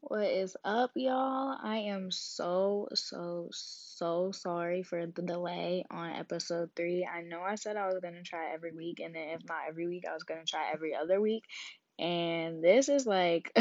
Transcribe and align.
What 0.00 0.28
is 0.28 0.56
up, 0.64 0.92
y'all? 0.94 1.56
I 1.60 1.78
am 1.88 2.12
so, 2.12 2.86
so, 2.94 3.48
so 3.50 4.30
sorry 4.30 4.84
for 4.84 5.04
the 5.04 5.22
delay 5.22 5.84
on 5.90 6.10
episode 6.10 6.70
three. 6.76 7.04
I 7.04 7.22
know 7.22 7.40
I 7.40 7.56
said 7.56 7.76
I 7.76 7.86
was 7.86 7.98
going 8.00 8.14
to 8.14 8.22
try 8.22 8.52
every 8.54 8.72
week, 8.72 9.00
and 9.00 9.12
then 9.12 9.30
if 9.30 9.40
not 9.48 9.62
every 9.68 9.88
week, 9.88 10.04
I 10.08 10.14
was 10.14 10.22
going 10.22 10.40
to 10.40 10.46
try 10.46 10.70
every 10.72 10.94
other 10.94 11.20
week. 11.20 11.42
And 11.98 12.62
this 12.62 12.88
is 12.88 13.04
like 13.04 13.52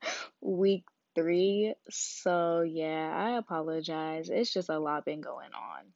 week 0.40 0.84
three. 1.14 1.74
So, 1.90 2.62
yeah, 2.62 3.12
I 3.14 3.36
apologize. 3.36 4.30
It's 4.30 4.54
just 4.54 4.70
a 4.70 4.78
lot 4.78 5.04
been 5.04 5.20
going 5.20 5.50
on. 5.52 5.92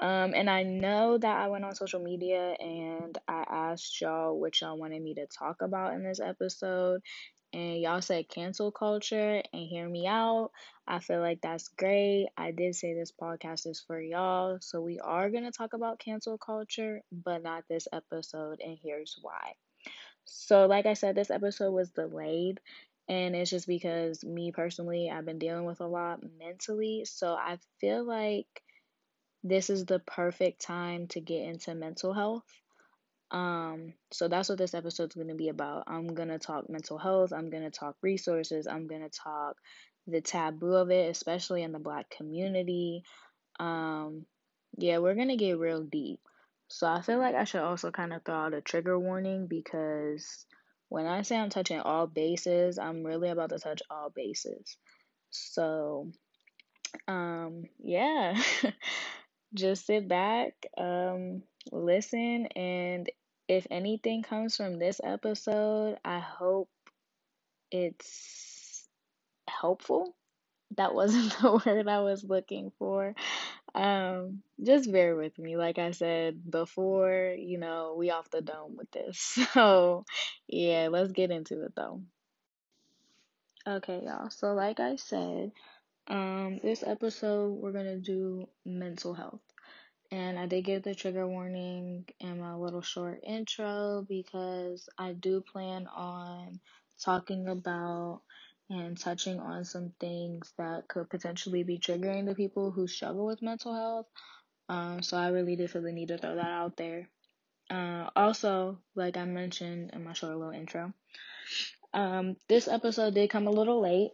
Um, 0.00 0.32
and 0.34 0.48
I 0.48 0.62
know 0.62 1.18
that 1.18 1.36
I 1.40 1.48
went 1.48 1.64
on 1.64 1.74
social 1.74 2.00
media 2.00 2.54
and 2.60 3.18
I 3.26 3.44
asked 3.48 4.00
y'all 4.00 4.38
what 4.38 4.60
y'all 4.60 4.78
wanted 4.78 5.02
me 5.02 5.14
to 5.14 5.26
talk 5.26 5.60
about 5.60 5.94
in 5.94 6.04
this 6.04 6.20
episode 6.20 7.02
and 7.52 7.80
y'all 7.80 8.02
said 8.02 8.28
cancel 8.28 8.70
culture 8.70 9.42
and 9.52 9.62
hear 9.66 9.88
me 9.88 10.06
out. 10.06 10.50
I 10.86 10.98
feel 11.00 11.20
like 11.20 11.40
that's 11.40 11.68
great. 11.68 12.28
I 12.36 12.50
did 12.50 12.74
say 12.76 12.94
this 12.94 13.12
podcast 13.12 13.66
is 13.66 13.82
for 13.86 14.00
y'all. 14.00 14.58
So 14.60 14.80
we 14.80 14.98
are 14.98 15.30
going 15.30 15.44
to 15.44 15.50
talk 15.50 15.72
about 15.72 15.98
cancel 15.98 16.38
culture, 16.38 17.00
but 17.10 17.42
not 17.42 17.64
this 17.68 17.88
episode. 17.92 18.60
And 18.60 18.78
here's 18.82 19.18
why. 19.20 19.54
So, 20.24 20.66
like 20.66 20.86
I 20.86 20.94
said, 20.94 21.14
this 21.14 21.30
episode 21.30 21.72
was 21.72 21.90
delayed. 21.90 22.60
And 23.08 23.34
it's 23.34 23.50
just 23.50 23.66
because 23.66 24.22
me 24.22 24.52
personally, 24.52 25.10
I've 25.10 25.24
been 25.24 25.38
dealing 25.38 25.64
with 25.64 25.80
a 25.80 25.86
lot 25.86 26.20
mentally. 26.38 27.06
So 27.06 27.32
I 27.32 27.58
feel 27.80 28.04
like 28.04 28.62
this 29.44 29.70
is 29.70 29.84
the 29.84 30.00
perfect 30.00 30.60
time 30.60 31.06
to 31.08 31.20
get 31.20 31.42
into 31.42 31.74
mental 31.74 32.12
health. 32.12 32.44
Um, 33.30 33.94
so 34.10 34.28
that's 34.28 34.48
what 34.48 34.58
this 34.58 34.74
episode's 34.74 35.14
going 35.14 35.28
to 35.28 35.34
be 35.34 35.48
about. 35.48 35.84
I'm 35.86 36.14
going 36.14 36.28
to 36.28 36.38
talk 36.38 36.68
mental 36.70 36.98
health, 36.98 37.32
I'm 37.32 37.50
going 37.50 37.64
to 37.64 37.70
talk 37.70 37.96
resources, 38.02 38.66
I'm 38.66 38.86
going 38.86 39.02
to 39.02 39.10
talk 39.10 39.56
the 40.06 40.20
taboo 40.20 40.74
of 40.74 40.90
it, 40.90 41.10
especially 41.10 41.62
in 41.62 41.72
the 41.72 41.78
black 41.78 42.08
community. 42.10 43.02
Um, 43.60 44.24
yeah, 44.76 44.98
we're 44.98 45.14
going 45.14 45.28
to 45.28 45.36
get 45.36 45.58
real 45.58 45.82
deep. 45.82 46.20
So 46.68 46.86
I 46.86 47.00
feel 47.02 47.18
like 47.18 47.34
I 47.34 47.44
should 47.44 47.62
also 47.62 47.90
kind 47.90 48.12
of 48.12 48.24
throw 48.24 48.34
out 48.34 48.54
a 48.54 48.60
trigger 48.60 48.98
warning 48.98 49.46
because 49.46 50.46
when 50.88 51.06
I 51.06 51.22
say 51.22 51.36
I'm 51.36 51.50
touching 51.50 51.80
all 51.80 52.06
bases, 52.06 52.78
I'm 52.78 53.04
really 53.04 53.30
about 53.30 53.50
to 53.50 53.58
touch 53.58 53.82
all 53.90 54.10
bases. 54.14 54.76
So 55.30 56.10
um 57.06 57.64
yeah, 57.78 58.40
just 59.54 59.86
sit 59.86 60.08
back, 60.08 60.54
um 60.76 61.42
listen 61.72 62.46
and 62.56 63.10
if 63.48 63.66
anything 63.70 64.22
comes 64.22 64.56
from 64.56 64.78
this 64.78 65.00
episode, 65.02 65.98
I 66.04 66.18
hope 66.18 66.68
it's 67.70 68.86
helpful. 69.48 70.14
That 70.76 70.94
wasn't 70.94 71.36
the 71.40 71.60
word 71.64 71.88
I 71.88 72.00
was 72.00 72.22
looking 72.22 72.72
for. 72.78 73.14
Um, 73.74 74.42
just 74.62 74.92
bear 74.92 75.16
with 75.16 75.38
me. 75.38 75.56
Like 75.56 75.78
I 75.78 75.92
said 75.92 76.50
before, 76.50 77.34
you 77.38 77.58
know, 77.58 77.94
we 77.98 78.10
off 78.10 78.30
the 78.30 78.42
dome 78.42 78.76
with 78.76 78.90
this. 78.90 79.38
So, 79.52 80.04
yeah, 80.46 80.88
let's 80.90 81.12
get 81.12 81.30
into 81.30 81.62
it 81.64 81.72
though. 81.74 82.02
Okay, 83.66 84.02
y'all. 84.04 84.30
So, 84.30 84.54
like 84.54 84.80
I 84.80 84.96
said, 84.96 85.52
um, 86.08 86.58
this 86.62 86.82
episode 86.86 87.50
we're 87.52 87.72
gonna 87.72 87.98
do 87.98 88.48
mental 88.64 89.14
health. 89.14 89.40
And 90.10 90.38
I 90.38 90.46
did 90.46 90.64
give 90.64 90.82
the 90.82 90.94
trigger 90.94 91.26
warning 91.26 92.06
in 92.18 92.40
my 92.40 92.54
little 92.54 92.80
short 92.80 93.20
intro 93.26 94.06
because 94.08 94.88
I 94.96 95.12
do 95.12 95.42
plan 95.42 95.86
on 95.86 96.60
talking 97.04 97.48
about 97.48 98.22
and 98.70 98.98
touching 98.98 99.38
on 99.38 99.64
some 99.64 99.92
things 100.00 100.52
that 100.58 100.88
could 100.88 101.10
potentially 101.10 101.62
be 101.62 101.78
triggering 101.78 102.26
to 102.26 102.34
people 102.34 102.70
who 102.70 102.86
struggle 102.86 103.26
with 103.26 103.42
mental 103.42 103.74
health. 103.74 104.06
Um, 104.68 105.02
so 105.02 105.16
I 105.16 105.28
really 105.28 105.56
did 105.56 105.70
feel 105.70 105.82
the 105.82 105.92
need 105.92 106.08
to 106.08 106.18
throw 106.18 106.34
that 106.34 106.50
out 106.50 106.76
there. 106.76 107.08
Uh, 107.70 108.08
also, 108.16 108.78
like 108.94 109.16
I 109.16 109.24
mentioned 109.24 109.90
in 109.92 110.04
my 110.04 110.12
short 110.14 110.36
little 110.36 110.52
intro, 110.52 110.92
um, 111.92 112.36
this 112.48 112.68
episode 112.68 113.14
did 113.14 113.30
come 113.30 113.46
a 113.46 113.50
little 113.50 113.80
late. 113.80 114.10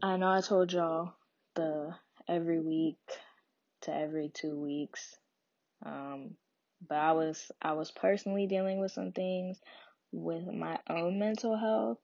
I 0.00 0.16
know 0.16 0.30
I 0.30 0.40
told 0.42 0.72
y'all 0.72 1.14
the 1.56 1.92
every 2.28 2.60
week 2.60 2.98
to 3.82 3.94
every 3.94 4.30
two 4.32 4.54
weeks. 4.54 5.16
Um, 5.84 6.36
but 6.88 6.98
I 6.98 7.12
was 7.12 7.50
I 7.60 7.72
was 7.72 7.90
personally 7.90 8.46
dealing 8.46 8.78
with 8.78 8.92
some 8.92 9.10
things 9.10 9.58
with 10.12 10.46
my 10.46 10.78
own 10.88 11.18
mental 11.18 11.56
health, 11.56 11.98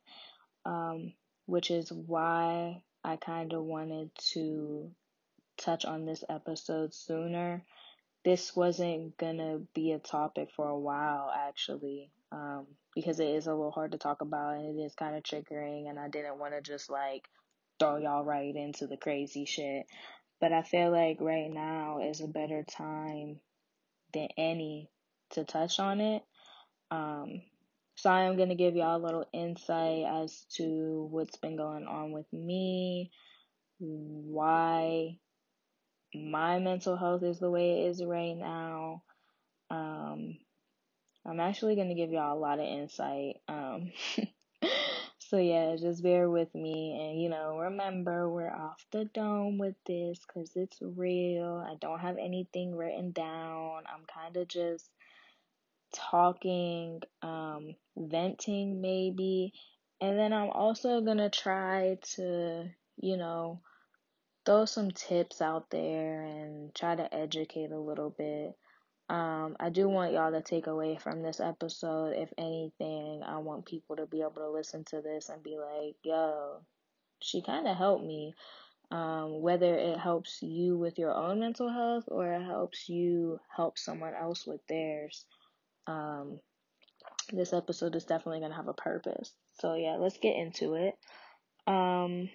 um, 0.64 1.12
which 1.46 1.70
is 1.70 1.92
why 1.92 2.82
I 3.04 3.14
kind 3.14 3.52
of 3.52 3.62
wanted 3.62 4.10
to 4.32 4.90
touch 5.56 5.84
on 5.84 6.04
this 6.04 6.24
episode 6.28 6.92
sooner. 6.92 7.62
This 8.24 8.56
wasn't 8.56 9.16
gonna 9.18 9.60
be 9.72 9.92
a 9.92 10.00
topic 10.00 10.48
for 10.56 10.68
a 10.68 10.78
while 10.78 11.30
actually, 11.32 12.10
um, 12.32 12.66
because 12.92 13.20
it 13.20 13.28
is 13.28 13.46
a 13.46 13.54
little 13.54 13.70
hard 13.70 13.92
to 13.92 13.98
talk 13.98 14.20
about 14.20 14.56
and 14.56 14.80
it 14.80 14.82
is 14.82 14.96
kind 14.96 15.14
of 15.14 15.22
triggering, 15.22 15.88
and 15.88 15.96
I 15.96 16.08
didn't 16.08 16.40
want 16.40 16.54
to 16.54 16.60
just 16.60 16.90
like 16.90 17.28
throw 17.78 17.96
y'all 17.96 18.24
right 18.24 18.54
into 18.54 18.86
the 18.86 18.96
crazy 18.96 19.44
shit. 19.44 19.86
But 20.40 20.52
I 20.52 20.62
feel 20.62 20.90
like 20.90 21.18
right 21.20 21.50
now 21.50 22.00
is 22.02 22.20
a 22.20 22.26
better 22.26 22.64
time 22.64 23.40
than 24.12 24.28
any 24.36 24.90
to 25.30 25.44
touch 25.44 25.78
on 25.80 26.00
it. 26.00 26.22
Um, 26.90 27.42
so 27.96 28.10
I 28.10 28.24
am 28.24 28.36
to 28.48 28.54
give 28.54 28.74
y'all 28.74 28.96
a 28.96 29.04
little 29.04 29.26
insight 29.32 30.04
as 30.04 30.44
to 30.56 31.08
what's 31.10 31.36
been 31.36 31.56
going 31.56 31.86
on 31.86 32.12
with 32.12 32.30
me, 32.32 33.10
why 33.78 35.18
my 36.14 36.58
mental 36.58 36.96
health 36.96 37.22
is 37.22 37.38
the 37.38 37.50
way 37.50 37.82
it 37.82 37.90
is 37.90 38.04
right 38.04 38.36
now. 38.36 39.02
Um, 39.70 40.38
I'm 41.26 41.40
actually 41.40 41.76
to 41.88 41.94
give 41.94 42.10
y'all 42.10 42.36
a 42.36 42.38
lot 42.38 42.58
of 42.58 42.66
insight. 42.66 43.36
Um, 43.48 43.92
So 45.28 45.38
yeah, 45.38 45.76
just 45.76 46.02
bear 46.02 46.28
with 46.28 46.54
me 46.54 46.98
and 47.00 47.20
you 47.20 47.28
know, 47.30 47.58
remember 47.58 48.28
we're 48.28 48.52
off 48.54 48.84
the 48.92 49.06
dome 49.06 49.58
with 49.58 49.76
this 49.86 50.24
cuz 50.26 50.52
it's 50.54 50.78
real. 50.82 51.64
I 51.66 51.76
don't 51.76 52.00
have 52.00 52.18
anything 52.18 52.74
written 52.76 53.12
down. 53.12 53.84
I'm 53.86 54.04
kind 54.06 54.36
of 54.36 54.48
just 54.48 54.90
talking, 55.94 57.00
um 57.22 57.74
venting 57.96 58.80
maybe. 58.80 59.52
And 60.00 60.18
then 60.18 60.32
I'm 60.32 60.50
also 60.50 61.00
going 61.00 61.18
to 61.18 61.30
try 61.30 61.98
to, 62.16 62.68
you 62.96 63.16
know, 63.16 63.60
throw 64.44 64.66
some 64.66 64.90
tips 64.90 65.40
out 65.40 65.70
there 65.70 66.22
and 66.22 66.74
try 66.74 66.94
to 66.96 67.14
educate 67.14 67.70
a 67.72 67.78
little 67.78 68.10
bit. 68.10 68.54
Um, 69.08 69.56
I 69.60 69.68
do 69.68 69.88
want 69.88 70.12
y'all 70.12 70.32
to 70.32 70.40
take 70.40 70.66
away 70.66 70.96
from 70.96 71.22
this 71.22 71.38
episode, 71.38 72.14
if 72.16 72.32
anything, 72.38 73.22
I 73.22 73.38
want 73.38 73.66
people 73.66 73.96
to 73.96 74.06
be 74.06 74.22
able 74.22 74.36
to 74.36 74.50
listen 74.50 74.84
to 74.90 75.02
this 75.02 75.28
and 75.28 75.42
be 75.42 75.58
like, 75.58 75.96
yo, 76.02 76.62
she 77.20 77.42
kind 77.42 77.66
of 77.66 77.76
helped 77.76 78.04
me. 78.04 78.34
Um, 78.90 79.40
whether 79.40 79.74
it 79.74 79.98
helps 79.98 80.42
you 80.42 80.76
with 80.76 80.98
your 80.98 81.12
own 81.12 81.40
mental 81.40 81.68
health 81.68 82.04
or 82.08 82.32
it 82.32 82.42
helps 82.42 82.88
you 82.88 83.40
help 83.54 83.78
someone 83.78 84.14
else 84.14 84.46
with 84.46 84.60
theirs. 84.68 85.24
Um, 85.86 86.38
this 87.32 87.52
episode 87.52 87.96
is 87.96 88.04
definitely 88.04 88.40
going 88.40 88.52
to 88.52 88.56
have 88.56 88.68
a 88.68 88.74
purpose. 88.74 89.32
So, 89.60 89.74
yeah, 89.74 89.96
let's 89.98 90.18
get 90.18 90.36
into 90.36 90.74
it. 90.74 90.94
Um, 91.66 92.30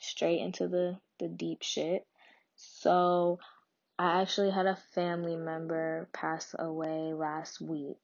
straight 0.00 0.40
into 0.40 0.68
the, 0.68 0.98
the 1.20 1.28
deep 1.28 1.62
shit. 1.62 2.06
So, 2.56 3.38
I 3.98 4.20
actually 4.20 4.50
had 4.50 4.66
a 4.66 4.78
family 4.94 5.36
member 5.36 6.08
pass 6.12 6.54
away 6.58 7.14
last 7.14 7.60
week, 7.60 7.96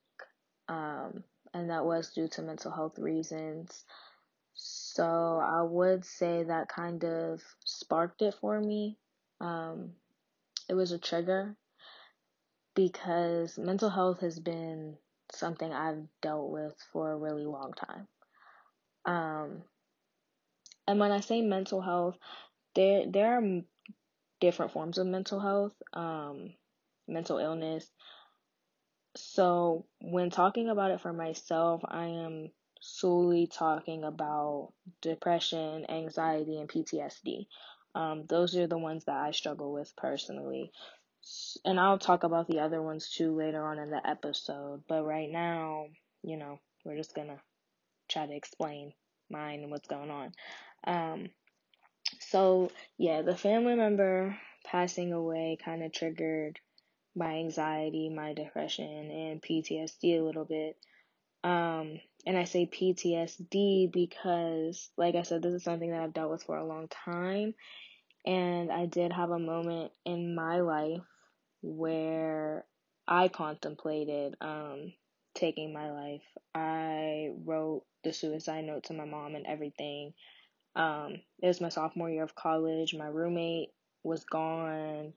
um, 0.69 1.23
and 1.53 1.71
that 1.71 1.85
was 1.85 2.15
due 2.15 2.29
to 2.29 2.43
mental 2.43 2.71
health 2.71 2.99
reasons. 2.99 3.85
So 4.55 5.41
I 5.43 5.63
would 5.63 6.05
say 6.05 6.45
that 6.45 6.69
kind 6.69 7.05
of 7.05 7.43
sparked 7.65 8.23
it 8.23 8.35
for 8.41 8.61
me. 8.61 8.99
Um, 9.41 9.93
it 10.69 10.75
was 10.75 10.93
a 10.93 10.99
trigger 10.99 11.57
because 12.75 13.59
mental 13.59 13.91
health 13.91 14.21
has 14.21 14.39
been 14.39 14.97
something 15.31 15.73
I've 15.73 16.07
dealt 16.21 16.51
with 16.51 16.75
for 16.93 17.13
a 17.13 17.17
really 17.17 17.45
long 17.45 17.73
time. 17.75 18.09
Um, 19.05 19.63
and 20.87 20.99
when 20.99 21.13
I 21.13 21.21
say 21.21 21.43
mental 21.43 21.81
health, 21.81 22.17
there 22.75 23.07
there 23.07 23.39
are 23.39 23.63
different 24.43 24.73
forms 24.73 24.99
of 24.99 25.07
mental 25.07 25.39
health, 25.39 25.73
um, 25.95 26.53
mental 27.07 27.39
illness. 27.39 27.89
So, 29.17 29.87
when 30.01 30.31
talking 30.31 30.69
about 30.69 30.91
it 30.91 31.01
for 31.01 31.13
myself, 31.13 31.83
I 31.87 32.07
am 32.07 32.51
solely 32.81 33.47
talking 33.47 34.03
about 34.03 34.73
depression, 35.01 35.89
anxiety, 35.89 36.59
and 36.59 36.69
PTSD. 36.69 37.47
Um, 37.95 38.25
those 38.29 38.57
are 38.57 38.67
the 38.67 38.79
ones 38.79 39.05
that 39.05 39.17
I 39.17 39.31
struggle 39.31 39.73
with 39.73 39.95
personally. 39.97 40.73
and 41.65 41.79
I'll 41.79 42.01
talk 42.01 42.25
about 42.25 42.49
the 42.49 42.59
other 42.59 42.83
ones 42.83 43.09
too 43.09 43.37
later 43.37 43.65
on 43.65 43.79
in 43.79 43.91
the 43.91 44.05
episode. 44.05 44.83
But 44.89 45.05
right 45.05 45.31
now, 45.31 45.87
you 46.25 46.37
know, 46.37 46.59
we're 46.85 46.97
just 46.97 47.15
gonna 47.15 47.41
try 48.09 48.27
to 48.27 48.35
explain 48.35 48.93
mine 49.31 49.61
and 49.63 49.71
what's 49.71 49.87
going 49.87 50.11
on. 50.11 50.33
Um, 50.85 51.31
so 52.21 52.71
yeah, 52.99 53.23
the 53.23 53.37
family 53.37 53.75
member 53.75 54.37
passing 54.65 55.13
away 55.13 55.59
kind 55.65 55.83
of 55.83 55.93
triggered 55.93 56.59
my 57.15 57.35
anxiety, 57.35 58.09
my 58.09 58.33
depression, 58.33 59.11
and 59.11 59.43
PTSD 59.43 60.19
a 60.19 60.25
little 60.25 60.45
bit. 60.45 60.77
Um, 61.45 62.01
and 62.25 62.39
I 62.39 62.45
say 62.45 62.67
PTSD 62.67 63.93
because, 63.93 64.91
like 64.97 65.15
I 65.15 65.23
said, 65.23 65.43
this 65.43 65.55
is 65.55 65.65
something 65.65 65.91
that 65.91 66.01
I've 66.01 66.15
dealt 66.15 66.31
with 66.31 66.45
for 66.45 66.57
a 66.57 66.67
long 66.67 66.89
time. 66.89 67.55
And 68.25 68.71
I 68.71 68.87
did 68.87 69.13
have 69.13 69.31
a 69.31 69.39
moment 69.39 69.93
in 70.05 70.35
my 70.35 70.61
life 70.61 71.03
where 71.63 72.65
I 73.09 73.29
contemplated 73.29 74.37
um, 74.41 74.93
taking 75.35 75.73
my 75.73 75.91
life. 75.91 76.23
I 76.55 77.31
wrote 77.45 77.85
the 78.05 78.13
suicide 78.13 78.65
note 78.65 78.85
to 78.85 78.95
my 78.95 79.05
mom 79.05 79.35
and 79.35 79.47
everything. 79.47 80.13
Um, 80.75 81.21
it 81.43 81.47
was 81.47 81.61
my 81.61 81.69
sophomore 81.69 82.11
year 82.11 82.23
of 82.23 82.35
college. 82.35 82.95
My 82.95 83.07
roommate 83.07 83.71
was 84.03 84.25
gone. 84.25 85.13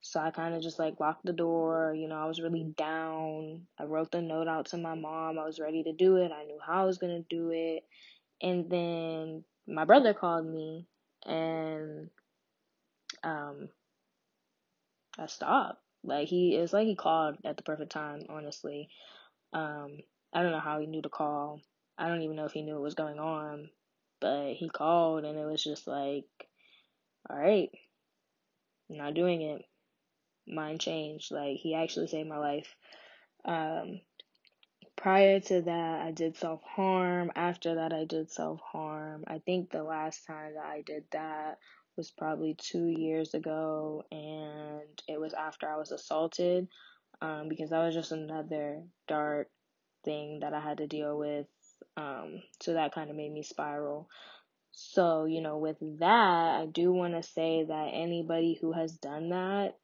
So 0.00 0.20
I 0.20 0.30
kind 0.30 0.54
of 0.54 0.62
just 0.62 0.78
like 0.78 1.00
locked 1.00 1.24
the 1.24 1.32
door. 1.32 1.94
You 1.96 2.08
know, 2.08 2.16
I 2.16 2.26
was 2.26 2.40
really 2.40 2.64
down. 2.76 3.62
I 3.78 3.84
wrote 3.84 4.12
the 4.12 4.22
note 4.22 4.48
out 4.48 4.66
to 4.66 4.76
my 4.76 4.94
mom. 4.94 5.38
I 5.38 5.44
was 5.44 5.58
ready 5.58 5.82
to 5.82 5.92
do 5.92 6.16
it. 6.16 6.30
I 6.30 6.44
knew 6.44 6.58
how 6.64 6.82
I 6.82 6.86
was 6.86 6.98
going 6.98 7.16
to 7.16 7.26
do 7.28 7.50
it. 7.50 7.84
And 8.40 8.70
then 8.70 9.44
my 9.66 9.84
brother 9.84 10.14
called 10.14 10.46
me 10.46 10.86
and 11.26 12.08
um 13.22 13.68
I 15.18 15.26
stopped. 15.26 15.82
Like 16.04 16.28
he 16.28 16.54
it's 16.54 16.72
like 16.72 16.86
he 16.86 16.94
called 16.94 17.36
at 17.44 17.56
the 17.56 17.62
perfect 17.62 17.90
time, 17.90 18.22
honestly. 18.28 18.88
Um 19.52 19.98
I 20.32 20.42
don't 20.42 20.52
know 20.52 20.60
how 20.60 20.78
he 20.78 20.86
knew 20.86 21.02
to 21.02 21.08
call. 21.08 21.60
I 21.96 22.08
don't 22.08 22.22
even 22.22 22.36
know 22.36 22.44
if 22.44 22.52
he 22.52 22.62
knew 22.62 22.74
what 22.74 22.82
was 22.82 22.94
going 22.94 23.18
on, 23.18 23.70
but 24.20 24.52
he 24.52 24.68
called 24.68 25.24
and 25.24 25.38
it 25.38 25.44
was 25.44 25.62
just 25.62 25.86
like 25.86 26.26
all 27.28 27.38
right. 27.38 27.70
I'm 28.90 28.96
not 28.96 29.14
doing 29.14 29.42
it 29.42 29.64
mind 30.48 30.80
changed. 30.80 31.30
Like 31.30 31.56
he 31.58 31.74
actually 31.74 32.08
saved 32.08 32.28
my 32.28 32.38
life. 32.38 32.74
Um, 33.44 34.00
prior 34.96 35.40
to 35.40 35.62
that, 35.62 36.00
I 36.00 36.10
did 36.10 36.36
self 36.36 36.62
harm. 36.62 37.30
After 37.36 37.76
that, 37.76 37.92
I 37.92 38.04
did 38.04 38.30
self 38.30 38.60
harm. 38.60 39.24
I 39.26 39.38
think 39.38 39.70
the 39.70 39.82
last 39.82 40.26
time 40.26 40.54
that 40.54 40.64
I 40.64 40.82
did 40.82 41.04
that 41.12 41.58
was 41.96 42.10
probably 42.10 42.54
two 42.54 42.86
years 42.86 43.34
ago, 43.34 44.04
and 44.10 45.02
it 45.08 45.20
was 45.20 45.34
after 45.34 45.68
I 45.68 45.76
was 45.76 45.92
assaulted. 45.92 46.68
Um, 47.20 47.48
because 47.48 47.70
that 47.70 47.84
was 47.84 47.94
just 47.94 48.12
another 48.12 48.84
dark 49.08 49.48
thing 50.04 50.40
that 50.40 50.54
I 50.54 50.60
had 50.60 50.78
to 50.78 50.86
deal 50.86 51.18
with. 51.18 51.46
Um, 51.96 52.42
so 52.60 52.74
that 52.74 52.94
kind 52.94 53.10
of 53.10 53.16
made 53.16 53.32
me 53.32 53.42
spiral. 53.42 54.08
So, 54.72 55.24
you 55.24 55.40
know, 55.40 55.58
with 55.58 55.78
that, 55.98 56.60
I 56.60 56.66
do 56.70 56.92
want 56.92 57.14
to 57.14 57.22
say 57.22 57.64
that 57.66 57.90
anybody 57.92 58.58
who 58.60 58.72
has 58.72 58.92
done 58.92 59.30
that, 59.30 59.76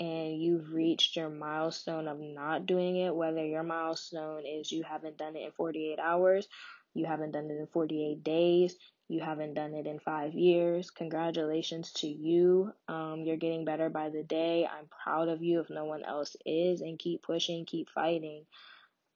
and 0.00 0.40
you've 0.40 0.72
reached 0.72 1.16
your 1.16 1.28
milestone 1.28 2.08
of 2.08 2.18
not 2.18 2.66
doing 2.66 2.96
it, 2.96 3.14
whether 3.14 3.44
your 3.44 3.62
milestone 3.62 4.44
is 4.46 4.72
you 4.72 4.82
haven't 4.82 5.18
done 5.18 5.36
it 5.36 5.44
in 5.44 5.52
48 5.52 5.98
hours, 5.98 6.48
you 6.94 7.06
haven't 7.06 7.32
done 7.32 7.50
it 7.50 7.58
in 7.58 7.66
48 7.66 8.24
days, 8.24 8.74
you 9.08 9.20
haven't 9.20 9.54
done 9.54 9.74
it 9.74 9.86
in 9.86 10.00
five 10.00 10.34
years, 10.34 10.90
congratulations 10.90 11.92
to 11.92 12.08
you. 12.08 12.72
Um, 12.88 13.22
you're 13.24 13.36
getting 13.36 13.64
better 13.64 13.90
by 13.90 14.08
the 14.08 14.22
day. 14.22 14.66
I'm 14.66 14.86
proud 15.04 15.28
of 15.28 15.42
you 15.42 15.60
if 15.60 15.70
no 15.70 15.84
one 15.84 16.02
else 16.02 16.34
is, 16.46 16.80
and 16.80 16.98
keep 16.98 17.22
pushing, 17.22 17.66
keep 17.66 17.90
fighting. 17.90 18.46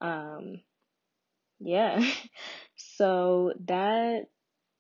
Um, 0.01 0.61
yeah. 1.61 2.01
so 2.77 3.53
that 3.67 4.27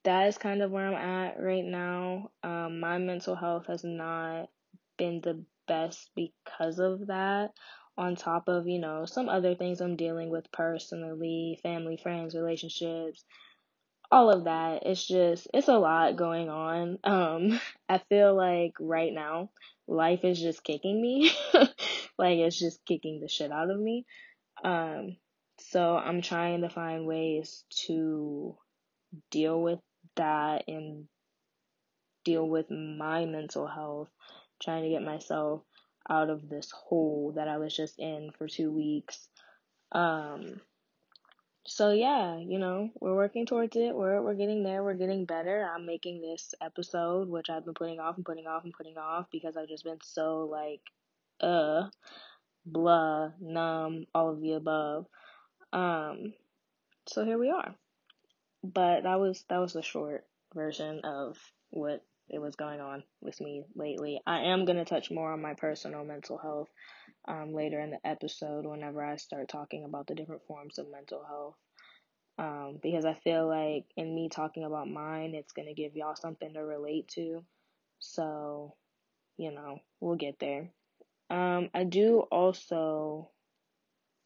that 0.04 0.28
is 0.28 0.38
kind 0.38 0.62
of 0.62 0.70
where 0.70 0.86
I'm 0.86 0.94
at 0.94 1.42
right 1.42 1.64
now. 1.64 2.30
Um, 2.42 2.80
my 2.80 2.98
mental 2.98 3.34
health 3.34 3.66
has 3.66 3.82
not 3.82 4.48
been 4.96 5.20
the 5.20 5.44
best 5.66 6.10
because 6.14 6.78
of 6.78 7.08
that. 7.08 7.50
On 7.98 8.14
top 8.14 8.48
of, 8.48 8.68
you 8.68 8.78
know, 8.78 9.06
some 9.06 9.28
other 9.28 9.54
things 9.54 9.80
I'm 9.80 9.96
dealing 9.96 10.28
with 10.30 10.52
personally, 10.52 11.58
family, 11.62 11.96
friends, 11.96 12.34
relationships, 12.34 13.24
all 14.10 14.30
of 14.30 14.44
that. 14.44 14.82
It's 14.84 15.04
just, 15.06 15.48
it's 15.54 15.68
a 15.68 15.78
lot 15.78 16.16
going 16.16 16.48
on. 16.50 16.98
Um, 17.02 17.60
I 17.88 17.98
feel 18.08 18.36
like 18.36 18.74
right 18.78 19.12
now, 19.12 19.50
life 19.88 20.24
is 20.24 20.40
just 20.40 20.62
kicking 20.62 21.00
me. 21.00 21.32
like, 22.18 22.38
it's 22.38 22.58
just 22.58 22.84
kicking 22.84 23.20
the 23.20 23.28
shit 23.28 23.50
out 23.50 23.70
of 23.70 23.80
me. 23.80 24.04
Um, 24.62 25.16
so 25.58 25.96
I'm 25.96 26.22
trying 26.22 26.62
to 26.62 26.68
find 26.68 27.06
ways 27.06 27.64
to 27.86 28.56
deal 29.30 29.60
with 29.60 29.80
that 30.16 30.64
and 30.68 31.06
deal 32.24 32.46
with 32.48 32.70
my 32.70 33.24
mental 33.24 33.66
health 33.66 34.08
trying 34.62 34.82
to 34.82 34.90
get 34.90 35.02
myself 35.02 35.62
out 36.08 36.30
of 36.30 36.48
this 36.48 36.70
hole 36.70 37.32
that 37.36 37.48
I 37.48 37.58
was 37.58 37.74
just 37.74 37.98
in 37.98 38.30
for 38.38 38.48
two 38.48 38.70
weeks. 38.70 39.28
Um, 39.92 40.60
so 41.66 41.90
yeah, 41.90 42.38
you 42.38 42.58
know, 42.58 42.90
we're 43.00 43.16
working 43.16 43.44
towards 43.44 43.76
it. 43.76 43.94
We're 43.94 44.22
we're 44.22 44.34
getting 44.34 44.62
there. 44.62 44.84
We're 44.84 44.94
getting 44.94 45.24
better. 45.24 45.68
I'm 45.74 45.84
making 45.84 46.20
this 46.20 46.54
episode, 46.60 47.28
which 47.28 47.50
I've 47.50 47.64
been 47.64 47.74
putting 47.74 47.98
off 47.98 48.16
and 48.16 48.24
putting 48.24 48.46
off 48.46 48.64
and 48.64 48.72
putting 48.72 48.96
off 48.96 49.26
because 49.32 49.56
I've 49.56 49.68
just 49.68 49.84
been 49.84 49.98
so 50.02 50.48
like, 50.50 50.80
uh, 51.40 51.88
blah, 52.64 53.30
numb, 53.40 54.06
all 54.14 54.30
of 54.30 54.40
the 54.40 54.52
above. 54.52 55.06
Um, 55.72 56.34
so 57.08 57.24
here 57.24 57.38
we 57.38 57.50
are. 57.50 57.74
But 58.62 59.02
that 59.02 59.20
was 59.20 59.44
that 59.48 59.58
was 59.58 59.72
the 59.72 59.82
short 59.82 60.26
version 60.54 61.00
of 61.04 61.36
what 61.70 62.02
it 62.28 62.40
was 62.40 62.56
going 62.56 62.80
on 62.80 63.04
with 63.20 63.40
me 63.40 63.62
lately. 63.74 64.20
I 64.26 64.46
am 64.46 64.64
going 64.64 64.78
to 64.78 64.84
touch 64.84 65.10
more 65.10 65.32
on 65.32 65.42
my 65.42 65.54
personal 65.54 66.04
mental 66.04 66.38
health 66.38 66.68
um, 67.28 67.52
later 67.52 67.80
in 67.80 67.90
the 67.90 68.04
episode 68.04 68.66
whenever 68.66 69.04
I 69.04 69.16
start 69.16 69.48
talking 69.48 69.84
about 69.84 70.06
the 70.06 70.14
different 70.14 70.46
forms 70.46 70.78
of 70.78 70.90
mental 70.90 71.24
health. 71.24 71.54
Um, 72.38 72.78
because 72.82 73.04
I 73.04 73.14
feel 73.14 73.48
like 73.48 73.84
in 73.96 74.14
me 74.14 74.28
talking 74.28 74.64
about 74.64 74.90
mine, 74.90 75.34
it's 75.34 75.52
going 75.52 75.68
to 75.68 75.74
give 75.74 75.96
y'all 75.96 76.16
something 76.16 76.52
to 76.52 76.60
relate 76.60 77.08
to. 77.14 77.44
So, 77.98 78.74
you 79.38 79.52
know, 79.52 79.78
we'll 80.00 80.16
get 80.16 80.38
there. 80.38 80.70
Um, 81.30 81.70
I 81.72 81.84
do 81.84 82.20
also 82.30 83.30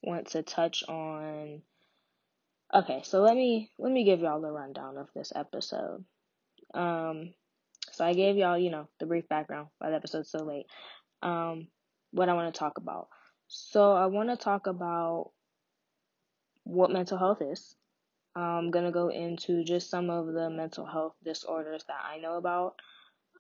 want 0.03 0.29
to 0.29 0.43
touch 0.43 0.83
on 0.89 1.63
okay 2.75 3.01
so 3.05 3.21
let 3.23 3.35
me 3.35 3.71
let 3.79 3.93
me 3.93 4.05
give 4.05 4.21
y'all 4.21 4.41
the 4.41 4.51
rundown 4.51 4.97
of 4.97 5.09
this 5.15 5.33
episode 5.35 6.05
um 6.75 7.35
so 7.93 8.05
I 8.05 8.15
gave 8.15 8.37
y'all, 8.37 8.59
you 8.59 8.71
know, 8.71 8.89
the 8.99 9.07
brief 9.07 9.29
background 9.29 9.69
why 9.79 9.91
the 9.91 9.97
episode's 9.97 10.31
so 10.31 10.45
late. 10.45 10.67
Um, 11.23 11.69
what 12.13 12.29
I 12.29 12.35
want 12.35 12.53
to 12.53 12.59
talk 12.59 12.79
about. 12.79 13.09
So 13.49 13.93
I 13.93 14.07
want 14.07 14.31
to 14.31 14.37
talk 14.37 14.67
about 14.67 15.33
what 16.65 16.91
mental 16.91 17.19
health 17.19 17.43
is. 17.43 17.75
I'm 18.35 18.71
gonna 18.71 18.93
go 18.93 19.09
into 19.09 19.65
just 19.65 19.91
some 19.91 20.09
of 20.09 20.27
the 20.33 20.49
mental 20.51 20.87
health 20.87 21.15
disorders 21.25 21.85
that 21.89 22.01
I 22.05 22.19
know 22.19 22.37
about. 22.37 22.77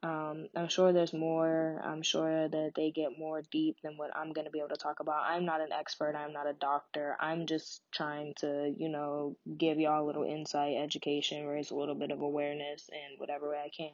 Um, 0.02 0.46
I'm 0.56 0.68
sure 0.68 0.92
there's 0.92 1.12
more. 1.12 1.80
I'm 1.84 2.00
sure 2.00 2.48
that 2.48 2.72
they 2.74 2.90
get 2.90 3.18
more 3.18 3.42
deep 3.50 3.76
than 3.82 3.98
what 3.98 4.16
I'm 4.16 4.32
gonna 4.32 4.50
be 4.50 4.60
able 4.60 4.70
to 4.70 4.76
talk 4.76 5.00
about. 5.00 5.24
I'm 5.26 5.44
not 5.44 5.60
an 5.60 5.72
expert. 5.72 6.16
I'm 6.16 6.32
not 6.32 6.48
a 6.48 6.54
doctor. 6.54 7.16
I'm 7.20 7.46
just 7.46 7.82
trying 7.92 8.32
to, 8.38 8.74
you 8.78 8.88
know, 8.88 9.36
give 9.58 9.78
y'all 9.78 10.02
a 10.02 10.06
little 10.06 10.24
insight, 10.24 10.78
education, 10.78 11.46
raise 11.46 11.70
a 11.70 11.76
little 11.76 11.94
bit 11.94 12.10
of 12.10 12.22
awareness 12.22 12.88
in 12.90 13.18
whatever 13.18 13.50
way 13.50 13.58
I 13.58 13.70
can. 13.76 13.92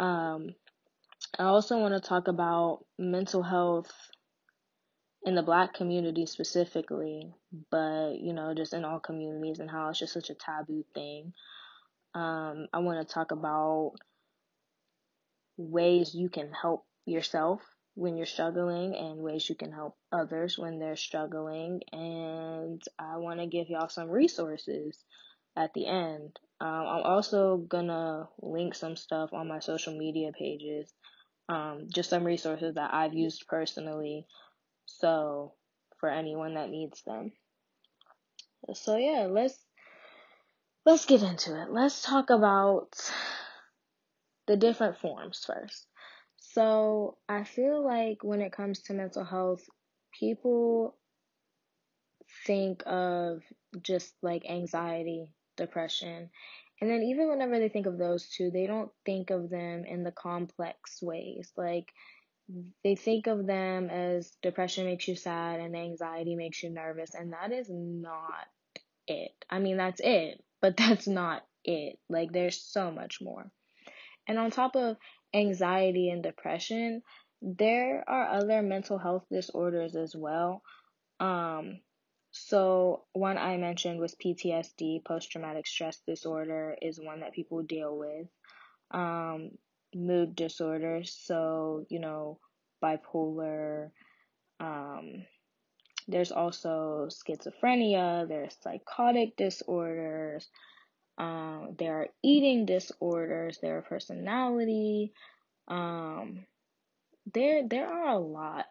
Um, 0.00 0.54
I 1.38 1.44
also 1.44 1.78
want 1.78 1.94
to 1.94 2.08
talk 2.08 2.26
about 2.26 2.84
mental 2.98 3.44
health 3.44 3.92
in 5.24 5.36
the 5.36 5.42
black 5.42 5.72
community 5.72 6.26
specifically, 6.26 7.32
but 7.70 8.14
you 8.14 8.32
know, 8.32 8.54
just 8.54 8.74
in 8.74 8.84
all 8.84 8.98
communities 8.98 9.60
and 9.60 9.70
how 9.70 9.88
it's 9.88 10.00
just 10.00 10.14
such 10.14 10.30
a 10.30 10.34
taboo 10.34 10.84
thing. 10.94 11.32
Um, 12.14 12.66
I 12.72 12.80
want 12.80 13.06
to 13.06 13.14
talk 13.14 13.30
about 13.30 13.92
ways 15.70 16.14
you 16.14 16.28
can 16.28 16.50
help 16.52 16.84
yourself 17.06 17.60
when 17.94 18.16
you're 18.16 18.26
struggling 18.26 18.94
and 18.96 19.18
ways 19.18 19.48
you 19.48 19.54
can 19.54 19.72
help 19.72 19.96
others 20.10 20.58
when 20.58 20.78
they're 20.78 20.96
struggling. 20.96 21.80
And 21.92 22.82
I 22.98 23.18
want 23.18 23.40
to 23.40 23.46
give 23.46 23.68
y'all 23.68 23.88
some 23.88 24.08
resources 24.08 24.98
at 25.56 25.74
the 25.74 25.86
end. 25.86 26.38
Um, 26.60 26.68
I'm 26.68 27.02
also 27.02 27.56
gonna 27.56 28.28
link 28.40 28.74
some 28.74 28.96
stuff 28.96 29.30
on 29.32 29.48
my 29.48 29.58
social 29.58 29.96
media 29.96 30.30
pages, 30.38 30.92
um, 31.48 31.88
just 31.92 32.10
some 32.10 32.24
resources 32.24 32.76
that 32.76 32.94
I've 32.94 33.14
used 33.14 33.46
personally. 33.48 34.26
So 34.86 35.54
for 35.98 36.08
anyone 36.08 36.54
that 36.54 36.70
needs 36.70 37.02
them. 37.02 37.32
So 38.74 38.96
yeah, 38.96 39.26
let's 39.28 39.58
let's 40.86 41.06
get 41.06 41.22
into 41.22 41.60
it. 41.60 41.70
Let's 41.70 42.02
talk 42.02 42.30
about 42.30 42.94
the 44.46 44.56
different 44.56 44.98
forms 44.98 45.44
first. 45.44 45.86
So 46.36 47.18
I 47.28 47.44
feel 47.44 47.84
like 47.84 48.22
when 48.22 48.40
it 48.40 48.52
comes 48.52 48.82
to 48.82 48.94
mental 48.94 49.24
health, 49.24 49.62
people 50.18 50.96
think 52.46 52.82
of 52.86 53.42
just 53.82 54.14
like 54.22 54.48
anxiety, 54.48 55.28
depression. 55.56 56.30
And 56.80 56.90
then 56.90 57.02
even 57.02 57.28
whenever 57.28 57.58
they 57.58 57.68
think 57.68 57.86
of 57.86 57.98
those 57.98 58.28
two, 58.28 58.50
they 58.50 58.66
don't 58.66 58.90
think 59.06 59.30
of 59.30 59.50
them 59.50 59.84
in 59.84 60.02
the 60.02 60.10
complex 60.10 61.00
ways. 61.00 61.52
Like 61.56 61.92
they 62.82 62.96
think 62.96 63.28
of 63.28 63.46
them 63.46 63.88
as 63.88 64.32
depression 64.42 64.86
makes 64.86 65.06
you 65.06 65.14
sad 65.14 65.60
and 65.60 65.76
anxiety 65.76 66.34
makes 66.34 66.62
you 66.62 66.70
nervous, 66.70 67.14
and 67.14 67.32
that 67.32 67.52
is 67.52 67.68
not 67.70 68.46
it. 69.06 69.32
I 69.48 69.58
mean, 69.58 69.76
that's 69.76 70.00
it, 70.02 70.42
but 70.60 70.76
that's 70.78 71.06
not 71.06 71.44
it. 71.64 71.98
Like 72.08 72.32
there's 72.32 72.60
so 72.60 72.90
much 72.90 73.20
more. 73.20 73.50
And 74.28 74.38
on 74.38 74.50
top 74.50 74.76
of 74.76 74.96
anxiety 75.34 76.10
and 76.10 76.22
depression, 76.22 77.02
there 77.40 78.04
are 78.06 78.28
other 78.28 78.62
mental 78.62 78.98
health 78.98 79.24
disorders 79.30 79.96
as 79.96 80.14
well. 80.14 80.62
Um, 81.18 81.80
so 82.30 83.04
one 83.12 83.36
I 83.36 83.56
mentioned 83.56 84.00
was 84.00 84.14
PTSD, 84.14 85.04
post 85.04 85.30
traumatic 85.30 85.66
stress 85.66 86.00
disorder, 86.06 86.76
is 86.80 87.00
one 87.00 87.20
that 87.20 87.34
people 87.34 87.62
deal 87.62 87.96
with. 87.96 88.28
Um, 88.90 89.50
mood 89.94 90.34
disorders, 90.34 91.14
so 91.26 91.84
you 91.90 91.98
know, 91.98 92.38
bipolar. 92.82 93.90
Um, 94.60 95.26
there's 96.08 96.32
also 96.32 97.08
schizophrenia. 97.10 98.26
There's 98.28 98.56
psychotic 98.60 99.36
disorders. 99.36 100.48
Um, 101.22 101.76
there 101.78 102.00
are 102.00 102.08
eating 102.24 102.66
disorders. 102.66 103.58
There 103.62 103.78
are 103.78 103.82
personality. 103.82 105.12
Um, 105.68 106.46
there 107.32 107.68
there 107.68 107.86
are 107.86 108.08
a 108.08 108.18
lot 108.18 108.66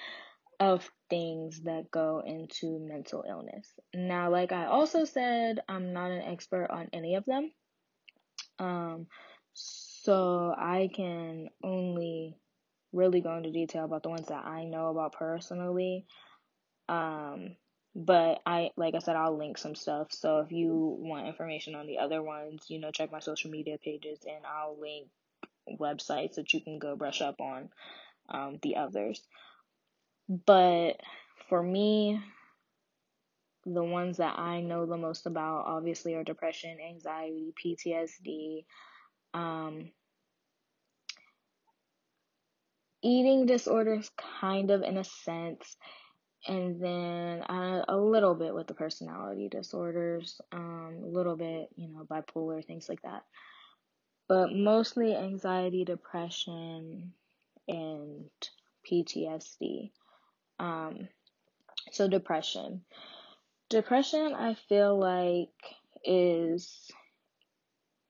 of 0.60 0.88
things 1.10 1.62
that 1.62 1.90
go 1.90 2.22
into 2.24 2.78
mental 2.78 3.24
illness. 3.28 3.68
Now, 3.92 4.30
like 4.30 4.52
I 4.52 4.66
also 4.66 5.06
said, 5.06 5.58
I'm 5.68 5.92
not 5.92 6.12
an 6.12 6.22
expert 6.22 6.68
on 6.70 6.88
any 6.92 7.16
of 7.16 7.24
them. 7.24 7.50
Um, 8.60 9.08
so 9.54 10.54
I 10.56 10.90
can 10.94 11.48
only 11.64 12.36
really 12.92 13.22
go 13.22 13.36
into 13.36 13.50
detail 13.50 13.84
about 13.84 14.04
the 14.04 14.10
ones 14.10 14.28
that 14.28 14.44
I 14.44 14.66
know 14.66 14.86
about 14.90 15.14
personally. 15.14 16.06
Um, 16.88 17.56
but 17.98 18.40
I, 18.46 18.70
like 18.76 18.94
I 18.94 19.00
said, 19.00 19.16
I'll 19.16 19.36
link 19.36 19.58
some 19.58 19.74
stuff. 19.74 20.12
So 20.12 20.38
if 20.38 20.52
you 20.52 20.96
want 21.00 21.26
information 21.26 21.74
on 21.74 21.88
the 21.88 21.98
other 21.98 22.22
ones, 22.22 22.66
you 22.68 22.78
know, 22.78 22.92
check 22.92 23.10
my 23.10 23.18
social 23.18 23.50
media 23.50 23.76
pages 23.76 24.20
and 24.24 24.46
I'll 24.46 24.78
link 24.80 25.08
websites 25.80 26.36
that 26.36 26.54
you 26.54 26.60
can 26.60 26.78
go 26.78 26.94
brush 26.94 27.20
up 27.20 27.40
on 27.40 27.70
um, 28.28 28.60
the 28.62 28.76
others. 28.76 29.20
But 30.28 31.00
for 31.48 31.60
me, 31.60 32.22
the 33.66 33.82
ones 33.82 34.18
that 34.18 34.38
I 34.38 34.60
know 34.60 34.86
the 34.86 34.96
most 34.96 35.26
about 35.26 35.64
obviously 35.66 36.14
are 36.14 36.22
depression, 36.22 36.78
anxiety, 36.80 37.52
PTSD, 37.60 38.64
um, 39.34 39.90
eating 43.02 43.46
disorders, 43.46 44.08
kind 44.40 44.70
of 44.70 44.82
in 44.82 44.96
a 44.98 45.04
sense, 45.04 45.76
and 46.48 46.82
then 46.82 47.42
uh, 47.42 47.84
a 47.88 47.96
little 47.96 48.34
bit 48.34 48.54
with 48.54 48.66
the 48.66 48.74
personality 48.74 49.48
disorders, 49.48 50.40
um, 50.50 50.96
a 51.02 51.06
little 51.06 51.36
bit, 51.36 51.68
you 51.76 51.88
know, 51.88 52.04
bipolar, 52.04 52.64
things 52.64 52.88
like 52.88 53.02
that. 53.02 53.24
But 54.28 54.54
mostly 54.54 55.14
anxiety, 55.14 55.84
depression, 55.84 57.12
and 57.68 58.30
PTSD. 58.90 59.90
Um, 60.58 61.08
so 61.92 62.08
depression. 62.08 62.82
Depression, 63.68 64.34
I 64.34 64.54
feel 64.54 64.98
like, 64.98 65.50
is, 66.04 66.90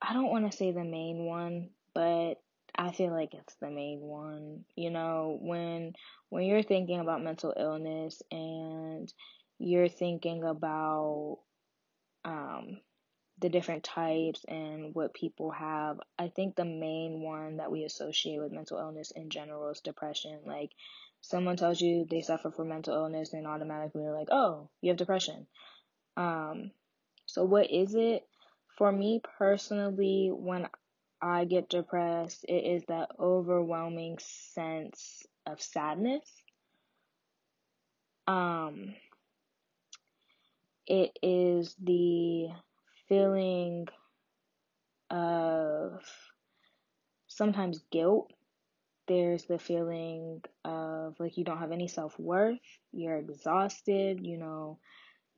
I 0.00 0.12
don't 0.12 0.30
want 0.30 0.50
to 0.50 0.57
say 0.57 0.71
the 0.71 0.85
main 0.85 1.25
one, 1.25 1.71
but 1.95 2.35
I 2.78 2.92
feel 2.92 3.11
like 3.11 3.35
it's 3.35 3.56
the 3.56 3.70
main 3.70 4.00
one. 4.00 4.64
You 4.76 4.90
know, 4.90 5.37
when 5.40 5.94
when 6.28 6.44
you're 6.44 6.62
thinking 6.62 7.00
about 7.00 7.25
mental 7.25 7.52
illness 7.58 8.23
and 8.30 9.12
you're 9.58 9.88
thinking 9.88 10.44
about 10.44 11.40
um 12.25 12.78
the 13.40 13.49
different 13.49 13.85
types 13.85 14.44
and 14.49 14.94
what 14.94 15.14
people 15.14 15.50
have, 15.50 16.00
I 16.18 16.28
think 16.28 16.54
the 16.54 16.64
main 16.64 17.20
one 17.20 17.56
that 17.56 17.70
we 17.70 17.85
associate 17.85 18.40
with 18.40 18.52
mental 18.52 18.78
illness 18.78 19.11
in 19.11 19.28
general 19.30 19.70
is 19.70 19.80
depression. 19.80 20.38
Like 20.47 20.70
someone 21.20 21.56
tells 21.56 21.80
you 21.80 22.06
they 22.08 22.20
suffer 22.20 22.52
from 22.52 22.68
mental 22.68 22.94
illness, 22.94 23.32
and 23.32 23.47
automatically 23.47 24.02
you're 24.02 24.16
like, 24.16 24.28
oh, 24.30 24.68
you 24.80 24.90
have 24.90 24.97
depression. 24.99 25.49
Um, 26.16 26.70
so 27.26 27.44
what 27.44 27.70
is 27.73 27.94
it? 27.97 28.25
For 28.76 28.92
me 28.92 29.20
personally, 29.38 30.30
when 30.32 30.68
I 31.21 31.45
get 31.45 31.69
depressed, 31.69 32.45
it 32.49 32.65
is 32.65 32.85
that 32.89 33.11
overwhelming 33.19 34.19
sense 34.21 35.27
of 35.47 35.61
sadness. 35.61 36.29
Um, 38.27 38.95
it 40.87 41.19
is 41.23 41.75
the 41.83 42.49
feeling 43.09 43.89
of 45.11 46.03
sometimes 47.27 47.83
guilt. 47.91 48.33
There's 49.09 49.45
the 49.45 49.59
feeling 49.59 50.43
of 50.65 51.17
like 51.19 51.39
you 51.39 51.45
don't 51.45 51.59
have 51.59 51.73
any 51.73 51.89
self 51.89 52.19
worth, 52.19 52.59
you're 52.93 53.17
exhausted, 53.17 54.25
you 54.25 54.37
know, 54.37 54.79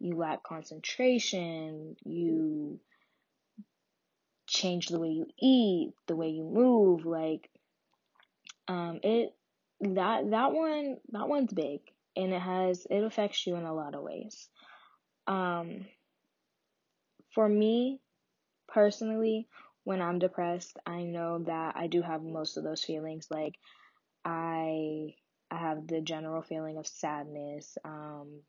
you 0.01 0.17
lack 0.17 0.43
concentration, 0.43 1.97
you 2.05 2.81
change 4.61 4.89
the 4.89 4.99
way 4.99 5.09
you 5.09 5.27
eat, 5.41 5.93
the 6.07 6.17
way 6.17 6.29
you 6.29 6.45
move, 6.45 7.07
like 7.07 7.49
um 8.69 9.01
it 9.03 9.35
that 9.81 10.31
that 10.31 10.53
one 10.53 10.99
that 11.11 11.29
one's 11.29 11.53
big 11.53 11.81
and 12.17 12.33
it 12.33 12.41
has 12.41 12.87
it 12.91 13.03
affects 13.03 13.47
you 13.47 13.57
in 13.57 13.65
a 13.65 13.75
lot 13.75 13.95
of 13.95 14.03
ways. 14.03 14.49
Um 15.27 15.87
for 17.35 17.49
me 17.49 18.01
personally, 18.69 19.49
when 19.85 20.03
I'm 20.03 20.19
depressed, 20.19 20.79
I 20.87 21.03
know 21.03 21.39
that 21.47 21.77
I 21.77 21.87
do 21.87 22.03
have 22.03 22.23
most 22.23 22.57
of 22.57 22.65
those 22.65 22.85
feelings. 22.85 23.29
Like 23.31 23.55
I 24.25 25.15
I 25.51 25.57
have 25.57 25.87
the 25.87 26.01
general 26.01 26.43
feeling 26.43 26.77
of 26.79 26.87
sadness. 26.87 27.77
Um, 27.85 28.43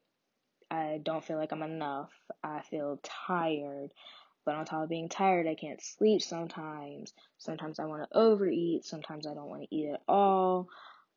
I 0.69 0.99
don't 1.03 1.23
feel 1.23 1.37
like 1.37 1.51
I'm 1.51 1.63
enough. 1.63 2.11
I 2.43 2.61
feel 2.61 2.99
tired. 3.27 3.91
But 4.45 4.55
on 4.55 4.65
top 4.65 4.83
of 4.83 4.89
being 4.89 5.09
tired, 5.09 5.47
I 5.47 5.55
can't 5.55 5.81
sleep 5.81 6.21
sometimes. 6.21 7.13
Sometimes 7.37 7.79
I 7.79 7.85
want 7.85 8.03
to 8.03 8.17
overeat. 8.17 8.85
Sometimes 8.85 9.27
I 9.27 9.33
don't 9.33 9.49
want 9.49 9.63
to 9.63 9.75
eat 9.75 9.89
at 9.89 10.01
all. 10.07 10.67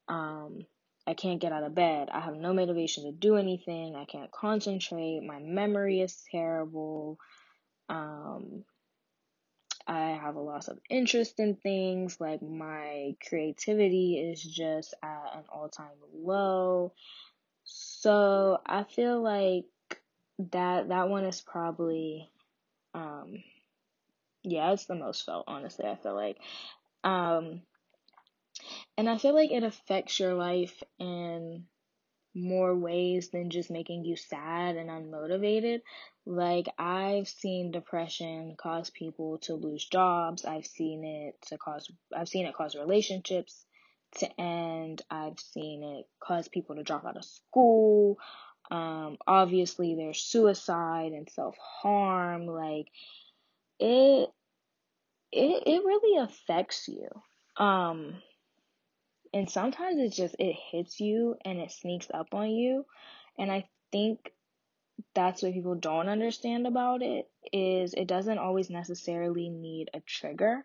Um, 0.09 0.67
I 1.07 1.15
can't 1.15 1.41
get 1.41 1.53
out 1.53 1.63
of 1.63 1.75
bed. 1.75 2.09
I 2.11 2.21
have 2.21 2.37
no 2.37 2.53
motivation 2.53 3.05
to 3.05 3.13
do 3.13 3.37
anything. 3.37 3.95
I 3.95 4.05
can't 4.05 4.31
concentrate. 4.31 5.23
My 5.23 5.39
memory 5.39 6.01
is 6.01 6.23
terrible. 6.31 7.19
Um, 7.89 8.65
I 9.87 10.11
have 10.11 10.37
a 10.37 10.41
loss 10.41 10.69
of 10.69 10.79
interest 10.89 11.41
in 11.41 11.57
things. 11.57 12.21
Like 12.21 12.43
my 12.43 13.17
creativity 13.27 14.19
is 14.19 14.43
just 14.43 14.95
at 15.03 15.31
an 15.35 15.45
all 15.53 15.69
time 15.69 15.89
low. 16.15 16.93
So 17.65 18.61
I 18.65 18.85
feel 18.85 19.21
like 19.23 19.67
that 20.51 20.89
that 20.89 21.09
one 21.09 21.25
is 21.25 21.41
probably 21.41 22.31
um 22.95 23.43
yeah, 24.43 24.73
it's 24.73 24.87
the 24.87 24.95
most 24.95 25.25
felt, 25.25 25.45
honestly, 25.49 25.87
I 25.87 25.97
feel 25.97 26.15
like. 26.15 26.39
Um 27.03 27.63
and 28.97 29.09
I 29.09 29.19
feel 29.19 29.35
like 29.35 29.51
it 29.51 29.63
affects 29.65 30.21
your 30.21 30.35
life 30.35 30.83
in 30.99 31.65
more 32.35 32.75
ways 32.75 33.31
than 33.31 33.51
just 33.51 33.71
making 33.71 34.05
you 34.05 34.17
sad 34.17 34.77
and 34.77 34.91
unmotivated. 34.91 35.81
Like, 36.27 36.67
I've 36.79 37.29
seen 37.29 37.71
depression 37.71 38.57
cause 38.57 38.91
people 38.91 39.39
to 39.43 39.55
lose 39.55 39.85
jobs. 39.87 40.45
I've 40.45 40.67
seen 40.67 41.05
it 41.05 41.37
to 41.49 41.59
cause, 41.59 41.91
I've 42.17 42.29
seen 42.29 42.47
it 42.47 42.55
cause 42.55 42.75
relationships 42.75 43.65
to 44.19 44.41
end. 44.41 45.03
I've 45.11 45.39
seen 45.39 45.83
it 45.83 46.07
cause 46.21 46.49
people 46.49 46.77
to 46.77 46.83
drop 46.83 47.05
out 47.05 47.17
of 47.17 47.25
school. 47.25 48.19
Um, 48.71 49.19
obviously 49.27 49.95
there's 49.95 50.21
suicide 50.21 51.13
and 51.13 51.29
self-harm. 51.31 52.47
Like, 52.47 52.87
it, 53.79 54.31
it, 55.33 55.63
it 55.67 55.85
really 55.85 56.23
affects 56.23 56.89
you. 56.89 57.09
Um, 57.57 58.15
and 59.35 59.51
sometimes 59.51 59.99
it 59.99 60.13
just 60.13 60.37
it 60.39 60.55
hits 60.71 61.01
you 61.01 61.37
and 61.45 61.59
it 61.59 61.73
sneaks 61.73 62.07
up 62.15 62.33
on 62.33 62.51
you 62.51 62.87
and 63.37 63.51
i 63.51 63.69
think 63.93 64.33
that's 65.15 65.43
what 65.43 65.53
people 65.53 65.75
don't 65.75 66.09
understand 66.09 66.67
about 66.67 67.03
it 67.03 67.29
is 67.53 67.95
it 67.95 68.07
doesn't 68.07 68.39
always 68.39 68.71
necessarily 68.71 69.51
need 69.51 69.91
a 69.93 70.01
trigger 70.01 70.65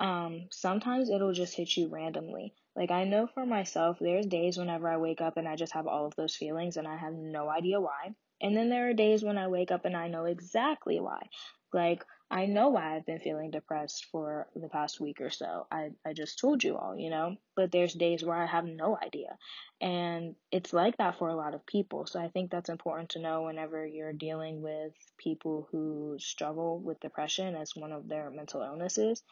um 0.00 0.48
sometimes 0.50 1.08
it'll 1.08 1.32
just 1.32 1.54
hit 1.54 1.74
you 1.76 1.88
randomly 1.88 2.52
Like, 2.78 2.92
I 2.92 3.02
know 3.02 3.26
for 3.26 3.44
myself, 3.44 3.98
there's 3.98 4.24
days 4.26 4.56
whenever 4.56 4.88
I 4.88 4.98
wake 4.98 5.20
up 5.20 5.36
and 5.36 5.48
I 5.48 5.56
just 5.56 5.72
have 5.72 5.88
all 5.88 6.06
of 6.06 6.14
those 6.14 6.36
feelings 6.36 6.76
and 6.76 6.86
I 6.86 6.96
have 6.96 7.12
no 7.12 7.48
idea 7.50 7.80
why. 7.80 8.14
And 8.40 8.56
then 8.56 8.68
there 8.70 8.88
are 8.88 8.94
days 8.94 9.24
when 9.24 9.36
I 9.36 9.48
wake 9.48 9.72
up 9.72 9.84
and 9.84 9.96
I 9.96 10.06
know 10.06 10.26
exactly 10.26 11.00
why. 11.00 11.22
Like, 11.72 12.04
I 12.30 12.46
know 12.46 12.68
why 12.68 12.94
I've 12.94 13.04
been 13.04 13.18
feeling 13.18 13.50
depressed 13.50 14.06
for 14.12 14.46
the 14.54 14.68
past 14.68 15.00
week 15.00 15.20
or 15.20 15.28
so. 15.28 15.66
I, 15.72 15.90
I 16.06 16.12
just 16.12 16.38
told 16.38 16.62
you 16.62 16.76
all, 16.76 16.96
you 16.96 17.10
know? 17.10 17.34
But 17.56 17.72
there's 17.72 17.94
days 17.94 18.24
where 18.24 18.36
I 18.36 18.46
have 18.46 18.64
no 18.64 18.96
idea. 19.02 19.36
And 19.80 20.36
it's 20.52 20.72
like 20.72 20.98
that 20.98 21.18
for 21.18 21.30
a 21.30 21.36
lot 21.36 21.54
of 21.54 21.66
people. 21.66 22.06
So 22.06 22.20
I 22.20 22.28
think 22.28 22.52
that's 22.52 22.68
important 22.68 23.08
to 23.10 23.20
know 23.20 23.42
whenever 23.42 23.84
you're 23.84 24.12
dealing 24.12 24.62
with 24.62 24.92
people 25.18 25.66
who 25.72 26.16
struggle 26.20 26.78
with 26.78 27.00
depression 27.00 27.56
as 27.56 27.74
one 27.74 27.90
of 27.90 28.06
their 28.06 28.30
mental 28.30 28.62
illnesses 28.62 29.24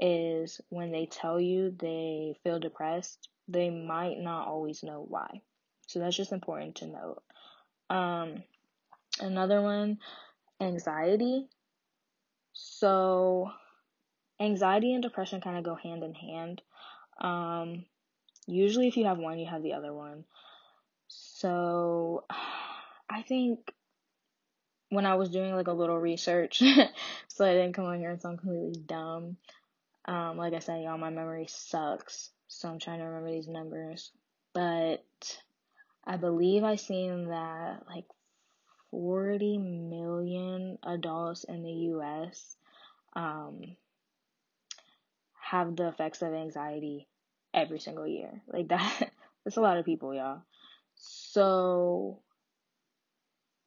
is 0.00 0.60
when 0.68 0.92
they 0.92 1.06
tell 1.06 1.40
you 1.40 1.74
they 1.78 2.36
feel 2.44 2.58
depressed, 2.58 3.28
they 3.48 3.70
might 3.70 4.18
not 4.18 4.46
always 4.46 4.82
know 4.82 5.04
why. 5.08 5.42
So 5.86 5.98
that's 5.98 6.16
just 6.16 6.32
important 6.32 6.76
to 6.76 6.86
note. 6.86 7.22
Um, 7.90 8.42
another 9.20 9.62
one, 9.62 9.98
anxiety. 10.60 11.48
So, 12.52 13.50
anxiety 14.40 14.92
and 14.92 15.02
depression 15.02 15.40
kind 15.40 15.56
of 15.58 15.64
go 15.64 15.74
hand 15.74 16.02
in 16.02 16.14
hand. 16.14 16.62
Um, 17.20 17.84
usually, 18.46 18.88
if 18.88 18.96
you 18.96 19.06
have 19.06 19.18
one, 19.18 19.38
you 19.38 19.46
have 19.46 19.62
the 19.62 19.74
other 19.74 19.92
one. 19.92 20.24
So, 21.08 22.24
I 23.10 23.22
think 23.22 23.72
when 24.90 25.06
I 25.06 25.14
was 25.14 25.30
doing 25.30 25.54
like 25.54 25.68
a 25.68 25.72
little 25.72 25.98
research, 25.98 26.58
so 27.28 27.44
I 27.44 27.54
didn't 27.54 27.74
come 27.74 27.86
on 27.86 27.98
here 27.98 28.10
and 28.10 28.20
sound 28.20 28.38
completely 28.40 28.82
dumb. 28.86 29.36
Um, 30.08 30.38
like 30.38 30.54
I 30.54 30.60
said, 30.60 30.82
y'all, 30.82 30.96
my 30.96 31.10
memory 31.10 31.46
sucks, 31.50 32.30
so 32.48 32.70
I'm 32.70 32.78
trying 32.78 33.00
to 33.00 33.04
remember 33.04 33.30
these 33.30 33.46
numbers. 33.46 34.10
But 34.54 35.04
I 36.02 36.16
believe 36.16 36.64
I 36.64 36.76
seen 36.76 37.28
that 37.28 37.82
like 37.86 38.06
40 38.90 39.58
million 39.58 40.78
adults 40.82 41.44
in 41.44 41.62
the 41.62 41.72
US 41.92 42.56
um, 43.12 43.76
have 45.42 45.76
the 45.76 45.88
effects 45.88 46.22
of 46.22 46.32
anxiety 46.32 47.06
every 47.52 47.78
single 47.78 48.06
year. 48.06 48.40
Like 48.50 48.68
that, 48.68 49.10
that's 49.44 49.58
a 49.58 49.60
lot 49.60 49.76
of 49.76 49.84
people, 49.84 50.14
y'all. 50.14 50.40
So 50.94 52.20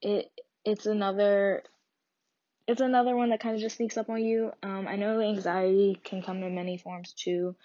it 0.02 0.32
it's 0.66 0.88
another 0.88 1.62
it's 2.72 2.82
another 2.82 3.16
one 3.16 3.30
that 3.30 3.42
kind 3.42 3.56
of 3.56 3.62
just 3.62 3.78
sneaks 3.78 3.98
up 3.98 4.10
on 4.10 4.24
you. 4.24 4.52
Um, 4.64 4.88
I 4.88 4.96
know 4.96 5.20
anxiety 5.20 6.00
can 6.04 6.24
come 6.24 6.44
in 6.44 6.56
many 6.56 6.78
forms 6.78 7.14
too. 7.14 7.56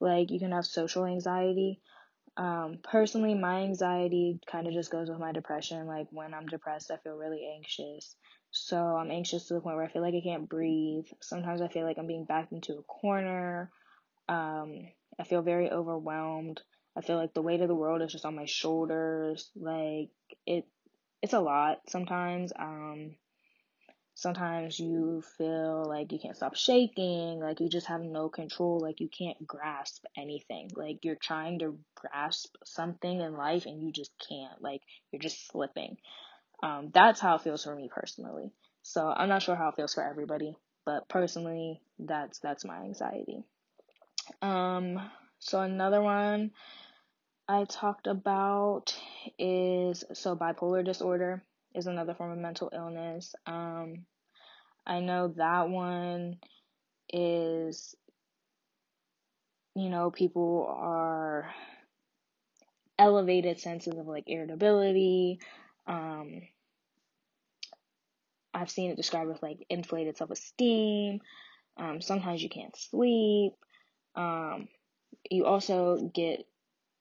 Like 0.00 0.30
you 0.30 0.38
can 0.38 0.52
have 0.52 0.66
social 0.66 1.04
anxiety, 1.04 1.80
um, 2.38 2.78
personally, 2.84 3.34
my 3.34 3.62
anxiety 3.62 4.38
kind 4.46 4.68
of 4.68 4.72
just 4.72 4.92
goes 4.92 5.10
with 5.10 5.18
my 5.18 5.32
depression. 5.32 5.86
Like 5.88 6.06
when 6.10 6.32
I'm 6.32 6.46
depressed, 6.46 6.90
I 6.92 6.96
feel 6.96 7.16
really 7.16 7.50
anxious. 7.56 8.14
So 8.52 8.78
I'm 8.78 9.10
anxious 9.10 9.46
to 9.46 9.54
the 9.54 9.60
point 9.60 9.76
where 9.76 9.84
I 9.84 9.90
feel 9.90 10.02
like 10.02 10.14
I 10.14 10.22
can't 10.22 10.48
breathe. 10.48 11.06
Sometimes 11.20 11.60
I 11.60 11.68
feel 11.68 11.84
like 11.84 11.98
I'm 11.98 12.06
being 12.06 12.24
backed 12.24 12.52
into 12.52 12.78
a 12.78 12.82
corner. 12.84 13.72
Um, 14.28 14.86
I 15.18 15.24
feel 15.24 15.42
very 15.42 15.68
overwhelmed. 15.68 16.62
I 16.96 17.00
feel 17.00 17.16
like 17.16 17.34
the 17.34 17.42
weight 17.42 17.60
of 17.60 17.68
the 17.68 17.74
world 17.74 18.02
is 18.02 18.12
just 18.12 18.24
on 18.24 18.36
my 18.36 18.46
shoulders. 18.46 19.50
Like 19.56 20.10
it, 20.46 20.64
it's 21.20 21.34
a 21.34 21.40
lot 21.40 21.80
sometimes. 21.88 22.52
Um, 22.56 23.16
sometimes 24.18 24.80
you 24.80 25.22
feel 25.36 25.84
like 25.86 26.10
you 26.10 26.18
can't 26.18 26.34
stop 26.34 26.56
shaking, 26.56 27.38
like 27.38 27.60
you 27.60 27.68
just 27.68 27.86
have 27.86 28.00
no 28.00 28.28
control, 28.28 28.80
like 28.80 28.98
you 28.98 29.08
can't 29.08 29.46
grasp 29.46 30.04
anything. 30.16 30.68
Like 30.74 31.04
you're 31.04 31.14
trying 31.14 31.60
to 31.60 31.78
grasp 31.94 32.56
something 32.64 33.20
in 33.20 33.34
life 33.34 33.66
and 33.66 33.80
you 33.80 33.92
just 33.92 34.10
can't. 34.28 34.60
Like 34.60 34.82
you're 35.12 35.20
just 35.20 35.46
slipping. 35.46 35.98
Um, 36.64 36.90
that's 36.92 37.20
how 37.20 37.36
it 37.36 37.42
feels 37.42 37.62
for 37.62 37.76
me 37.76 37.88
personally. 37.94 38.50
So 38.82 39.06
I'm 39.06 39.28
not 39.28 39.42
sure 39.42 39.54
how 39.54 39.68
it 39.68 39.76
feels 39.76 39.94
for 39.94 40.02
everybody, 40.02 40.56
but 40.84 41.08
personally, 41.08 41.80
that's 42.00 42.40
that's 42.40 42.64
my 42.64 42.78
anxiety. 42.80 43.44
Um, 44.42 45.00
so 45.38 45.60
another 45.60 46.02
one 46.02 46.50
I 47.46 47.66
talked 47.66 48.08
about 48.08 48.98
is 49.38 50.02
so 50.12 50.34
bipolar 50.34 50.84
disorder 50.84 51.44
is 51.74 51.86
another 51.86 52.14
form 52.14 52.32
of 52.32 52.38
mental 52.38 52.70
illness. 52.72 53.34
Um, 53.46 54.06
I 54.86 55.00
know 55.00 55.28
that 55.36 55.68
one 55.68 56.38
is, 57.12 57.94
you 59.74 59.88
know, 59.88 60.10
people 60.10 60.66
are 60.68 61.52
elevated 62.98 63.60
senses 63.60 63.96
of 63.96 64.06
like 64.06 64.24
irritability. 64.26 65.40
Um, 65.86 66.42
I've 68.52 68.70
seen 68.70 68.90
it 68.90 68.96
described 68.96 69.28
with 69.28 69.42
like 69.42 69.64
inflated 69.68 70.16
self 70.16 70.30
esteem. 70.30 71.20
Um, 71.76 72.00
sometimes 72.00 72.42
you 72.42 72.48
can't 72.48 72.76
sleep. 72.76 73.52
Um, 74.16 74.68
you 75.30 75.44
also 75.44 76.10
get 76.12 76.46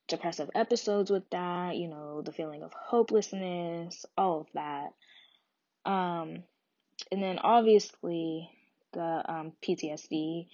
depressive 0.08 0.50
episodes 0.56 1.12
with 1.12 1.30
that, 1.32 1.76
you 1.76 1.88
know, 1.88 2.22
the 2.22 2.32
feeling 2.32 2.64
of 2.64 2.74
hopelessness, 2.74 4.06
all 4.18 4.42
of 4.42 4.48
that. 4.54 4.94
Um, 5.86 6.44
and 7.12 7.22
then 7.22 7.40
obviously 7.40 8.50
the 8.94 9.24
um, 9.26 9.54
PTSD 9.62 10.48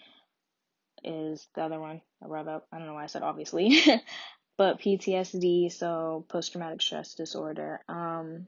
is 1.04 1.48
the 1.56 1.62
other 1.62 1.80
one 1.80 2.02
I 2.24 2.28
brought 2.28 2.48
up. 2.48 2.68
I 2.72 2.78
don't 2.78 2.88
know 2.88 2.94
why 2.94 3.04
I 3.04 3.08
said 3.08 3.24
obviously, 3.24 3.80
but 4.58 4.80
PTSD, 4.80 5.72
so 5.72 6.26
post 6.30 6.52
traumatic 6.52 6.82
stress 6.82 7.14
disorder. 7.14 7.82
Um, 7.88 8.48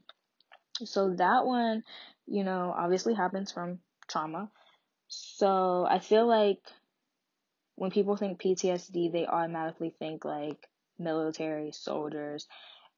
so 0.84 1.14
that 1.16 1.46
one, 1.46 1.84
you 2.28 2.44
know, 2.44 2.74
obviously 2.76 3.14
happens 3.14 3.52
from 3.52 3.80
trauma. 4.08 4.50
So 5.08 5.86
I 5.90 6.00
feel 6.00 6.28
like 6.28 6.60
when 7.76 7.92
people 7.92 8.18
think 8.18 8.42
PTSD, 8.42 9.12
they 9.12 9.26
automatically 9.26 9.94
think 9.98 10.26
like 10.26 10.68
military 11.00 11.72
soldiers. 11.72 12.48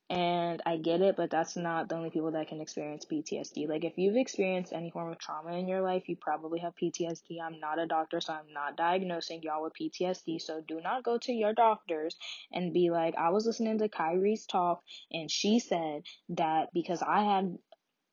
And 0.10 0.62
I 0.65 0.77
get 0.77 1.01
it, 1.01 1.17
but 1.17 1.29
that's 1.29 1.57
not 1.57 1.89
the 1.89 1.95
only 1.95 2.12
people 2.12 2.31
that 2.31 2.47
can 2.47 2.62
experience 2.62 3.05
PTSD. 3.05 3.67
Like, 3.67 3.83
if 3.83 3.97
you've 3.97 4.15
experienced 4.15 4.71
any 4.71 4.89
form 4.89 5.12
of 5.12 5.19
trauma 5.19 5.57
in 5.57 5.67
your 5.67 5.81
life, 5.81 6.07
you 6.07 6.15
probably 6.15 6.60
have 6.60 6.77
PTSD. 6.81 7.41
I'm 7.43 7.60
not 7.60 7.77
a 7.77 7.88
doctor, 7.88 8.21
so 8.21 8.31
I'm 8.31 8.53
not 8.53 8.77
diagnosing 8.77 9.41
y'all 9.43 9.63
with 9.63 9.73
PTSD. 9.73 10.41
So 10.41 10.62
do 10.65 10.79
not 10.81 11.03
go 11.03 11.17
to 11.17 11.33
your 11.33 11.53
doctors 11.53 12.15
and 12.53 12.73
be 12.73 12.89
like, 12.89 13.15
I 13.17 13.31
was 13.31 13.45
listening 13.45 13.79
to 13.79 13.89
Kyrie's 13.89 14.45
talk, 14.45 14.81
and 15.12 15.29
she 15.29 15.60
said 15.60 16.03
that 16.29 16.69
because 16.73 17.01
I 17.01 17.23
had 17.23 17.57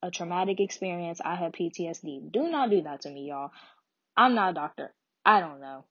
a 0.03 0.11
traumatic 0.11 0.59
experience, 0.59 1.21
I 1.25 1.37
had 1.37 1.53
PTSD. 1.53 2.33
Do 2.33 2.49
not 2.49 2.71
do 2.71 2.83
that 2.83 3.03
to 3.03 3.11
me, 3.11 3.29
y'all. 3.29 3.53
I'm 4.17 4.35
not 4.35 4.51
a 4.51 4.55
doctor. 4.55 4.93
I 5.25 5.39
don't 5.39 5.61
know. 5.61 5.85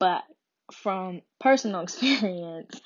But 0.00 0.24
from 0.72 1.22
personal 1.38 1.80
experience, 1.82 2.80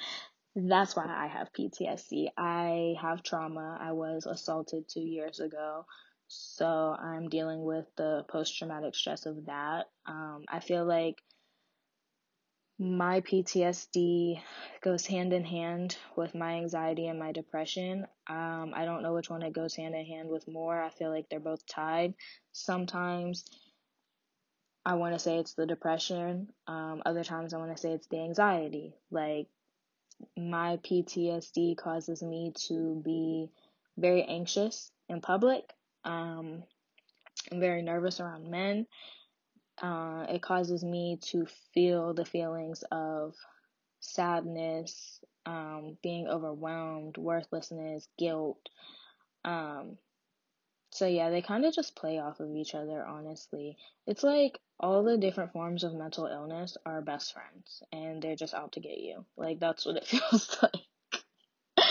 that's 0.57 0.95
why 0.95 1.07
I 1.07 1.27
have 1.27 1.53
PTSD. 1.53 2.29
I 2.37 2.95
have 3.01 3.23
trauma. 3.23 3.79
I 3.81 3.93
was 3.93 4.27
assaulted 4.27 4.89
two 4.89 5.01
years 5.01 5.41
ago. 5.41 5.87
So 6.29 6.67
I'm 6.67 7.29
dealing 7.29 7.65
with 7.65 7.87
the 7.97 8.25
post 8.29 8.57
traumatic 8.57 8.95
stress 8.95 9.27
of 9.27 9.47
that. 9.47 9.87
Um, 10.07 10.45
I 10.49 10.61
feel 10.61 10.85
like 10.85 11.23
my 12.79 13.21
PTSD 13.21 14.41
goes 14.83 15.07
hand 15.07 15.33
in 15.33 15.45
hand 15.45 15.97
with 16.17 16.35
my 16.35 16.55
anxiety 16.55 17.07
and 17.07 17.19
my 17.19 17.31
depression. 17.31 18.05
Um, 18.27 18.73
I 18.75 18.85
don't 18.85 19.03
know 19.03 19.15
which 19.15 19.31
one 19.31 19.43
it 19.43 19.53
goes 19.53 19.77
hand 19.77 19.95
in 19.95 20.05
hand 20.05 20.29
with 20.29 20.49
more. 20.49 20.83
I 20.83 20.91
feel 20.91 21.11
like 21.11 21.29
they're 21.29 21.39
both 21.39 21.65
tied. 21.67 22.15
Sometimes 22.53 23.45
I 24.87 24.95
want 24.95 25.15
to 25.15 25.19
say 25.19 25.39
it's 25.39 25.55
the 25.55 25.67
depression. 25.67 26.51
Um, 26.67 27.03
other 27.07 27.25
times 27.25 27.55
I 27.55 27.59
want 27.59 27.75
to 27.75 27.81
say 27.81 27.93
it's 27.93 28.07
the 28.09 28.21
anxiety. 28.21 28.95
Like 29.11 29.49
my 30.37 30.79
PTSD 30.79 31.77
causes 31.77 32.23
me 32.23 32.53
to 32.69 33.01
be 33.05 33.51
very 33.97 34.23
anxious 34.23 34.91
in 35.09 35.21
public. 35.21 35.73
Um, 36.05 36.65
I'm 37.51 37.61
very 37.61 37.83
nervous 37.83 38.21
around 38.21 38.51
men. 38.51 38.87
Uh, 39.83 40.27
it 40.29 40.43
causes 40.43 40.85
me 40.85 41.19
to 41.21 41.47
feel 41.73 42.15
the 42.15 42.25
feelings 42.25 42.85
of 42.93 43.35
sadness, 44.01 45.21
um, 45.47 45.97
being 46.03 46.29
overwhelmed, 46.29 47.17
worthlessness, 47.17 48.07
guilt. 48.19 48.69
Um, 49.45 49.99
so 50.95 51.09
yeah, 51.09 51.31
they 51.31 51.43
kind 51.43 51.65
of 51.65 51.75
just 51.75 51.97
play 51.97 52.21
off 52.21 52.39
of 52.39 52.55
each 52.55 52.73
other, 52.73 53.05
honestly. 53.05 53.77
It's 54.07 54.23
like 54.23 54.61
all 54.79 55.03
the 55.03 55.19
different 55.19 55.53
forms 55.53 55.83
of 55.83 55.93
mental 55.93 56.27
illness 56.29 56.77
are 56.87 57.03
best 57.03 57.35
friends 57.35 57.83
and 57.91 58.23
they're 58.23 58.37
just 58.37 58.55
out 58.55 58.71
to 58.73 58.81
get 58.81 58.99
you. 58.99 59.25
Like 59.37 59.59
that's 59.59 59.85
what 59.85 59.97
it 59.97 60.07
feels 60.07 60.57
like. 60.63 61.87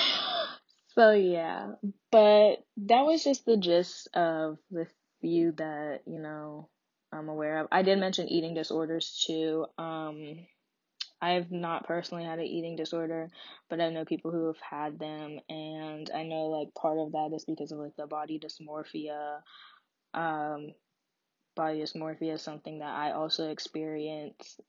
so 0.95 1.11
yeah, 1.11 1.73
but 2.13 2.63
that 2.77 3.01
was 3.01 3.25
just 3.25 3.45
the 3.45 3.57
gist 3.57 4.07
of 4.15 4.57
the 4.71 4.87
few 5.19 5.51
that, 5.57 6.03
you 6.07 6.19
know, 6.19 6.69
I'm 7.11 7.27
aware 7.27 7.57
of. 7.57 7.67
I 7.73 7.81
did 7.81 7.99
mention 7.99 8.29
eating 8.29 8.53
disorders 8.53 9.21
too. 9.27 9.65
Um 9.77 10.47
I've 11.23 11.51
not 11.51 11.87
personally 11.87 12.25
had 12.25 12.39
an 12.39 12.45
eating 12.45 12.75
disorder, 12.75 13.29
but 13.69 13.79
I 13.79 13.89
know 13.89 14.03
people 14.03 14.31
who 14.31 14.47
have 14.47 14.59
had 14.59 14.99
them, 14.99 15.39
and 15.47 16.11
I 16.13 16.23
know 16.23 16.47
like 16.47 16.73
part 16.73 16.99
of 16.99 17.13
that 17.13 17.31
is 17.33 17.45
because 17.45 17.71
of 17.71 17.79
like 17.79 17.95
the 17.95 18.07
body 18.07 18.39
dysmorphia. 18.39 19.39
Um, 20.13 20.73
body 21.55 21.79
dysmorphia 21.79 22.33
is 22.33 22.41
something 22.41 22.79
that 22.79 22.93
I 22.93 23.11
also 23.11 23.49
experience, 23.51 24.59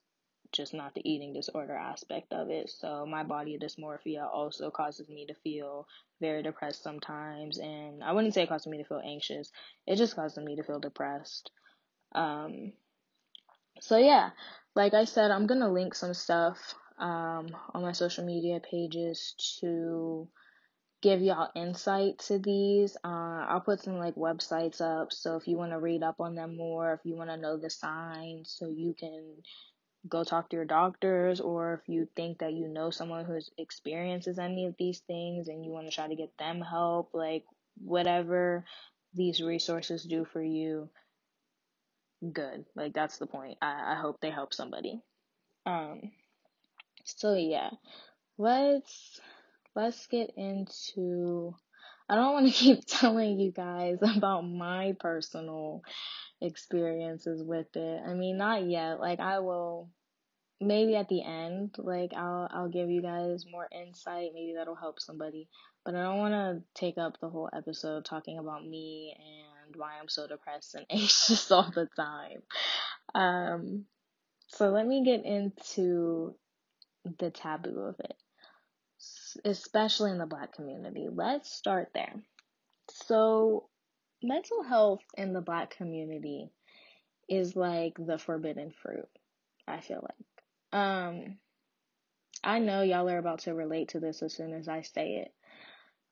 just 0.53 0.75
not 0.75 0.95
the 0.95 1.03
eating 1.11 1.33
disorder 1.33 1.75
aspect 1.75 2.33
of 2.33 2.51
it. 2.51 2.71
So 2.71 3.05
my 3.05 3.25
body 3.25 3.59
dysmorphia 3.59 4.25
also 4.33 4.71
causes 4.71 5.09
me 5.09 5.27
to 5.27 5.35
feel 5.43 5.89
very 6.21 6.45
depressed 6.45 6.85
sometimes, 6.85 7.59
and 7.59 8.05
I 8.05 8.13
wouldn't 8.13 8.33
say 8.33 8.45
it 8.45 8.49
causes 8.49 8.69
me 8.69 8.79
to 8.79 8.85
feel 8.85 9.03
anxious. 9.05 9.51
It 9.89 9.97
just 9.97 10.15
causes 10.15 10.39
me 10.45 10.55
to 10.55 10.63
feel 10.63 10.79
depressed. 10.79 11.51
Um, 12.15 12.75
so 13.81 13.97
yeah, 13.99 14.31
like 14.75 14.95
I 14.95 15.05
said, 15.05 15.31
I'm 15.31 15.47
gonna 15.47 15.73
link 15.73 15.95
some 15.95 16.15
stuff 16.15 16.75
um, 16.99 17.49
on 17.75 17.83
my 17.83 17.93
social 17.93 18.25
media 18.25 18.61
pages 18.61 19.35
to 19.61 20.29
give 21.03 21.21
y'all 21.21 21.51
insight 21.55 22.19
to 22.19 22.39
these. 22.39 22.97
Uh, 23.05 23.45
I'll 23.49 23.61
put 23.61 23.81
some 23.81 23.99
like 23.99 24.15
websites 24.15 24.81
up, 24.81 25.13
so 25.13 25.37
if 25.37 25.47
you 25.47 25.57
want 25.57 25.73
to 25.73 25.79
read 25.79 26.03
up 26.03 26.21
on 26.21 26.35
them 26.35 26.57
more, 26.57 26.95
if 26.95 27.01
you 27.05 27.17
want 27.17 27.31
to 27.31 27.37
know 27.37 27.57
the 27.57 27.71
signs, 27.71 28.55
so 28.59 28.69
you 28.69 28.95
can 28.99 29.23
go 30.09 30.25
talk 30.25 30.51
to 30.51 30.57
your 30.57 30.65
doctors, 30.65 31.41
or 31.41 31.75
if 31.75 31.89
you 31.89 32.09
think 32.17 32.39
that 32.39 32.53
you 32.53 32.69
know 32.69 32.91
someone 32.91 33.25
who 33.25 33.39
experiences 33.59 34.39
any 34.39 34.67
of 34.67 34.75
these 34.79 35.01
things 35.01 35.49
and 35.49 35.65
you 35.65 35.71
want 35.71 35.87
to 35.89 35.95
try 35.95 36.09
to 36.09 36.17
get 36.17 36.37
them 36.39 36.61
help, 36.61 37.11
like 37.13 37.45
whatever 37.83 38.65
these 39.15 39.43
resources 39.43 40.05
do 40.05 40.25
for 40.25 40.43
you, 40.43 40.89
good. 42.33 42.65
Like 42.75 42.95
that's 42.95 43.19
the 43.19 43.27
point. 43.27 43.59
I, 43.63 43.95
I 43.95 44.01
hope 44.01 44.21
they 44.21 44.31
help 44.31 44.55
somebody. 44.55 45.01
Um 45.67 46.13
so 47.05 47.35
yeah. 47.35 47.71
Let's 48.39 49.21
let's 49.75 50.07
get 50.07 50.31
into 50.37 51.55
I 52.09 52.17
don't 52.17 52.33
want 52.33 52.47
to 52.47 52.53
keep 52.59 52.85
telling 52.87 53.39
you 53.41 53.53
guys 53.53 53.99
about 54.03 54.43
my 54.43 54.95
personal 54.99 55.83
experiences 56.41 57.43
with 57.43 57.75
it. 57.77 58.03
I 58.07 58.15
mean, 58.15 58.37
not 58.37 58.65
yet. 58.65 59.01
Like 59.01 59.21
I 59.21 59.41
will 59.41 59.89
maybe 60.61 60.97
at 60.97 61.09
the 61.09 61.23
end, 61.23 61.77
like 61.79 62.13
I'll 62.15 62.49
I'll 62.51 62.69
give 62.69 62.91
you 62.91 63.03
guys 63.03 63.45
more 63.51 63.69
insight. 63.73 64.31
Maybe 64.35 64.55
that'll 64.57 64.75
help 64.75 65.01
somebody. 65.01 65.49
But 65.85 65.95
I 65.95 66.03
don't 66.03 66.19
want 66.19 66.33
to 66.33 66.63
take 66.75 66.97
up 66.97 67.21
the 67.21 67.29
whole 67.29 67.51
episode 67.53 68.05
talking 68.05 68.39
about 68.39 68.67
me 68.67 69.15
and 69.19 69.54
why 69.77 69.93
I'm 70.01 70.09
so 70.09 70.27
depressed 70.27 70.75
and 70.75 70.87
anxious 70.91 71.51
all 71.51 71.71
the 71.75 71.89
time. 71.97 72.43
Um, 73.15 73.85
so 74.49 74.71
let 74.71 74.87
me 74.87 75.05
get 75.05 75.25
into 75.25 76.35
the 77.19 77.31
taboo 77.31 77.81
of 77.81 78.01
it, 78.01 78.17
especially 79.45 80.11
in 80.11 80.19
the 80.19 80.27
black 80.27 80.55
community. 80.55 81.09
Let's 81.11 81.51
start 81.53 81.91
there. 81.95 82.15
So, 82.91 83.69
mental 84.23 84.63
health 84.63 85.03
in 85.17 85.33
the 85.33 85.41
black 85.41 85.77
community 85.77 86.51
is 87.29 87.57
like 87.57 87.95
the 87.99 88.19
forbidden 88.19 88.73
fruit, 88.83 89.09
I 89.67 89.81
feel 89.81 90.03
like. 90.03 90.81
Um, 90.81 91.39
I 92.43 92.59
know 92.59 92.83
y'all 92.83 93.09
are 93.09 93.19
about 93.19 93.41
to 93.41 93.55
relate 93.55 93.89
to 93.91 94.01
this 94.01 94.23
as 94.23 94.35
soon 94.35 94.53
as 94.53 94.69
I 94.69 94.83
say 94.83 95.17
it. 95.17 95.33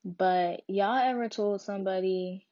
But 0.04 0.62
y'all 0.66 0.96
ever 0.96 1.28
told 1.28 1.60
somebody, 1.60 2.46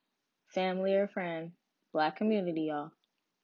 family 0.54 0.94
or 0.94 1.08
friend, 1.08 1.52
black 1.92 2.16
community, 2.16 2.72
y'all, 2.72 2.90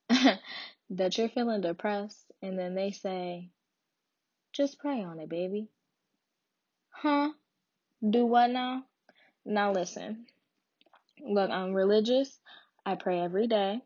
that 0.90 1.18
you're 1.18 1.28
feeling 1.28 1.60
depressed 1.60 2.32
and 2.42 2.58
then 2.58 2.74
they 2.74 2.90
say, 2.90 3.50
just 4.52 4.78
pray 4.78 5.02
on 5.02 5.20
it, 5.20 5.28
baby. 5.28 5.68
Huh? 6.90 7.30
Do 8.08 8.26
what 8.26 8.50
now? 8.50 8.84
Now 9.44 9.72
listen. 9.72 10.26
Look, 11.20 11.50
I'm 11.50 11.72
religious. 11.74 12.38
I 12.84 12.94
pray 12.94 13.20
every 13.20 13.46
day, 13.46 13.80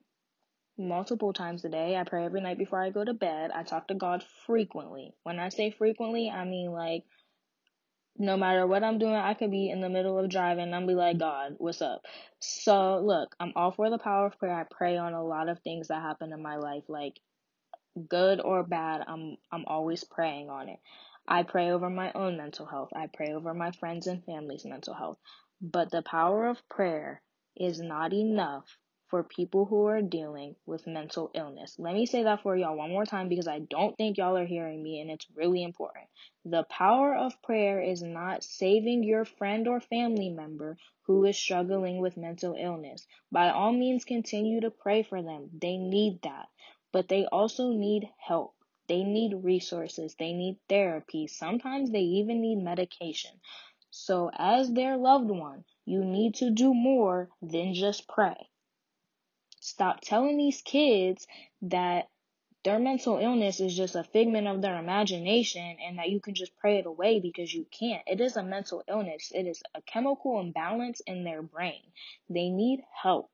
multiple 0.77 1.33
times 1.33 1.65
a 1.65 1.69
day. 1.69 1.97
I 1.97 2.05
pray 2.05 2.25
every 2.25 2.41
night 2.41 2.59
before 2.59 2.83
I 2.83 2.91
go 2.91 3.05
to 3.05 3.15
bed. 3.15 3.51
I 3.55 3.63
talk 3.63 3.89
to 3.89 3.95
God 3.95 4.25
frequently. 4.47 5.15
When 5.23 5.39
I 5.39 5.49
say 5.49 5.71
frequently, 5.71 6.31
I 6.31 6.45
mean 6.45 6.73
like 6.73 7.05
no 8.21 8.37
matter 8.37 8.67
what 8.67 8.85
I'm 8.85 8.99
doing, 8.99 9.15
I 9.15 9.35
could 9.35 9.51
be 9.51 9.71
in 9.71 9.81
the 9.81 9.89
middle 9.89 10.19
of 10.19 10.31
driving 10.31 10.65
and 10.65 10.75
I'm 10.75 10.87
be 10.87 10.95
like, 10.95 11.19
God, 11.19 11.57
what's 11.59 11.83
up? 11.83 12.03
So 12.39 13.01
look, 13.03 13.35
I'm 13.41 13.55
all 13.57 13.73
for 13.73 13.91
the 13.91 13.99
power 13.99 14.27
of 14.27 14.39
prayer. 14.39 14.55
I 14.55 14.65
pray 14.71 14.99
on 14.99 15.15
a 15.15 15.25
lot 15.25 15.49
of 15.49 15.61
things 15.61 15.89
that 15.89 16.03
happen 16.03 16.33
in 16.33 16.43
my 16.43 16.57
life, 16.59 16.85
like 16.89 17.19
good 18.09 18.41
or 18.41 18.63
bad. 18.63 19.03
I'm 19.09 19.39
I'm 19.51 19.65
always 19.67 20.05
praying 20.05 20.51
on 20.51 20.69
it. 20.69 20.81
I 21.27 21.45
pray 21.45 21.71
over 21.71 21.89
my 21.91 22.13
own 22.15 22.37
mental 22.37 22.67
health. 22.67 22.91
I 22.95 23.09
pray 23.13 23.33
over 23.33 23.55
my 23.55 23.71
friends 23.73 24.07
and 24.07 24.25
family's 24.25 24.67
mental 24.67 24.95
health. 24.95 25.19
But 25.63 25.91
the 25.91 26.03
power 26.03 26.49
of 26.49 26.69
prayer 26.69 27.23
is 27.57 27.81
not 27.81 28.13
enough 28.13 28.67
for 29.11 29.25
people 29.25 29.65
who 29.67 29.87
are 29.87 30.03
dealing 30.03 30.55
with 30.67 30.87
mental 30.87 31.31
illness. 31.35 31.75
Let 31.79 31.95
me 31.95 32.07
say 32.07 32.23
that 32.23 32.43
for 32.43 32.57
y'all 32.57 32.77
one 32.77 32.91
more 32.91 33.05
time 33.05 33.29
because 33.29 33.49
I 33.49 33.59
don't 33.59 33.97
think 33.97 34.17
y'all 34.17 34.37
are 34.37 34.47
hearing 34.47 34.83
me 34.83 35.01
and 35.01 35.11
it's 35.11 35.27
really 35.35 35.63
important. 35.65 36.07
The 36.45 36.63
power 36.65 37.15
of 37.15 37.43
prayer 37.43 37.81
is 37.83 38.03
not 38.03 38.45
saving 38.45 39.03
your 39.03 39.25
friend 39.25 39.67
or 39.69 39.81
family 39.81 40.31
member 40.31 40.79
who 41.03 41.25
is 41.25 41.37
struggling 41.37 42.01
with 42.01 42.17
mental 42.17 42.55
illness. 42.57 43.07
By 43.33 43.51
all 43.51 43.73
means, 43.73 44.05
continue 44.05 44.61
to 44.61 44.71
pray 44.71 45.03
for 45.03 45.23
them. 45.23 45.51
They 45.61 45.77
need 45.77 46.23
that. 46.23 46.49
But 46.93 47.09
they 47.09 47.27
also 47.27 47.73
need 47.73 48.09
help. 48.17 48.55
They 48.87 49.03
need 49.05 49.45
resources. 49.45 50.15
They 50.19 50.33
need 50.33 50.59
therapy. 50.69 51.27
Sometimes 51.27 51.91
they 51.91 52.01
even 52.01 52.41
need 52.41 52.63
medication. 52.63 53.33
So, 53.91 54.31
as 54.33 54.73
their 54.73 54.97
loved 54.97 55.31
one, 55.31 55.65
you 55.85 56.05
need 56.05 56.37
to 56.37 56.51
do 56.51 56.73
more 56.73 57.29
than 57.43 57.75
just 57.75 58.07
pray. 58.07 58.50
Stop 59.61 60.01
telling 60.01 60.37
these 60.37 60.63
kids 60.63 61.27
that 61.63 62.09
their 62.63 62.79
mental 62.79 63.19
illness 63.19 63.61
is 63.61 63.77
just 63.77 63.95
a 63.95 64.05
figment 64.05 64.47
of 64.47 64.61
their 64.61 64.79
imagination 64.79 65.77
and 65.83 65.99
that 65.99 66.11
you 66.11 66.21
can 66.21 66.35
just 66.35 66.57
pray 66.57 66.79
it 66.79 66.87
away 66.87 67.21
because 67.21 67.53
you 67.53 67.67
can't. 67.71 68.03
It 68.07 68.21
is 68.21 68.37
a 68.37 68.43
mental 68.43 68.83
illness. 68.89 69.33
It 69.35 69.47
is 69.47 69.63
a 69.75 69.83
chemical 69.83 70.41
imbalance 70.41 71.01
in 71.01 71.25
their 71.25 71.43
brain. 71.43 71.83
They 72.29 72.51
need 72.51 72.81
help. 73.03 73.31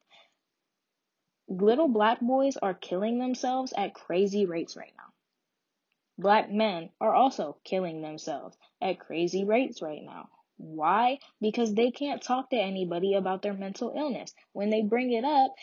Little 1.49 1.89
black 1.89 2.21
boys 2.21 2.57
are 2.57 2.75
killing 2.75 3.19
themselves 3.19 3.73
at 3.77 3.95
crazy 3.95 4.47
rates 4.47 4.77
right 4.77 4.93
now. 4.97 5.13
Black 6.19 6.51
men 6.51 6.91
are 7.01 7.15
also 7.15 7.57
killing 7.63 8.01
themselves 8.01 8.57
at 8.81 8.99
crazy 8.99 9.45
rates 9.45 9.83
right 9.83 10.03
now. 10.03 10.29
Why? 10.57 11.19
Because 11.41 11.75
they 11.75 11.91
can't 11.91 12.23
talk 12.23 12.51
to 12.51 12.57
anybody 12.57 13.15
about 13.15 13.43
their 13.43 13.53
mental 13.53 13.93
illness. 13.95 14.35
When 14.53 14.71
they 14.71 14.83
bring 14.83 15.13
it 15.13 15.25
up, 15.25 15.55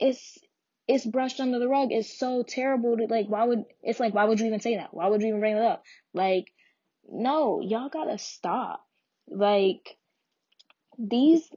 it's 0.00 0.38
it's 0.86 1.04
brushed 1.06 1.40
under 1.40 1.58
the 1.58 1.68
rug. 1.68 1.88
It's 1.92 2.18
so 2.18 2.42
terrible 2.42 2.96
to 2.96 3.06
like 3.06 3.26
why 3.28 3.44
would 3.44 3.64
it's 3.82 4.00
like 4.00 4.14
why 4.14 4.24
would 4.24 4.40
you 4.40 4.46
even 4.46 4.60
say 4.60 4.76
that? 4.76 4.94
Why 4.94 5.08
would 5.08 5.22
you 5.22 5.28
even 5.28 5.40
bring 5.40 5.56
it 5.56 5.62
up? 5.62 5.84
Like 6.14 6.52
no, 7.10 7.60
y'all 7.60 7.88
gotta 7.88 8.18
stop. 8.18 8.84
Like 9.28 9.96
these 10.98 11.48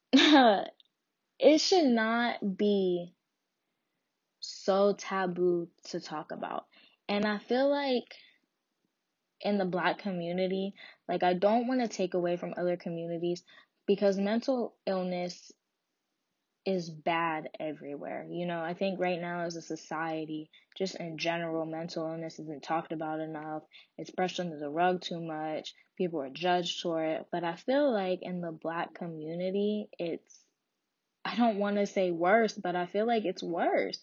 it 0.12 0.72
should 1.58 1.86
not 1.86 2.56
be 2.56 3.12
so 4.40 4.94
taboo 4.96 5.68
to 5.86 6.00
talk 6.00 6.32
about. 6.32 6.66
And 7.08 7.26
I 7.26 7.38
feel 7.38 7.68
like 7.68 8.14
in 9.40 9.58
the 9.58 9.64
black 9.64 9.98
community, 9.98 10.74
like 11.08 11.22
I 11.22 11.34
don't 11.34 11.66
want 11.66 11.80
to 11.80 11.88
take 11.88 12.14
away 12.14 12.36
from 12.36 12.54
other 12.56 12.76
communities 12.76 13.42
because 13.86 14.16
mental 14.18 14.74
illness 14.86 15.52
is 16.66 16.88
bad 16.88 17.50
everywhere. 17.60 18.26
You 18.28 18.46
know, 18.46 18.60
I 18.60 18.74
think 18.74 18.98
right 18.98 19.20
now 19.20 19.40
as 19.40 19.56
a 19.56 19.62
society, 19.62 20.50
just 20.76 20.94
in 20.96 21.18
general, 21.18 21.66
mental 21.66 22.06
illness 22.06 22.38
isn't 22.38 22.62
talked 22.62 22.92
about 22.92 23.20
enough. 23.20 23.62
It's 23.98 24.10
brushed 24.10 24.40
under 24.40 24.58
the 24.58 24.70
rug 24.70 25.02
too 25.02 25.20
much. 25.20 25.74
People 25.98 26.22
are 26.22 26.30
judged 26.30 26.80
for 26.80 27.04
it. 27.04 27.26
But 27.30 27.44
I 27.44 27.56
feel 27.56 27.92
like 27.92 28.20
in 28.22 28.40
the 28.40 28.52
black 28.52 28.94
community, 28.94 29.88
it's, 29.98 30.40
I 31.24 31.36
don't 31.36 31.58
want 31.58 31.76
to 31.76 31.86
say 31.86 32.10
worse, 32.10 32.54
but 32.54 32.76
I 32.76 32.86
feel 32.86 33.06
like 33.06 33.24
it's 33.24 33.42
worse. 33.42 34.02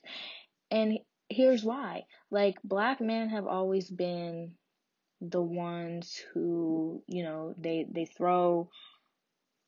And 0.69 0.99
here's 1.29 1.63
why. 1.63 2.03
Like, 2.29 2.55
black 2.63 3.01
men 3.01 3.29
have 3.29 3.47
always 3.47 3.89
been 3.89 4.53
the 5.19 5.41
ones 5.41 6.21
who, 6.33 7.03
you 7.07 7.23
know, 7.23 7.55
they, 7.57 7.85
they 7.89 8.05
throw 8.05 8.69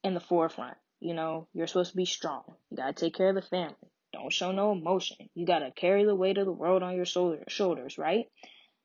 in 0.03 0.13
the 0.13 0.19
forefront 0.19 0.77
you 1.03 1.13
know, 1.13 1.47
you're 1.53 1.67
supposed 1.67 1.91
to 1.91 1.97
be 1.97 2.05
strong. 2.05 2.43
You 2.69 2.77
gotta 2.77 2.93
take 2.93 3.13
care 3.13 3.29
of 3.29 3.35
the 3.35 3.41
family. 3.41 3.75
Don't 4.13 4.31
show 4.31 4.51
no 4.51 4.71
emotion. 4.71 5.17
You 5.35 5.45
gotta 5.45 5.71
carry 5.71 6.05
the 6.05 6.15
weight 6.15 6.37
of 6.37 6.45
the 6.45 6.51
world 6.51 6.81
on 6.81 6.95
your 6.95 7.05
shoulder, 7.05 7.43
shoulders, 7.49 7.97
right? 7.97 8.27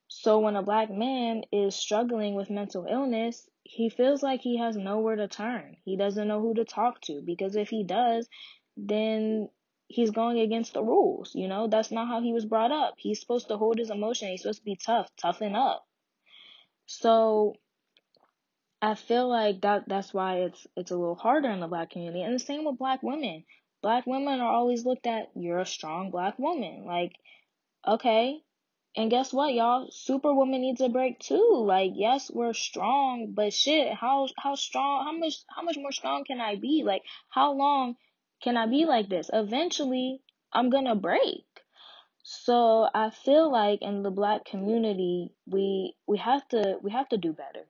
So 0.08 0.40
when 0.40 0.56
a 0.56 0.62
black 0.62 0.90
man 0.90 1.42
is 1.52 1.76
struggling 1.76 2.34
with 2.34 2.50
mental 2.50 2.86
illness, 2.90 3.48
he 3.62 3.88
feels 3.88 4.22
like 4.22 4.40
he 4.40 4.58
has 4.58 4.76
nowhere 4.76 5.14
to 5.16 5.28
turn. 5.28 5.76
He 5.84 5.96
doesn't 5.96 6.26
know 6.26 6.40
who 6.40 6.54
to 6.54 6.64
talk 6.64 7.00
to 7.02 7.22
because 7.24 7.54
if 7.54 7.68
he 7.68 7.84
does, 7.84 8.28
then 8.76 9.48
he's 9.86 10.10
going 10.10 10.40
against 10.40 10.72
the 10.74 10.82
rules. 10.82 11.32
You 11.34 11.46
know, 11.46 11.68
that's 11.68 11.92
not 11.92 12.08
how 12.08 12.20
he 12.20 12.32
was 12.32 12.46
brought 12.46 12.72
up. 12.72 12.94
He's 12.96 13.20
supposed 13.20 13.48
to 13.48 13.56
hold 13.56 13.78
his 13.78 13.90
emotion. 13.90 14.28
He's 14.28 14.42
supposed 14.42 14.60
to 14.60 14.64
be 14.64 14.76
tough, 14.76 15.08
toughen 15.16 15.54
up. 15.54 15.86
So 16.86 17.54
I 18.80 18.94
feel 18.94 19.28
like 19.28 19.62
that 19.62 19.88
that's 19.88 20.14
why 20.14 20.42
it's 20.42 20.66
it's 20.76 20.92
a 20.92 20.96
little 20.96 21.16
harder 21.16 21.50
in 21.50 21.60
the 21.60 21.66
black 21.66 21.90
community. 21.90 22.22
And 22.22 22.34
the 22.34 22.38
same 22.38 22.64
with 22.64 22.78
black 22.78 23.02
women. 23.02 23.44
Black 23.82 24.06
women 24.06 24.40
are 24.40 24.52
always 24.52 24.84
looked 24.84 25.06
at, 25.06 25.30
you're 25.34 25.58
a 25.58 25.66
strong 25.66 26.10
black 26.10 26.38
woman. 26.38 26.84
Like, 26.84 27.12
okay. 27.86 28.40
And 28.96 29.10
guess 29.10 29.32
what, 29.32 29.54
y'all? 29.54 29.88
Superwoman 29.90 30.60
needs 30.60 30.80
a 30.80 30.88
break 30.88 31.18
too. 31.18 31.64
Like, 31.66 31.92
yes, 31.94 32.30
we're 32.30 32.52
strong, 32.54 33.32
but 33.34 33.52
shit, 33.52 33.92
how 33.94 34.28
how 34.36 34.54
strong 34.54 35.04
how 35.04 35.12
much 35.18 35.34
how 35.48 35.62
much 35.62 35.76
more 35.76 35.92
strong 35.92 36.24
can 36.24 36.40
I 36.40 36.56
be? 36.56 36.82
Like, 36.84 37.02
how 37.30 37.52
long 37.52 37.96
can 38.42 38.56
I 38.56 38.66
be 38.66 38.84
like 38.84 39.08
this? 39.08 39.28
Eventually 39.32 40.22
I'm 40.52 40.70
gonna 40.70 40.94
break. 40.94 41.46
So 42.22 42.88
I 42.94 43.10
feel 43.10 43.50
like 43.50 43.82
in 43.82 44.02
the 44.02 44.10
black 44.10 44.44
community 44.44 45.32
we 45.46 45.96
we 46.06 46.18
have 46.18 46.46
to 46.48 46.78
we 46.82 46.92
have 46.92 47.08
to 47.08 47.16
do 47.16 47.32
better. 47.32 47.66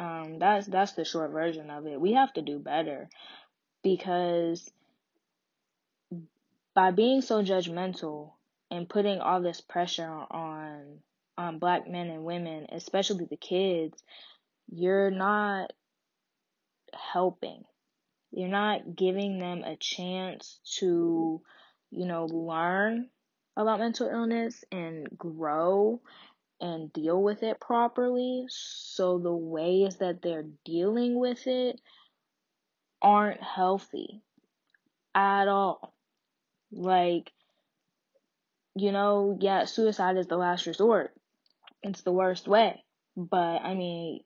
Um, 0.00 0.38
that's 0.38 0.66
that's 0.66 0.92
the 0.92 1.04
short 1.04 1.30
version 1.30 1.70
of 1.70 1.86
it. 1.86 2.00
We 2.00 2.14
have 2.14 2.32
to 2.32 2.42
do 2.42 2.58
better 2.58 3.10
because 3.84 4.68
by 6.74 6.90
being 6.90 7.20
so 7.20 7.42
judgmental 7.42 8.32
and 8.70 8.88
putting 8.88 9.20
all 9.20 9.42
this 9.42 9.60
pressure 9.60 10.08
on 10.08 11.00
on 11.36 11.58
black 11.58 11.86
men 11.86 12.08
and 12.08 12.24
women, 12.24 12.66
especially 12.72 13.26
the 13.26 13.36
kids, 13.36 14.02
you're 14.70 15.10
not 15.10 15.70
helping. 17.12 17.64
You're 18.30 18.48
not 18.48 18.96
giving 18.96 19.38
them 19.38 19.64
a 19.64 19.76
chance 19.76 20.60
to, 20.78 21.42
you 21.90 22.06
know, 22.06 22.24
learn 22.24 23.10
about 23.54 23.80
mental 23.80 24.08
illness 24.08 24.64
and 24.72 25.08
grow 25.18 26.00
and 26.60 26.92
deal 26.92 27.22
with 27.22 27.42
it 27.42 27.60
properly. 27.60 28.46
So 28.48 29.18
the 29.18 29.32
ways 29.32 29.96
that 29.96 30.22
they're 30.22 30.46
dealing 30.64 31.18
with 31.18 31.46
it 31.46 31.80
aren't 33.02 33.42
healthy 33.42 34.22
at 35.14 35.48
all. 35.48 35.94
Like, 36.72 37.32
you 38.74 38.92
know, 38.92 39.36
yeah, 39.40 39.64
suicide 39.64 40.16
is 40.16 40.26
the 40.26 40.36
last 40.36 40.66
resort. 40.66 41.12
It's 41.82 42.02
the 42.02 42.12
worst 42.12 42.46
way. 42.46 42.84
But 43.16 43.62
I 43.62 43.74
mean, 43.74 44.20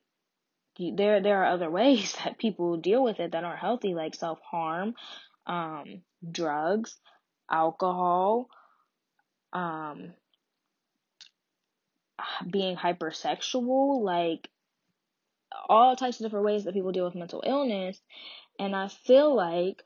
there 0.77 1.21
there 1.21 1.43
are 1.43 1.53
other 1.53 1.69
ways 1.79 2.15
that 2.23 2.37
people 2.37 2.77
deal 2.77 3.03
with 3.03 3.19
it 3.19 3.31
that 3.31 3.43
aren't 3.43 3.59
healthy, 3.59 3.93
like 3.93 4.15
self 4.15 4.39
harm, 4.41 4.93
um, 5.47 6.01
drugs, 6.29 6.95
alcohol, 7.49 8.47
um, 9.53 10.13
being 12.49 12.75
hypersexual, 12.75 14.01
like 14.01 14.49
all 15.69 15.95
types 15.95 16.19
of 16.19 16.25
different 16.25 16.45
ways 16.45 16.63
that 16.63 16.73
people 16.73 16.91
deal 16.91 17.05
with 17.05 17.15
mental 17.15 17.43
illness. 17.45 17.99
And 18.59 18.75
I 18.75 18.87
feel 18.87 19.35
like 19.35 19.83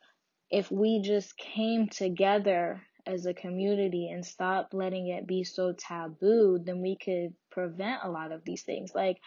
if 0.52 0.72
we 0.72 1.02
just 1.02 1.38
came 1.38 1.88
together 1.88 2.82
as 3.06 3.26
a 3.26 3.34
community 3.34 4.10
and 4.10 4.26
stopped 4.26 4.74
letting 4.74 5.08
it 5.08 5.28
be 5.28 5.44
so 5.44 5.74
taboo, 5.74 6.60
then 6.64 6.82
we 6.82 6.98
could 6.98 7.34
prevent 7.52 8.04
a 8.04 8.10
lot 8.10 8.32
of 8.32 8.44
these 8.44 8.64
things. 8.64 8.92
Like 8.94 9.18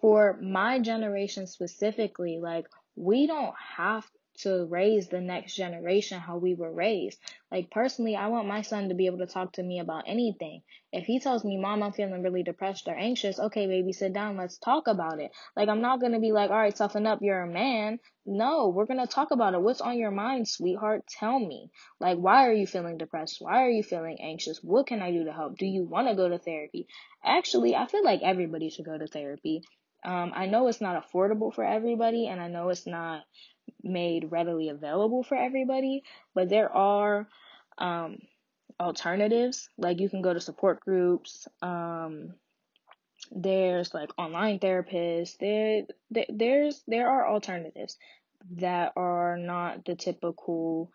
for 0.00 0.38
my 0.42 0.78
generation 0.80 1.46
specifically, 1.46 2.38
like 2.42 2.66
we 2.96 3.26
don't 3.26 3.54
have 3.76 4.06
to 4.42 4.66
raise 4.66 5.08
the 5.08 5.20
next 5.20 5.54
generation 5.54 6.20
how 6.20 6.36
we 6.36 6.54
were 6.54 6.72
raised. 6.72 7.18
Like 7.50 7.70
personally, 7.70 8.16
I 8.16 8.28
want 8.28 8.48
my 8.48 8.62
son 8.62 8.88
to 8.88 8.94
be 8.94 9.06
able 9.06 9.18
to 9.18 9.26
talk 9.26 9.52
to 9.54 9.62
me 9.62 9.80
about 9.80 10.04
anything. 10.06 10.62
If 10.92 11.06
he 11.06 11.20
tells 11.20 11.44
me, 11.44 11.56
"Mom, 11.56 11.82
I'm 11.82 11.92
feeling 11.92 12.22
really 12.22 12.42
depressed 12.42 12.88
or 12.88 12.94
anxious," 12.94 13.38
okay, 13.38 13.66
baby, 13.66 13.92
sit 13.92 14.12
down, 14.12 14.36
let's 14.36 14.58
talk 14.58 14.88
about 14.88 15.20
it. 15.20 15.32
Like 15.56 15.68
I'm 15.68 15.80
not 15.80 16.00
going 16.00 16.12
to 16.12 16.20
be 16.20 16.32
like, 16.32 16.50
"All 16.50 16.56
right, 16.56 16.74
toughen 16.74 17.06
up, 17.06 17.20
you're 17.22 17.42
a 17.42 17.46
man." 17.46 17.98
No, 18.24 18.68
we're 18.68 18.86
going 18.86 19.00
to 19.00 19.12
talk 19.12 19.32
about 19.32 19.54
it. 19.54 19.60
What's 19.62 19.80
on 19.80 19.98
your 19.98 20.12
mind, 20.12 20.48
sweetheart? 20.48 21.04
Tell 21.08 21.38
me. 21.38 21.70
Like 22.00 22.18
why 22.18 22.46
are 22.48 22.52
you 22.52 22.66
feeling 22.66 22.98
depressed? 22.98 23.36
Why 23.40 23.64
are 23.64 23.70
you 23.70 23.82
feeling 23.82 24.18
anxious? 24.20 24.62
What 24.62 24.86
can 24.86 25.02
I 25.02 25.10
do 25.10 25.24
to 25.24 25.32
help? 25.32 25.58
Do 25.58 25.66
you 25.66 25.84
want 25.84 26.08
to 26.08 26.14
go 26.14 26.28
to 26.28 26.38
therapy? 26.38 26.86
Actually, 27.24 27.74
I 27.74 27.86
feel 27.86 28.04
like 28.04 28.22
everybody 28.22 28.70
should 28.70 28.84
go 28.84 28.98
to 28.98 29.06
therapy. 29.06 29.62
Um, 30.04 30.32
I 30.34 30.46
know 30.46 30.66
it's 30.66 30.80
not 30.80 31.00
affordable 31.00 31.54
for 31.54 31.64
everybody, 31.64 32.26
and 32.26 32.40
I 32.40 32.48
know 32.48 32.70
it's 32.70 32.86
not 32.86 33.22
made 33.82 34.30
readily 34.30 34.68
available 34.68 35.22
for 35.22 35.36
everybody, 35.36 36.02
but 36.34 36.48
there 36.48 36.72
are 36.72 37.28
um, 37.78 38.18
alternatives. 38.78 39.68
Like 39.76 40.00
you 40.00 40.08
can 40.08 40.22
go 40.22 40.32
to 40.32 40.40
support 40.40 40.80
groups. 40.80 41.46
Um, 41.60 42.34
there's 43.30 43.94
like 43.94 44.10
online 44.18 44.58
therapists. 44.58 45.38
There, 45.38 45.82
there, 46.10 46.26
there's 46.28 46.82
there 46.86 47.08
are 47.08 47.28
alternatives 47.28 47.96
that 48.56 48.92
are 48.96 49.36
not 49.36 49.84
the 49.84 49.94
typical 49.94 50.90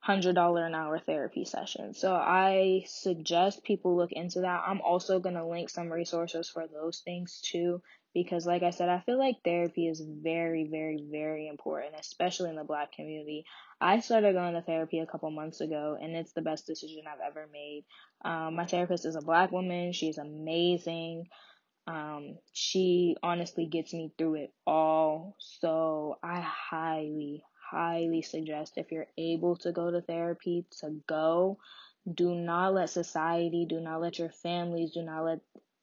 hundred 0.00 0.34
dollar 0.34 0.64
an 0.64 0.74
hour 0.74 0.98
therapy 0.98 1.44
session. 1.44 1.92
So 1.92 2.14
I 2.14 2.84
suggest 2.86 3.64
people 3.64 3.96
look 3.96 4.12
into 4.12 4.40
that. 4.40 4.62
I'm 4.66 4.80
also 4.80 5.20
gonna 5.20 5.46
link 5.46 5.68
some 5.68 5.92
resources 5.92 6.48
for 6.48 6.66
those 6.66 7.00
things 7.04 7.40
too 7.42 7.82
because 8.14 8.46
like 8.46 8.62
I 8.62 8.70
said, 8.70 8.88
I 8.88 9.00
feel 9.00 9.18
like 9.18 9.36
therapy 9.44 9.86
is 9.86 10.00
very, 10.00 10.68
very, 10.70 11.04
very 11.10 11.48
important, 11.48 11.94
especially 11.98 12.50
in 12.50 12.56
the 12.56 12.64
black 12.64 12.92
community. 12.92 13.44
I 13.80 14.00
started 14.00 14.34
going 14.34 14.54
to 14.54 14.62
therapy 14.62 14.98
a 14.98 15.06
couple 15.06 15.30
months 15.30 15.60
ago 15.60 15.96
and 16.00 16.16
it's 16.16 16.32
the 16.32 16.42
best 16.42 16.66
decision 16.66 17.04
I've 17.06 17.26
ever 17.26 17.48
made. 17.52 17.84
Um, 18.24 18.56
my 18.56 18.66
therapist 18.66 19.06
is 19.06 19.16
a 19.16 19.20
black 19.20 19.52
woman. 19.52 19.92
She's 19.92 20.18
amazing. 20.18 21.28
Um, 21.86 22.38
she 22.52 23.16
honestly 23.22 23.66
gets 23.66 23.94
me 23.94 24.12
through 24.18 24.34
it 24.36 24.52
all. 24.66 25.36
So 25.38 26.18
I 26.22 26.40
highly, 26.40 27.44
highly 27.70 28.22
suggest 28.22 28.74
if 28.76 28.90
you're 28.90 29.08
able 29.16 29.56
to 29.58 29.72
go 29.72 29.90
to 29.90 30.00
therapy 30.00 30.66
to 30.80 31.00
go. 31.08 31.58
Do 32.12 32.34
not 32.34 32.74
let 32.74 32.90
society, 32.90 33.66
do 33.68 33.80
not 33.80 34.00
let 34.00 34.18
your 34.18 34.30
families, 34.30 34.92
do 34.92 35.02
not 35.02 35.24
let 35.24 35.40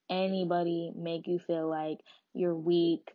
anybody 0.09 0.91
make 0.95 1.27
you 1.27 1.39
feel 1.39 1.69
like 1.69 1.99
you're 2.33 2.55
weak 2.55 3.11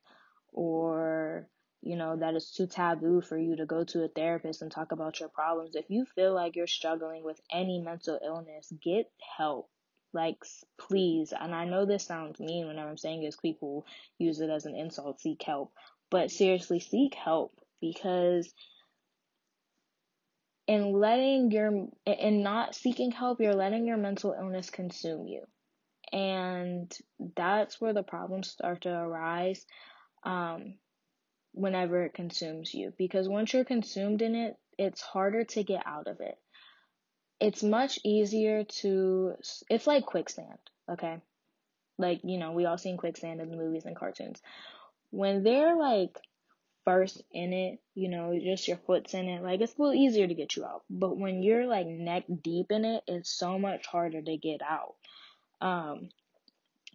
or 0.52 1.48
you 1.83 1.96
know 1.96 2.16
that 2.16 2.35
it's 2.35 2.52
too 2.52 2.66
taboo 2.66 3.20
for 3.20 3.37
you 3.37 3.57
to 3.57 3.66
go 3.66 3.85
to 3.85 4.05
a 4.05 4.09
therapist 4.09 4.62
and 4.62 4.70
talk 4.70 4.92
about 4.92 5.18
your 5.18 5.28
problems. 5.28 5.74
If 5.74 5.87
you 5.88 6.07
feel 6.14 6.35
like 6.35 6.55
you're 6.55 6.66
struggling 6.66 7.24
with 7.24 7.40
any 7.50 7.81
mental 7.81 8.18
illness 8.24 8.72
get 8.83 9.11
help. 9.37 9.68
Like 10.12 10.37
please. 10.78 11.33
And 11.38 11.55
i 11.55 11.64
know 11.64 11.87
this 11.87 12.05
sounds 12.05 12.38
mean 12.38 12.66
whenever 12.66 12.90
i'm 12.90 12.98
saying 12.98 13.22
this. 13.22 13.37
People 13.37 13.87
use 14.18 14.40
it 14.40 14.50
as 14.50 14.66
an 14.66 14.76
insult. 14.76 15.20
Seek 15.20 15.42
help. 15.42 15.72
But 16.11 16.31
seriously 16.31 16.81
seek 16.81 17.14
help 17.14 17.52
because 17.81 18.52
in 20.68 20.92
letting 20.92 21.50
your 21.50 21.88
in 22.07 22.42
not 22.42 22.74
seeking 22.74 23.11
help 23.11 23.40
you're 23.40 23.55
letting 23.55 23.87
your 23.87 23.96
mental 23.96 24.35
illness 24.38 24.70
consume 24.70 25.26
you 25.26 25.42
and 26.12 26.92
that's 27.37 27.81
where 27.81 27.94
the 27.94 28.03
problems 28.03 28.48
start 28.48 28.83
to 28.83 28.92
arise 28.92 29.64
um, 30.25 30.75
whenever 31.53 32.05
it 32.05 32.14
consumes 32.14 32.75
you. 32.75 32.92
Because 32.98 33.29
once 33.29 33.53
you're 33.53 33.64
consumed 33.64 34.20
in 34.22 34.35
it, 34.35 34.57
it's 34.79 35.01
harder 35.01 35.44
to 35.44 35.64
get 35.64 35.87
out 35.87 36.07
of 36.09 36.20
it. 36.20 36.37
It's 37.40 37.62
much 37.62 37.98
easier 38.05 38.64
to, 38.64 39.35
it's 39.68 39.87
like 39.87 40.07
quicksand, 40.07 40.59
okay? 40.90 41.20
Like, 41.98 42.20
you 42.25 42.38
know, 42.38 42.53
we 42.53 42.66
all 42.66 42.79
seen 42.79 42.96
quicksand 42.96 43.40
in 43.40 43.51
the 43.51 43.57
movies 43.57 43.85
and 43.85 43.96
cartoons. 43.96 44.40
When 45.11 45.42
they're 45.42 45.77
like 45.77 46.16
first 46.85 47.22
in 47.33 47.53
it, 47.53 47.79
you 47.94 48.09
know, 48.09 48.38
just 48.38 48.68
your 48.68 48.77
foot's 48.77 49.14
in 49.14 49.29
it, 49.29 49.42
like 49.42 49.61
it's 49.61 49.77
a 49.77 49.83
little 49.83 49.94
easier 49.94 50.27
to 50.27 50.35
get 50.35 50.57
you 50.57 50.64
out. 50.64 50.83
But 50.88 51.16
when 51.16 51.42
you're 51.42 51.66
like 51.66 51.87
neck 51.87 52.25
deep 52.42 52.66
in 52.70 52.85
it, 52.85 53.03
it's 53.07 53.31
so 53.31 53.59
much 53.59 53.87
harder 53.87 54.22
to 54.22 54.37
get 54.37 54.61
out. 54.62 54.94
Um, 55.62 56.09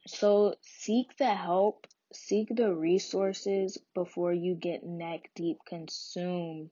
so 0.08 0.56
seek 0.62 1.16
the 1.18 1.34
help, 1.34 1.88
seek 2.12 2.54
the 2.54 2.74
resources 2.76 3.78
before 3.96 4.34
you 4.34 4.56
get 4.56 4.84
neck 4.84 5.30
deep 5.36 5.60
consumed 5.66 6.72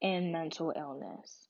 in 0.00 0.30
mental 0.30 0.72
illness. 0.76 1.48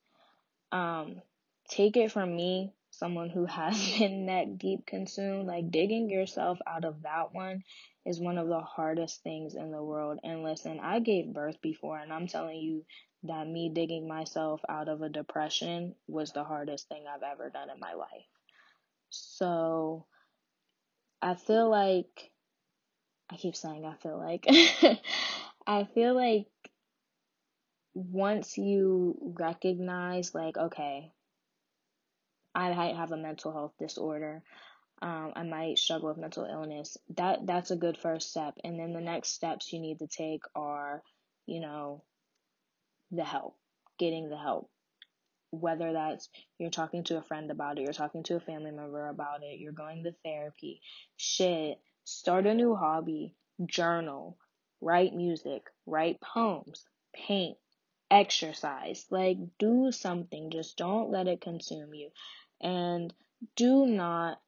Um, 0.72 1.20
take 1.68 1.98
it 1.98 2.11
from 2.11 2.35
me, 2.35 2.72
someone 2.90 3.28
who 3.28 3.44
has 3.61 3.98
been 3.98 4.24
neck 4.24 4.48
deep 4.57 4.87
consumed, 4.87 5.46
like 5.46 5.70
digging 5.70 6.09
yourself 6.09 6.59
out 6.66 6.87
of 6.87 7.02
that 7.02 7.35
one 7.35 7.64
is 8.07 8.20
one 8.20 8.38
of 8.38 8.48
the 8.48 8.61
hardest 8.61 9.22
things 9.22 9.54
in 9.54 9.72
the 9.72 9.83
world. 9.83 10.20
And 10.24 10.42
listen, 10.42 10.80
I 10.80 11.00
gave 11.00 11.35
birth 11.35 11.61
before, 11.61 11.98
and 11.98 12.12
I'm 12.12 12.28
telling 12.28 12.61
you 12.61 12.85
that 13.24 13.46
me 13.46 13.68
digging 13.68 14.09
myself 14.09 14.62
out 14.70 14.88
of 14.88 15.02
a 15.02 15.11
depression 15.11 15.94
was 16.07 16.33
the 16.33 16.44
hardest 16.44 16.88
thing 16.88 17.04
I've 17.07 17.22
ever 17.22 17.50
done 17.50 17.68
in 17.68 17.78
my 17.78 17.92
life. 17.92 18.34
So 19.14 20.07
I 21.22 21.35
feel 21.35 21.70
like 21.70 22.31
I 23.31 23.37
keep 23.37 23.57
saying 23.57 23.85
I 23.85 23.94
feel 23.94 24.18
like 24.18 24.46
I 25.66 25.85
feel 25.94 26.14
like 26.14 26.46
once 27.94 28.59
you 28.59 29.16
recognize, 29.38 30.35
like, 30.35 30.57
okay, 30.57 31.12
I 32.55 32.72
might 32.74 32.96
have 32.96 33.12
a 33.12 33.16
mental 33.16 33.53
health 33.53 33.72
disorder, 33.79 34.42
um, 35.00 35.33
I 35.37 35.42
might 35.42 35.79
struggle 35.79 36.09
with 36.09 36.18
mental 36.18 36.44
illness. 36.44 36.96
That 37.16 37.46
that's 37.46 37.70
a 37.70 37.77
good 37.77 37.96
first 37.96 38.31
step. 38.31 38.55
And 38.64 38.79
then 38.79 38.92
the 38.92 39.00
next 39.00 39.31
steps 39.31 39.72
you 39.72 39.81
need 39.81 39.98
to 40.00 40.07
take 40.07 40.42
are, 40.55 41.03
you 41.46 41.61
know, 41.61 42.03
the 43.11 43.24
help, 43.24 43.57
getting 43.98 44.29
the 44.29 44.37
help. 44.38 44.70
Whether 45.61 45.93
that's 45.93 46.29
you're 46.59 46.71
talking 46.71 47.05
to 47.05 47.19
a 47.19 47.23
friend 47.23 47.51
about 47.51 47.79
it, 47.79 47.83
you're 47.83 47.93
talking 47.93 48.23
to 48.25 48.37
a 48.37 48.40
family 48.40 48.71
member 48.71 49.09
about 49.09 49.43
it, 49.43 49.59
you're 49.59 49.73
going 49.73 50.05
to 50.05 50.14
therapy. 50.25 50.81
Shit, 51.17 51.79
start 52.05 52.47
a 52.47 52.55
new 52.55 52.75
hobby, 52.75 53.35
journal, 53.64 54.37
write 54.81 55.14
music, 55.14 55.62
write 55.87 56.21
poems, 56.21 56.85
paint, 57.14 57.57
exercise. 58.11 59.07
Like, 59.11 59.38
do 59.59 59.90
something. 59.93 60.51
Just 60.51 60.77
don't 60.77 61.11
let 61.11 61.27
it 61.27 61.40
consume 61.40 61.95
you. 61.95 62.11
And 62.61 63.12
do 63.57 63.87
not 63.87 64.40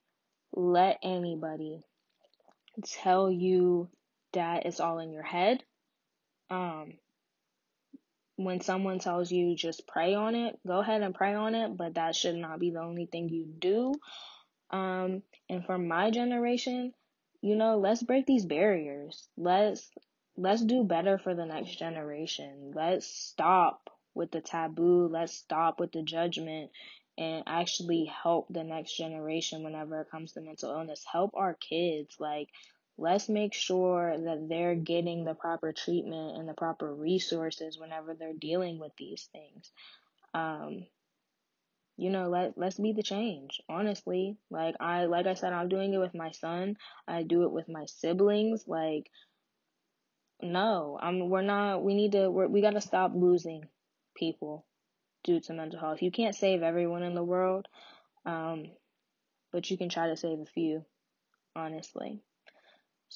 let 0.53 0.99
anybody 1.03 1.83
tell 2.85 3.31
you 3.31 3.89
that 4.33 4.67
it's 4.67 4.81
all 4.81 4.99
in 4.99 5.13
your 5.13 5.23
head. 5.23 5.63
Um, 6.51 6.95
when 8.37 8.61
someone 8.61 8.99
tells 8.99 9.31
you 9.31 9.57
just 9.57 9.87
pray 9.87 10.15
on 10.15 10.35
it, 10.35 10.59
go 10.67 10.81
ahead 10.81 11.03
and 11.03 11.15
pray 11.15 11.35
on 11.35 11.55
it, 11.55 11.77
but 11.77 11.95
that 11.95 12.15
should 12.15 12.37
not 12.37 12.59
be 12.59 12.71
the 12.71 12.81
only 12.81 13.07
thing 13.07 13.29
you 13.29 13.47
do. 13.59 13.95
Um, 14.71 15.23
and 15.49 15.65
for 15.65 15.79
my 15.79 16.11
generation, 16.11 16.93
you 17.41 17.57
know, 17.57 17.79
let's 17.79 18.03
break 18.03 18.27
these 18.27 18.45
barriers. 18.45 19.29
Let's 19.37 19.91
let's 20.37 20.63
do 20.63 20.85
better 20.85 21.19
for 21.19 21.35
the 21.35 21.47
next 21.47 21.79
generation. 21.79 22.73
Let's 22.75 23.07
stop 23.07 23.91
with 24.15 24.31
the 24.31 24.41
taboo. 24.41 25.09
Let's 25.09 25.35
stop 25.35 25.81
with 25.81 25.93
the 25.93 26.03
judgment 26.03 26.71
and 27.19 27.45
actually 27.47 28.11
help 28.23 28.47
the 28.51 28.65
next 28.65 28.97
generation 28.97 29.63
whenever 29.63 30.01
it 30.01 30.11
comes 30.11 30.33
to 30.33 30.41
mental 30.43 30.73
illness. 30.73 31.05
Help 31.11 31.31
our 31.35 31.55
kids. 31.55 32.17
Like, 32.19 32.49
let's 32.99 33.29
make 33.29 33.53
sure 33.53 34.17
that 34.17 34.49
they're 34.49 34.75
getting 34.75 35.25
the 35.25 35.35
proper 35.35 35.73
treatment 35.73 36.39
and 36.39 36.49
the 36.49 36.55
proper 36.55 36.93
resources 36.93 37.79
whenever 37.79 38.15
they're 38.15 38.33
dealing 38.33 38.79
with 38.79 38.93
these 38.97 39.29
things. 39.33 39.71
Um, 40.35 40.87
you 41.99 42.11
know, 42.11 42.29
let 42.29 42.59
let's 42.59 42.79
be 42.79 42.93
the 42.93 43.03
change. 43.03 43.61
Honestly, 43.69 44.37
like 44.51 44.77
I 44.81 45.07
like 45.07 45.27
I 45.27 45.35
said, 45.35 45.53
I'm 45.53 45.69
doing 45.69 45.95
it 45.95 45.99
with 45.99 46.15
my 46.15 46.31
son. 46.33 46.77
I 47.09 47.23
do 47.23 47.45
it 47.45 47.53
with 47.53 47.69
my 47.69 47.87
siblings. 47.87 48.65
Like, 48.67 49.11
no, 50.43 50.99
I'm. 51.01 51.31
We're 51.31 51.43
not. 51.43 51.83
We 51.83 51.95
need 51.95 52.13
to. 52.13 52.31
We're, 52.31 52.49
we 52.49 52.61
got 52.61 52.75
to 52.75 52.83
stop 52.83 53.13
losing 53.15 53.65
people 54.15 54.67
due 55.25 55.41
to 55.41 55.55
mental 55.55 55.81
health. 55.81 56.03
You 56.03 56.11
can't 56.11 56.35
save 56.35 56.63
everyone 56.63 57.03
in 57.03 57.15
the 57.15 57.25
world, 57.25 57.67
um, 58.27 58.67
but 59.51 59.71
you 59.71 59.79
can 59.79 59.89
try 59.89 60.09
to 60.09 60.17
save 60.17 60.41
a 60.41 60.47
few, 60.47 60.85
honestly. 61.55 62.21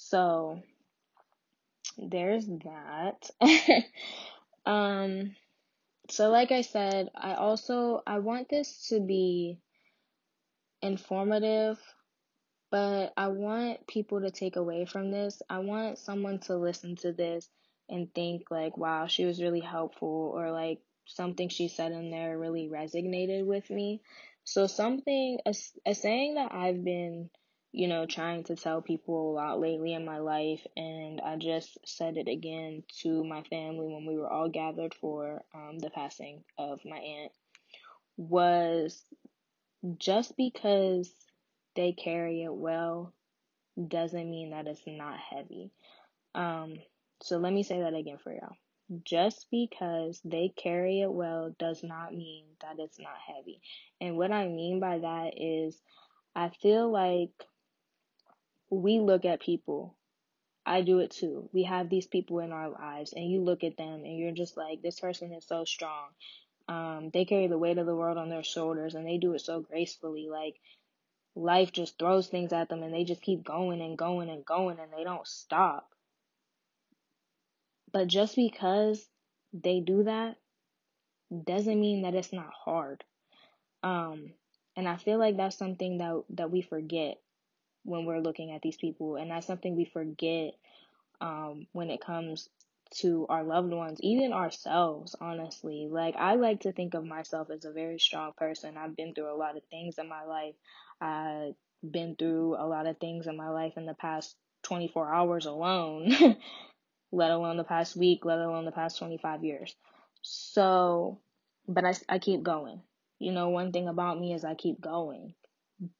So 0.08 0.62
there's 1.98 2.46
that. 2.46 3.30
um, 4.66 5.36
so 6.08 6.30
like 6.30 6.52
I 6.52 6.62
said, 6.62 7.10
I 7.14 7.34
also 7.34 8.02
I 8.06 8.18
want 8.18 8.48
this 8.48 8.88
to 8.88 9.00
be 9.00 9.58
informative 10.82 11.78
but 12.70 13.12
I 13.16 13.28
want 13.28 13.86
people 13.86 14.20
to 14.20 14.30
take 14.30 14.56
away 14.56 14.84
from 14.84 15.10
this. 15.10 15.42
I 15.50 15.58
want 15.58 15.98
someone 15.98 16.38
to 16.40 16.56
listen 16.56 16.96
to 16.96 17.12
this 17.12 17.48
and 17.88 18.12
think 18.14 18.50
like, 18.50 18.76
wow, 18.76 19.08
she 19.08 19.24
was 19.24 19.42
really 19.42 19.60
helpful 19.60 20.32
or 20.34 20.52
like 20.52 20.80
something 21.06 21.48
she 21.48 21.66
said 21.66 21.90
in 21.90 22.10
there 22.10 22.38
really 22.38 22.68
resonated 22.68 23.44
with 23.44 23.68
me. 23.70 24.02
So 24.44 24.68
something 24.68 25.40
a, 25.44 25.54
a 25.84 25.94
saying 25.94 26.34
that 26.36 26.52
I've 26.52 26.84
been, 26.84 27.30
you 27.72 27.86
know, 27.86 28.04
trying 28.06 28.44
to 28.44 28.56
tell 28.56 28.82
people 28.82 29.30
a 29.30 29.34
lot 29.34 29.60
lately 29.60 29.94
in 29.94 30.04
my 30.04 30.18
life 30.18 30.60
and 30.76 31.20
I 31.20 31.36
just 31.36 31.78
said 31.84 32.16
it 32.16 32.28
again 32.28 32.82
to 33.02 33.22
my 33.24 33.42
family 33.44 33.86
when 33.86 34.06
we 34.06 34.16
were 34.16 34.30
all 34.30 34.48
gathered 34.48 34.94
for 35.00 35.42
um, 35.54 35.78
the 35.78 35.90
passing 35.90 36.42
of 36.58 36.80
my 36.84 36.98
aunt 36.98 37.32
was 38.16 39.04
just 39.98 40.36
because 40.36 41.12
they 41.76 41.92
carry 41.92 42.42
it 42.42 42.52
well 42.52 43.14
doesn't 43.88 44.30
mean 44.30 44.50
that 44.50 44.66
it's 44.66 44.82
not 44.86 45.18
heavy. 45.18 45.70
Um, 46.34 46.74
so 47.22 47.38
let 47.38 47.52
me 47.52 47.62
say 47.62 47.80
that 47.80 47.94
again 47.94 48.18
for 48.22 48.32
y'all. 48.32 48.56
Just 49.04 49.46
because 49.50 50.20
they 50.24 50.52
carry 50.56 51.00
it 51.00 51.12
well 51.12 51.54
does 51.58 51.84
not 51.84 52.12
mean 52.12 52.44
that 52.60 52.76
it's 52.78 52.98
not 52.98 53.14
heavy. 53.26 53.60
And 54.00 54.16
what 54.16 54.32
I 54.32 54.48
mean 54.48 54.80
by 54.80 54.98
that 54.98 55.34
is, 55.36 55.80
I 56.34 56.50
feel 56.60 56.90
like 56.90 57.30
we 58.70 59.00
look 59.00 59.24
at 59.24 59.40
people. 59.40 59.96
I 60.64 60.82
do 60.82 61.00
it 61.00 61.10
too. 61.10 61.48
We 61.52 61.64
have 61.64 61.88
these 61.88 62.06
people 62.06 62.38
in 62.40 62.52
our 62.52 62.68
lives, 62.68 63.12
and 63.12 63.28
you 63.28 63.42
look 63.42 63.64
at 63.64 63.76
them 63.76 64.04
and 64.04 64.18
you're 64.18 64.32
just 64.32 64.56
like, 64.56 64.82
this 64.82 65.00
person 65.00 65.32
is 65.32 65.46
so 65.46 65.64
strong. 65.64 66.08
Um, 66.68 67.10
they 67.12 67.24
carry 67.24 67.48
the 67.48 67.58
weight 67.58 67.78
of 67.78 67.86
the 67.86 67.96
world 67.96 68.16
on 68.18 68.28
their 68.28 68.44
shoulders 68.44 68.94
and 68.94 69.04
they 69.04 69.18
do 69.18 69.34
it 69.34 69.40
so 69.40 69.60
gracefully. 69.60 70.28
Like, 70.30 70.60
life 71.34 71.72
just 71.72 71.98
throws 71.98 72.28
things 72.28 72.52
at 72.52 72.68
them 72.68 72.84
and 72.84 72.94
they 72.94 73.02
just 73.02 73.22
keep 73.22 73.42
going 73.42 73.80
and 73.80 73.98
going 73.98 74.30
and 74.30 74.44
going 74.44 74.78
and 74.78 74.92
they 74.96 75.02
don't 75.02 75.26
stop. 75.26 75.88
But 77.92 78.06
just 78.06 78.36
because 78.36 79.04
they 79.52 79.80
do 79.80 80.04
that 80.04 80.36
doesn't 81.44 81.80
mean 81.80 82.02
that 82.02 82.14
it's 82.14 82.32
not 82.32 82.52
hard. 82.64 83.02
Um, 83.82 84.32
and 84.76 84.88
I 84.88 84.96
feel 84.96 85.18
like 85.18 85.36
that's 85.36 85.58
something 85.58 85.98
that 85.98 86.22
that 86.30 86.50
we 86.52 86.62
forget 86.62 87.18
when 87.84 88.04
we're 88.04 88.20
looking 88.20 88.52
at 88.52 88.62
these 88.62 88.76
people, 88.76 89.16
and 89.16 89.30
that's 89.30 89.46
something 89.46 89.76
we 89.76 89.84
forget 89.84 90.54
um, 91.20 91.66
when 91.72 91.90
it 91.90 92.00
comes 92.00 92.48
to 92.92 93.26
our 93.28 93.44
loved 93.44 93.72
ones, 93.72 94.00
even 94.02 94.32
ourselves, 94.32 95.14
honestly. 95.20 95.88
Like, 95.90 96.16
I 96.16 96.34
like 96.34 96.60
to 96.60 96.72
think 96.72 96.94
of 96.94 97.04
myself 97.04 97.50
as 97.50 97.64
a 97.64 97.72
very 97.72 97.98
strong 97.98 98.32
person. 98.36 98.76
I've 98.76 98.96
been 98.96 99.14
through 99.14 99.32
a 99.32 99.36
lot 99.36 99.56
of 99.56 99.62
things 99.70 99.98
in 99.98 100.08
my 100.08 100.24
life. 100.24 100.54
I've 101.00 101.54
been 101.88 102.16
through 102.16 102.56
a 102.56 102.66
lot 102.66 102.86
of 102.86 102.98
things 102.98 103.26
in 103.26 103.36
my 103.36 103.50
life 103.50 103.74
in 103.76 103.86
the 103.86 103.94
past 103.94 104.34
24 104.64 105.12
hours 105.12 105.46
alone, 105.46 106.12
let 107.12 107.30
alone 107.30 107.56
the 107.56 107.64
past 107.64 107.96
week, 107.96 108.24
let 108.24 108.38
alone 108.38 108.64
the 108.64 108.72
past 108.72 108.98
25 108.98 109.44
years. 109.44 109.74
So, 110.22 111.20
but 111.68 111.84
I, 111.84 111.94
I 112.08 112.18
keep 112.18 112.42
going. 112.42 112.82
You 113.18 113.32
know, 113.32 113.50
one 113.50 113.72
thing 113.72 113.88
about 113.88 114.18
me 114.18 114.34
is 114.34 114.44
I 114.44 114.54
keep 114.54 114.80
going. 114.80 115.34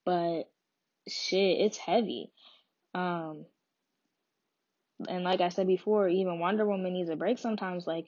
But 0.04 0.50
shit, 1.08 1.60
it's 1.60 1.78
heavy. 1.78 2.32
Um, 2.94 3.46
and 5.08 5.24
like 5.24 5.40
I 5.40 5.48
said 5.48 5.66
before, 5.66 6.08
even 6.08 6.38
Wonder 6.38 6.66
Woman 6.66 6.92
needs 6.92 7.10
a 7.10 7.16
break 7.16 7.38
sometimes. 7.38 7.86
Like, 7.86 8.06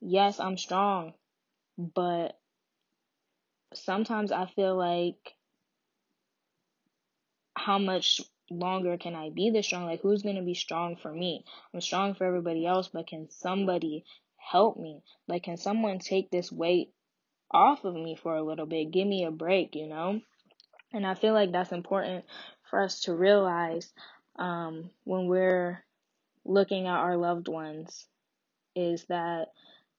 yes, 0.00 0.40
I'm 0.40 0.56
strong, 0.58 1.14
but 1.78 2.38
sometimes 3.74 4.32
I 4.32 4.46
feel 4.46 4.76
like 4.76 5.34
how 7.56 7.78
much 7.78 8.20
longer 8.50 8.98
can 8.98 9.14
I 9.14 9.30
be 9.30 9.50
this 9.50 9.66
strong? 9.66 9.86
Like, 9.86 10.00
who's 10.00 10.22
going 10.22 10.36
to 10.36 10.42
be 10.42 10.54
strong 10.54 10.96
for 10.96 11.12
me? 11.12 11.44
I'm 11.72 11.80
strong 11.80 12.14
for 12.14 12.26
everybody 12.26 12.66
else, 12.66 12.88
but 12.88 13.06
can 13.06 13.30
somebody 13.30 14.04
help 14.36 14.78
me? 14.78 15.02
Like, 15.28 15.44
can 15.44 15.56
someone 15.56 15.98
take 15.98 16.30
this 16.30 16.50
weight 16.52 16.92
off 17.50 17.84
of 17.84 17.94
me 17.94 18.16
for 18.16 18.36
a 18.36 18.42
little 18.42 18.66
bit? 18.66 18.90
Give 18.90 19.06
me 19.06 19.24
a 19.24 19.30
break, 19.30 19.74
you 19.74 19.86
know? 19.86 20.20
And 20.92 21.06
I 21.06 21.14
feel 21.14 21.34
like 21.34 21.52
that's 21.52 21.72
important 21.72 22.24
for 22.70 22.82
us 22.82 23.00
to 23.02 23.14
realize 23.14 23.92
um, 24.36 24.90
when 25.04 25.26
we're 25.26 25.82
looking 26.44 26.86
at 26.86 26.98
our 26.98 27.16
loved 27.16 27.48
ones 27.48 28.06
is 28.74 29.04
that 29.04 29.48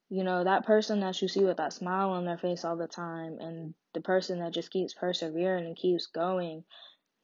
you 0.09 0.23
know 0.23 0.43
that 0.43 0.65
person 0.65 0.99
that 0.99 1.21
you 1.21 1.27
see 1.27 1.43
with 1.43 1.57
that 1.57 1.73
smile 1.73 2.09
on 2.09 2.25
their 2.25 2.37
face 2.37 2.65
all 2.65 2.75
the 2.75 2.87
time 2.87 3.37
and 3.39 3.73
the 3.93 4.01
person 4.01 4.39
that 4.39 4.53
just 4.53 4.71
keeps 4.71 4.93
persevering 4.93 5.65
and 5.65 5.77
keeps 5.77 6.07
going 6.07 6.63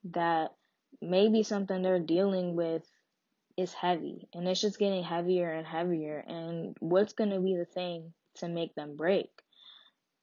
that 0.05 0.51
maybe 1.01 1.43
something 1.43 1.81
they're 1.81 1.99
dealing 1.99 2.55
with 2.55 2.83
is 3.57 3.73
heavy 3.73 4.27
and 4.33 4.47
it's 4.47 4.61
just 4.61 4.79
getting 4.79 5.03
heavier 5.03 5.51
and 5.51 5.67
heavier. 5.67 6.23
And 6.25 6.75
what's 6.79 7.13
going 7.13 7.31
to 7.31 7.39
be 7.39 7.55
the 7.55 7.65
thing 7.65 8.13
to 8.35 8.47
make 8.47 8.73
them 8.75 8.95
break? 8.95 9.29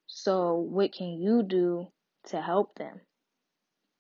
So 0.07 0.55
what 0.55 0.93
can 0.93 1.21
you 1.21 1.43
do 1.43 1.89
to 2.29 2.41
help 2.41 2.75
them 2.77 3.01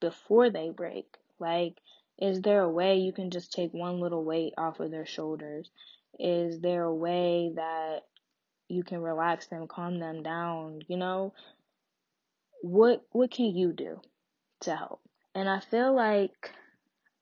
before 0.01 0.51
they 0.51 0.71
break 0.71 1.07
like 1.39 1.77
is 2.19 2.41
there 2.41 2.63
a 2.63 2.71
way 2.71 2.97
you 2.97 3.13
can 3.13 3.31
just 3.31 3.53
take 3.53 3.75
one 3.75 4.01
little 4.01 4.25
weight 4.25 4.55
off 4.57 4.81
of 4.81 4.91
their 4.91 5.05
shoulders? 5.05 5.71
Is 6.19 6.61
there 6.61 6.85
a 6.85 6.95
way 6.95 7.53
that 7.57 8.01
you 8.69 8.83
can 8.83 9.03
relax 9.03 9.49
them, 9.49 9.69
calm 9.69 9.99
them 9.99 10.23
down, 10.23 10.81
you 10.89 10.97
know? 10.97 11.35
What 12.63 13.05
what 13.13 13.31
can 13.31 13.55
you 13.55 13.73
do 13.73 14.01
to 14.61 14.75
help? 14.75 15.01
And 15.35 15.49
I 15.49 15.61
feel 15.61 15.95
like 15.95 16.53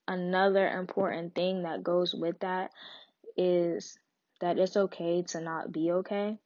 another 0.07 0.67
important 0.67 1.35
thing 1.35 1.63
that 1.63 1.83
goes 1.83 2.13
with 2.13 2.39
that 2.39 2.71
is 3.35 3.97
that 4.39 4.57
it's 4.57 4.77
okay 4.77 5.23
to 5.23 5.41
not 5.41 5.73
be 5.73 5.91
okay. 5.91 6.37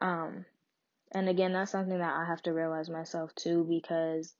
Um, 0.00 0.44
and 1.12 1.28
again, 1.28 1.52
that's 1.52 1.70
something 1.70 1.98
that 1.98 2.14
I 2.14 2.26
have 2.26 2.42
to 2.42 2.52
realize 2.52 2.90
myself 2.90 3.32
too, 3.36 3.64
because 3.68 4.34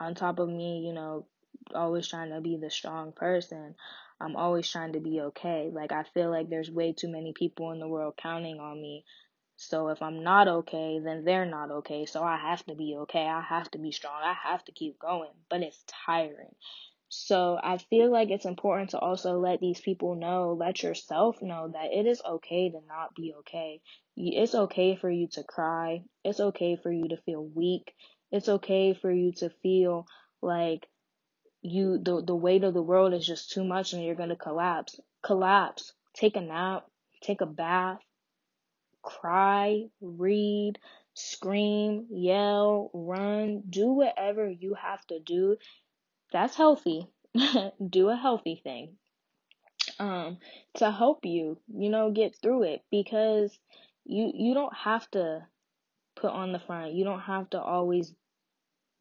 on 0.00 0.14
top 0.14 0.38
of 0.38 0.48
me, 0.48 0.80
you 0.86 0.92
know, 0.92 1.26
always 1.74 2.08
trying 2.08 2.30
to 2.30 2.40
be 2.40 2.56
the 2.56 2.70
strong 2.70 3.12
person, 3.12 3.74
I'm 4.20 4.36
always 4.36 4.68
trying 4.68 4.94
to 4.94 5.00
be 5.00 5.20
okay. 5.20 5.70
Like, 5.72 5.92
I 5.92 6.04
feel 6.14 6.30
like 6.30 6.48
there's 6.48 6.70
way 6.70 6.92
too 6.92 7.08
many 7.08 7.32
people 7.32 7.72
in 7.72 7.78
the 7.78 7.88
world 7.88 8.14
counting 8.16 8.58
on 8.60 8.80
me. 8.80 9.04
So 9.56 9.88
if 9.88 10.02
I'm 10.02 10.22
not 10.22 10.48
okay, 10.48 11.00
then 11.02 11.24
they're 11.24 11.46
not 11.46 11.70
okay. 11.70 12.06
So 12.06 12.22
I 12.22 12.36
have 12.36 12.64
to 12.66 12.74
be 12.74 12.96
okay. 13.02 13.26
I 13.26 13.40
have 13.40 13.70
to 13.72 13.78
be 13.78 13.90
strong. 13.90 14.20
I 14.22 14.34
have 14.48 14.64
to 14.66 14.72
keep 14.72 14.98
going. 14.98 15.32
But 15.50 15.62
it's 15.62 15.82
tiring. 16.06 16.54
So 17.08 17.58
I 17.62 17.78
feel 17.78 18.10
like 18.12 18.30
it's 18.30 18.44
important 18.44 18.90
to 18.90 18.98
also 18.98 19.38
let 19.38 19.60
these 19.60 19.80
people 19.80 20.14
know, 20.14 20.52
let 20.52 20.82
yourself 20.82 21.40
know 21.40 21.68
that 21.72 21.92
it 21.92 22.06
is 22.06 22.20
okay 22.24 22.70
to 22.70 22.80
not 22.86 23.14
be 23.14 23.34
okay. 23.40 23.80
It's 24.16 24.54
okay 24.54 24.94
for 24.94 25.10
you 25.10 25.26
to 25.32 25.42
cry. 25.42 26.02
It's 26.22 26.40
okay 26.40 26.76
for 26.76 26.92
you 26.92 27.08
to 27.08 27.16
feel 27.16 27.44
weak. 27.44 27.94
It's 28.30 28.48
okay 28.48 28.94
for 28.94 29.10
you 29.10 29.32
to 29.32 29.50
feel 29.62 30.06
like 30.42 30.86
you 31.62 31.98
the 31.98 32.22
the 32.22 32.36
weight 32.36 32.64
of 32.64 32.74
the 32.74 32.82
world 32.82 33.12
is 33.14 33.26
just 33.26 33.50
too 33.50 33.64
much 33.64 33.92
and 33.92 34.04
you're 34.04 34.14
going 34.14 34.28
to 34.28 34.36
collapse. 34.36 35.00
Collapse. 35.22 35.92
Take 36.14 36.36
a 36.36 36.40
nap, 36.40 36.86
take 37.22 37.40
a 37.40 37.46
bath, 37.46 38.00
cry, 39.02 39.84
read, 40.00 40.78
scream, 41.14 42.06
yell, 42.10 42.90
run, 42.92 43.62
do 43.68 43.88
whatever 43.92 44.48
you 44.48 44.74
have 44.74 45.06
to 45.08 45.20
do 45.20 45.56
that's 46.32 46.56
healthy. 46.56 47.08
do 47.88 48.08
a 48.08 48.16
healthy 48.16 48.60
thing. 48.62 48.96
Um, 49.98 50.38
to 50.74 50.90
help 50.90 51.24
you, 51.24 51.58
you 51.68 51.88
know, 51.88 52.10
get 52.10 52.36
through 52.36 52.64
it 52.64 52.82
because 52.90 53.58
you 54.04 54.30
you 54.34 54.54
don't 54.54 54.74
have 54.76 55.10
to 55.12 55.46
put 56.20 56.30
on 56.30 56.52
the 56.52 56.58
front. 56.58 56.94
You 56.94 57.04
don't 57.04 57.20
have 57.20 57.50
to 57.50 57.60
always 57.60 58.12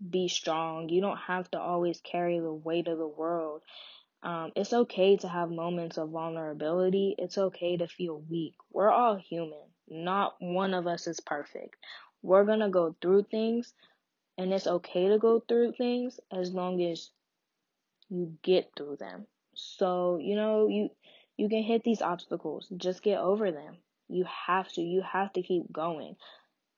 be 0.09 0.27
strong. 0.27 0.89
You 0.89 1.01
don't 1.01 1.17
have 1.17 1.49
to 1.51 1.59
always 1.59 1.99
carry 2.01 2.39
the 2.39 2.53
weight 2.53 2.87
of 2.87 2.97
the 2.97 3.07
world. 3.07 3.61
Um, 4.23 4.51
it's 4.55 4.73
okay 4.73 5.17
to 5.17 5.27
have 5.27 5.49
moments 5.49 5.97
of 5.97 6.09
vulnerability. 6.09 7.15
It's 7.17 7.37
okay 7.37 7.77
to 7.77 7.87
feel 7.87 8.23
weak. 8.29 8.55
We're 8.71 8.91
all 8.91 9.15
human. 9.15 9.67
Not 9.87 10.35
one 10.39 10.73
of 10.73 10.87
us 10.87 11.07
is 11.07 11.19
perfect. 11.19 11.75
We're 12.21 12.45
gonna 12.45 12.69
go 12.69 12.95
through 13.01 13.23
things, 13.23 13.73
and 14.37 14.53
it's 14.53 14.67
okay 14.67 15.09
to 15.09 15.17
go 15.17 15.39
through 15.39 15.73
things 15.73 16.19
as 16.31 16.53
long 16.53 16.81
as 16.81 17.09
you 18.09 18.37
get 18.41 18.71
through 18.75 18.97
them. 18.97 19.27
So, 19.53 20.17
you 20.21 20.35
know, 20.35 20.67
you 20.67 20.89
you 21.37 21.49
can 21.49 21.63
hit 21.63 21.83
these 21.83 22.01
obstacles. 22.01 22.67
Just 22.75 23.03
get 23.03 23.19
over 23.19 23.51
them. 23.51 23.77
You 24.09 24.25
have 24.47 24.67
to. 24.73 24.81
You 24.81 25.01
have 25.01 25.31
to 25.33 25.41
keep 25.41 25.71
going. 25.71 26.15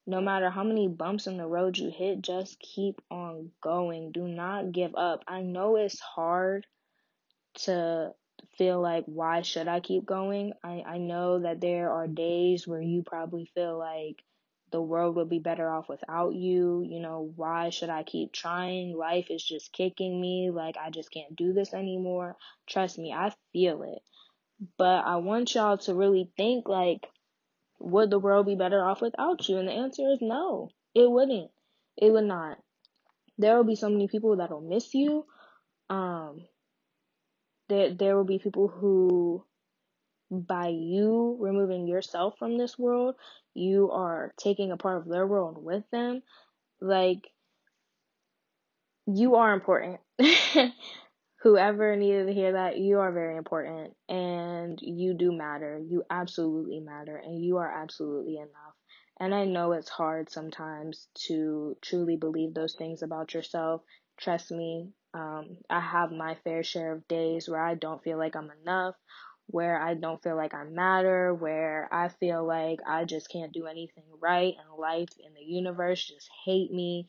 No 0.10 0.22
matter 0.22 0.49
how 0.49 0.64
many 0.64 0.88
bumps 0.88 1.28
in 1.28 1.38
the 1.38 1.45
road 1.45 1.78
you 1.78 1.91
hit, 1.91 2.24
just 2.24 2.60
keep 2.60 2.99
on 3.12 3.51
going. 3.62 4.12
Do 4.12 4.28
not 4.28 4.72
give 4.72 4.95
up. 4.95 5.24
I 5.28 5.41
know 5.41 5.76
it's 5.76 5.99
hard 5.99 6.66
to 7.66 8.14
feel 8.57 8.82
like 8.82 9.03
why 9.05 9.43
should 9.43 9.68
I 9.68 9.82
keep 9.82 10.07
going? 10.07 10.53
I 10.64 10.82
I 10.84 10.97
know 10.97 11.41
that 11.41 11.62
there 11.62 11.91
are 11.91 12.07
days 12.07 12.68
where 12.68 12.82
you 12.82 13.03
probably 13.03 13.51
feel 13.53 13.78
like 13.78 14.24
the 14.72 14.82
world 14.82 15.16
would 15.16 15.30
be 15.30 15.38
better 15.38 15.70
off 15.70 15.88
without 15.88 16.34
you. 16.34 16.84
You 16.89 16.99
know, 17.01 17.32
why 17.36 17.70
should 17.70 17.91
I 17.91 18.01
keep 18.01 18.34
trying? 18.34 18.97
Life 18.97 19.28
is 19.30 19.43
just 19.43 19.74
kicking 19.74 20.20
me. 20.20 20.49
Like, 20.49 20.76
I 20.76 20.89
just 20.89 21.12
can't 21.12 21.36
do 21.36 21.53
this 21.53 21.72
anymore. 21.72 22.36
Trust 22.68 22.97
me, 22.97 23.14
I 23.14 23.32
feel 23.53 23.84
it. 23.84 24.01
But 24.76 25.05
I 25.05 25.18
want 25.18 25.53
y'all 25.53 25.78
to 25.80 25.93
really 25.93 26.32
think, 26.36 26.68
like, 26.68 27.07
would 27.80 28.10
the 28.10 28.20
world 28.20 28.46
be 28.46 28.56
better 28.56 28.84
off 28.84 29.02
without 29.02 29.48
you? 29.48 29.58
And 29.58 29.68
the 29.68 29.74
answer 29.74 30.10
is 30.12 30.20
no, 30.22 30.70
it 30.94 31.10
wouldn't. 31.10 31.52
It 31.98 32.12
would 32.12 32.26
not. 32.26 32.58
There 33.38 33.56
will 33.56 33.64
be 33.64 33.76
so 33.76 33.90
many 33.90 34.08
people 34.08 34.36
that'll 34.38 34.62
miss 34.62 34.94
you. 34.94 35.26
Um, 35.90 36.46
there, 37.70 37.94
there 37.94 38.16
will 38.16 38.26
be 38.26 38.40
people 38.40 38.68
who 38.68 39.44
by 40.32 40.68
you 40.68 41.38
removing 41.40 41.88
yourself 41.88 42.36
from 42.38 42.58
this 42.58 42.78
world, 42.78 43.16
you 43.54 43.90
are 43.92 44.34
taking 44.38 44.72
a 44.72 44.78
part 44.78 44.98
of 44.98 45.08
their 45.08 45.26
world 45.26 45.64
with 45.64 45.84
them. 45.92 46.22
Like, 46.80 47.28
you 49.08 49.36
are 49.36 49.54
important. 49.54 50.00
Whoever 51.42 51.96
needed 51.96 52.28
to 52.28 52.34
hear 52.34 52.52
that, 52.54 52.78
you 52.78 53.00
are 53.00 53.12
very 53.12 53.38
important 53.38 53.96
and 54.08 54.78
you 54.82 55.14
do 55.14 55.32
matter. 55.32 55.80
You 55.80 56.04
absolutely 56.10 56.80
matter 56.80 57.16
and 57.18 57.44
you 57.44 57.58
are 57.58 57.72
absolutely 57.72 58.38
enough. 58.38 58.76
And 59.20 59.34
I 59.34 59.46
know 59.46 59.72
it's 59.74 59.90
hard 59.90 60.30
sometimes 60.30 61.08
to 61.28 61.78
truly 61.82 62.16
believe 62.18 62.54
those 62.54 62.76
things 62.76 63.02
about 63.02 63.34
yourself. 63.34 63.82
Trust 64.18 64.52
me, 64.52 64.90
um, 65.14 65.58
I 65.70 65.80
have 65.80 66.12
my 66.12 66.36
fair 66.44 66.64
share 66.64 66.94
of 66.94 67.08
days 67.08 67.50
where 67.50 67.62
I 67.64 67.76
don't 67.76 68.04
feel 68.04 68.18
like 68.18 68.36
I'm 68.36 68.52
enough 68.62 68.96
where 69.48 69.82
I 69.82 69.96
don't 69.96 70.22
feel 70.22 70.36
like 70.36 70.54
I 70.54 70.64
matter, 70.64 71.34
where 71.34 71.90
I 71.92 72.10
feel 72.10 72.46
like 72.46 72.80
I 72.88 73.04
just 73.06 73.32
can't 73.32 73.52
do 73.52 73.66
anything 73.66 74.04
right 74.22 74.54
and 74.60 74.80
life 74.80 75.10
and 75.26 75.36
the 75.36 75.42
universe 75.44 76.06
just 76.06 76.30
hate 76.46 76.72
me. 76.72 77.08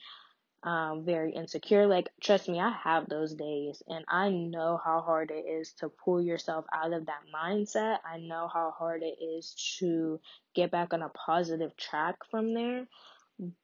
Um, 0.62 1.04
very 1.06 1.32
insecure. 1.32 1.86
Like, 1.86 2.10
trust 2.20 2.46
me, 2.46 2.60
I 2.60 2.70
have 2.84 3.08
those 3.08 3.32
days 3.32 3.82
and 3.88 4.04
I 4.08 4.28
know 4.28 4.78
how 4.84 5.00
hard 5.00 5.30
it 5.30 5.46
is 5.48 5.72
to 5.78 5.88
pull 5.88 6.20
yourself 6.20 6.66
out 6.70 6.92
of 6.92 7.06
that 7.06 7.22
mindset. 7.34 7.98
I 8.04 8.18
know 8.18 8.46
how 8.52 8.74
hard 8.78 9.02
it 9.02 9.24
is 9.24 9.54
to 9.78 10.20
get 10.54 10.70
back 10.70 10.92
on 10.92 11.00
a 11.00 11.08
positive 11.08 11.74
track 11.78 12.16
from 12.30 12.52
there. 12.52 12.86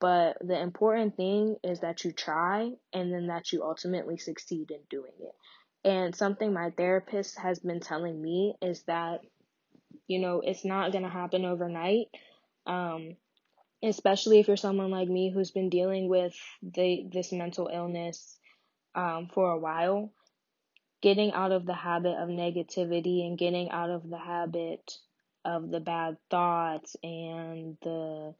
But 0.00 0.38
the 0.40 0.58
important 0.58 1.16
thing 1.16 1.56
is 1.62 1.80
that 1.80 2.02
you 2.04 2.12
try 2.12 2.70
and 2.94 3.12
then 3.12 3.26
that 3.26 3.52
you 3.52 3.62
ultimately 3.62 4.16
succeed 4.16 4.70
in 4.70 4.80
doing 4.88 5.12
it. 5.20 5.34
And 5.86 6.16
something 6.16 6.50
my 6.50 6.70
therapist 6.70 7.38
has 7.38 7.58
been 7.58 7.80
telling 7.80 8.20
me 8.20 8.54
is 8.62 8.82
that, 8.84 9.20
you 10.08 10.18
know, 10.18 10.40
it's 10.42 10.64
not 10.64 10.92
going 10.92 11.04
to 11.04 11.10
happen 11.10 11.44
overnight. 11.44 12.06
Um, 12.66 13.16
especially 13.88 14.40
if 14.40 14.48
you're 14.48 14.56
someone 14.56 14.90
like 14.90 15.08
me 15.08 15.30
who's 15.30 15.50
been 15.50 15.68
dealing 15.68 16.08
with 16.08 16.34
the, 16.62 17.06
this 17.12 17.32
mental 17.32 17.70
illness 17.72 18.38
um, 18.94 19.28
for 19.32 19.50
a 19.50 19.58
while. 19.58 20.12
Getting 21.02 21.32
out 21.32 21.52
of 21.52 21.66
the 21.66 21.74
habit 21.74 22.16
of 22.18 22.28
negativity 22.28 23.26
and 23.26 23.38
getting 23.38 23.70
out 23.70 23.90
of 23.90 24.08
the 24.08 24.18
habit 24.18 24.92
of 25.44 25.70
the 25.70 25.80
bad 25.80 26.16
thoughts 26.30 26.96
and 27.02 27.76
the 27.82 28.34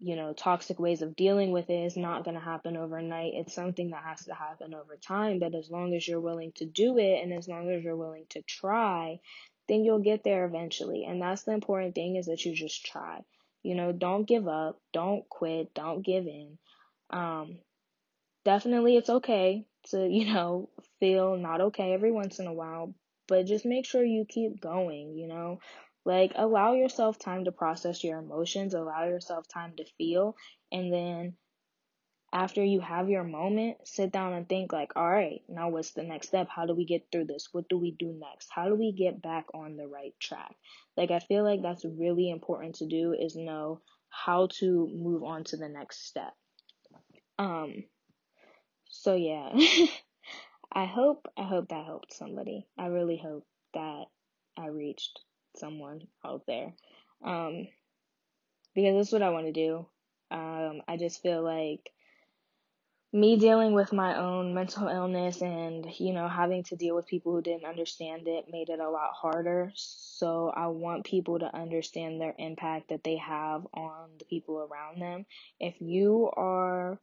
you 0.00 0.16
know, 0.16 0.32
toxic 0.32 0.78
ways 0.78 1.02
of 1.02 1.16
dealing 1.16 1.52
with 1.52 1.70
it 1.70 1.84
is 1.84 1.96
not 1.96 2.24
going 2.24 2.34
to 2.34 2.40
happen 2.42 2.76
overnight. 2.76 3.32
It's 3.34 3.54
something 3.54 3.90
that 3.90 4.02
has 4.04 4.24
to 4.26 4.34
happen 4.34 4.74
over 4.74 4.96
time. 4.96 5.38
But 5.38 5.54
as 5.54 5.70
long 5.70 5.94
as 5.94 6.06
you're 6.06 6.20
willing 6.20 6.52
to 6.56 6.66
do 6.66 6.98
it 6.98 7.22
and 7.22 7.32
as 7.32 7.48
long 7.48 7.70
as 7.70 7.82
you're 7.82 7.96
willing 7.96 8.26
to 8.30 8.42
try, 8.42 9.20
then 9.68 9.84
you'll 9.84 10.00
get 10.00 10.24
there 10.24 10.44
eventually. 10.44 11.04
And 11.04 11.22
that's 11.22 11.44
the 11.44 11.52
important 11.52 11.94
thing 11.94 12.16
is 12.16 12.26
that 12.26 12.44
you 12.44 12.54
just 12.54 12.84
try. 12.84 13.20
You 13.64 13.74
know, 13.74 13.90
don't 13.92 14.28
give 14.28 14.46
up, 14.46 14.80
don't 14.92 15.28
quit, 15.28 15.74
don't 15.74 16.06
give 16.06 16.26
in. 16.26 16.58
Um, 17.10 17.58
definitely 18.44 18.96
it's 18.96 19.10
okay 19.10 19.66
to, 19.90 20.06
you 20.10 20.32
know, 20.32 20.68
feel 21.00 21.36
not 21.36 21.60
okay 21.60 21.92
every 21.92 22.12
once 22.12 22.38
in 22.38 22.46
a 22.46 22.54
while, 22.54 22.94
but 23.26 23.46
just 23.46 23.66
make 23.66 23.86
sure 23.86 24.04
you 24.04 24.24
keep 24.28 24.60
going, 24.60 25.16
you 25.16 25.26
know. 25.26 25.58
Like, 26.06 26.32
allow 26.36 26.74
yourself 26.74 27.18
time 27.18 27.46
to 27.46 27.52
process 27.52 28.04
your 28.04 28.18
emotions, 28.18 28.74
allow 28.74 29.04
yourself 29.04 29.48
time 29.48 29.72
to 29.78 29.84
feel, 29.96 30.36
and 30.70 30.92
then 30.92 31.34
after 32.34 32.64
you 32.64 32.80
have 32.80 33.08
your 33.08 33.22
moment, 33.22 33.76
sit 33.84 34.10
down 34.10 34.32
and 34.32 34.48
think, 34.48 34.72
like, 34.72 34.90
all 34.96 35.08
right, 35.08 35.40
now 35.48 35.68
what's 35.68 35.92
the 35.92 36.02
next 36.02 36.26
step? 36.28 36.48
How 36.50 36.66
do 36.66 36.74
we 36.74 36.84
get 36.84 37.06
through 37.12 37.26
this? 37.26 37.50
What 37.52 37.68
do 37.68 37.78
we 37.78 37.92
do 37.92 38.12
next? 38.12 38.48
How 38.50 38.68
do 38.68 38.74
we 38.74 38.90
get 38.90 39.22
back 39.22 39.46
on 39.54 39.76
the 39.76 39.86
right 39.86 40.12
track? 40.18 40.56
Like, 40.96 41.12
I 41.12 41.20
feel 41.20 41.44
like 41.44 41.62
that's 41.62 41.84
really 41.84 42.28
important 42.28 42.74
to 42.76 42.86
do 42.86 43.14
is 43.16 43.36
know 43.36 43.82
how 44.08 44.48
to 44.58 44.90
move 44.92 45.22
on 45.22 45.44
to 45.44 45.56
the 45.56 45.68
next 45.68 46.08
step. 46.08 46.32
Um, 47.38 47.84
so 48.88 49.14
yeah, 49.14 49.50
I 50.72 50.86
hope, 50.86 51.28
I 51.38 51.44
hope 51.44 51.68
that 51.68 51.84
helped 51.84 52.12
somebody. 52.14 52.66
I 52.76 52.86
really 52.86 53.16
hope 53.16 53.46
that 53.74 54.06
I 54.58 54.66
reached 54.66 55.20
someone 55.56 56.00
out 56.26 56.42
there. 56.48 56.74
Um, 57.24 57.68
because 58.74 58.96
that's 58.96 59.12
what 59.12 59.22
I 59.22 59.30
want 59.30 59.46
to 59.46 59.52
do. 59.52 59.86
Um, 60.32 60.82
I 60.88 60.96
just 60.96 61.22
feel 61.22 61.44
like 61.44 61.90
me 63.14 63.36
dealing 63.36 63.74
with 63.74 63.92
my 63.92 64.18
own 64.18 64.54
mental 64.54 64.88
illness 64.88 65.40
and, 65.40 65.86
you 66.00 66.12
know, 66.12 66.26
having 66.26 66.64
to 66.64 66.74
deal 66.74 66.96
with 66.96 67.06
people 67.06 67.32
who 67.32 67.40
didn't 67.40 67.64
understand 67.64 68.26
it 68.26 68.46
made 68.50 68.68
it 68.70 68.80
a 68.80 68.90
lot 68.90 69.12
harder. 69.12 69.70
So 69.76 70.52
I 70.54 70.66
want 70.66 71.06
people 71.06 71.38
to 71.38 71.56
understand 71.56 72.20
their 72.20 72.34
impact 72.36 72.88
that 72.88 73.04
they 73.04 73.18
have 73.18 73.64
on 73.72 74.08
the 74.18 74.24
people 74.24 74.58
around 74.58 75.00
them. 75.00 75.26
If 75.60 75.80
you 75.80 76.28
are, 76.36 76.98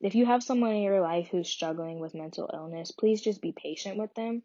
if 0.00 0.14
you 0.14 0.24
have 0.24 0.42
someone 0.42 0.72
in 0.72 0.82
your 0.82 1.02
life 1.02 1.28
who's 1.30 1.50
struggling 1.50 2.00
with 2.00 2.14
mental 2.14 2.50
illness, 2.50 2.90
please 2.90 3.20
just 3.20 3.42
be 3.42 3.52
patient 3.52 3.98
with 3.98 4.14
them 4.14 4.42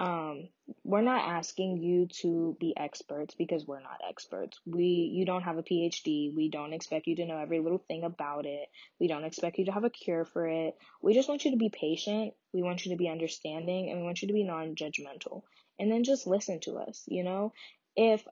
um, 0.00 0.48
we're 0.82 1.02
not 1.02 1.28
asking 1.28 1.76
you 1.76 2.06
to 2.22 2.56
be 2.58 2.74
experts 2.74 3.34
because 3.34 3.66
we're 3.66 3.82
not 3.82 4.00
experts. 4.08 4.58
We 4.64 4.84
you 4.84 5.26
don't 5.26 5.42
have 5.42 5.58
a 5.58 5.62
PhD. 5.62 6.34
We 6.34 6.48
don't 6.48 6.72
expect 6.72 7.06
you 7.06 7.16
to 7.16 7.26
know 7.26 7.36
every 7.36 7.60
little 7.60 7.84
thing 7.86 8.02
about 8.02 8.46
it. 8.46 8.70
We 8.98 9.08
don't 9.08 9.24
expect 9.24 9.58
you 9.58 9.66
to 9.66 9.72
have 9.72 9.84
a 9.84 9.90
cure 9.90 10.24
for 10.24 10.48
it. 10.48 10.74
We 11.02 11.12
just 11.12 11.28
want 11.28 11.44
you 11.44 11.50
to 11.50 11.58
be 11.58 11.68
patient. 11.68 12.32
We 12.54 12.62
want 12.62 12.86
you 12.86 12.92
to 12.92 12.96
be 12.96 13.10
understanding 13.10 13.90
and 13.90 14.00
we 14.00 14.06
want 14.06 14.22
you 14.22 14.28
to 14.28 14.34
be 14.34 14.42
non-judgmental. 14.42 15.42
And 15.78 15.92
then 15.92 16.02
just 16.02 16.26
listen 16.26 16.60
to 16.60 16.78
us, 16.78 17.04
you 17.06 17.22
know? 17.22 17.52
If 17.94 18.26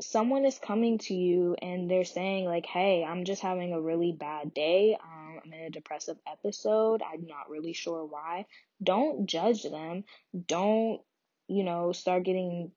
someone 0.00 0.44
is 0.44 0.58
coming 0.58 0.98
to 0.98 1.14
you 1.14 1.54
and 1.62 1.88
they're 1.88 2.04
saying 2.04 2.46
like, 2.46 2.66
"Hey, 2.66 3.04
I'm 3.04 3.24
just 3.24 3.42
having 3.42 3.72
a 3.72 3.80
really 3.80 4.10
bad 4.10 4.52
day. 4.52 4.98
Um, 5.00 5.40
I'm 5.44 5.52
in 5.52 5.66
a 5.66 5.70
depressive 5.70 6.18
episode. 6.26 7.00
I'm 7.00 7.28
not 7.28 7.48
really 7.48 7.74
sure 7.74 8.04
why." 8.04 8.46
Don't 8.82 9.26
judge 9.26 9.62
them. 9.62 10.02
Don't 10.48 11.00
you 11.48 11.64
know, 11.64 11.92
start 11.92 12.24
getting 12.24 12.72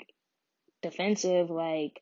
defensive, 0.82 1.50
like 1.50 2.02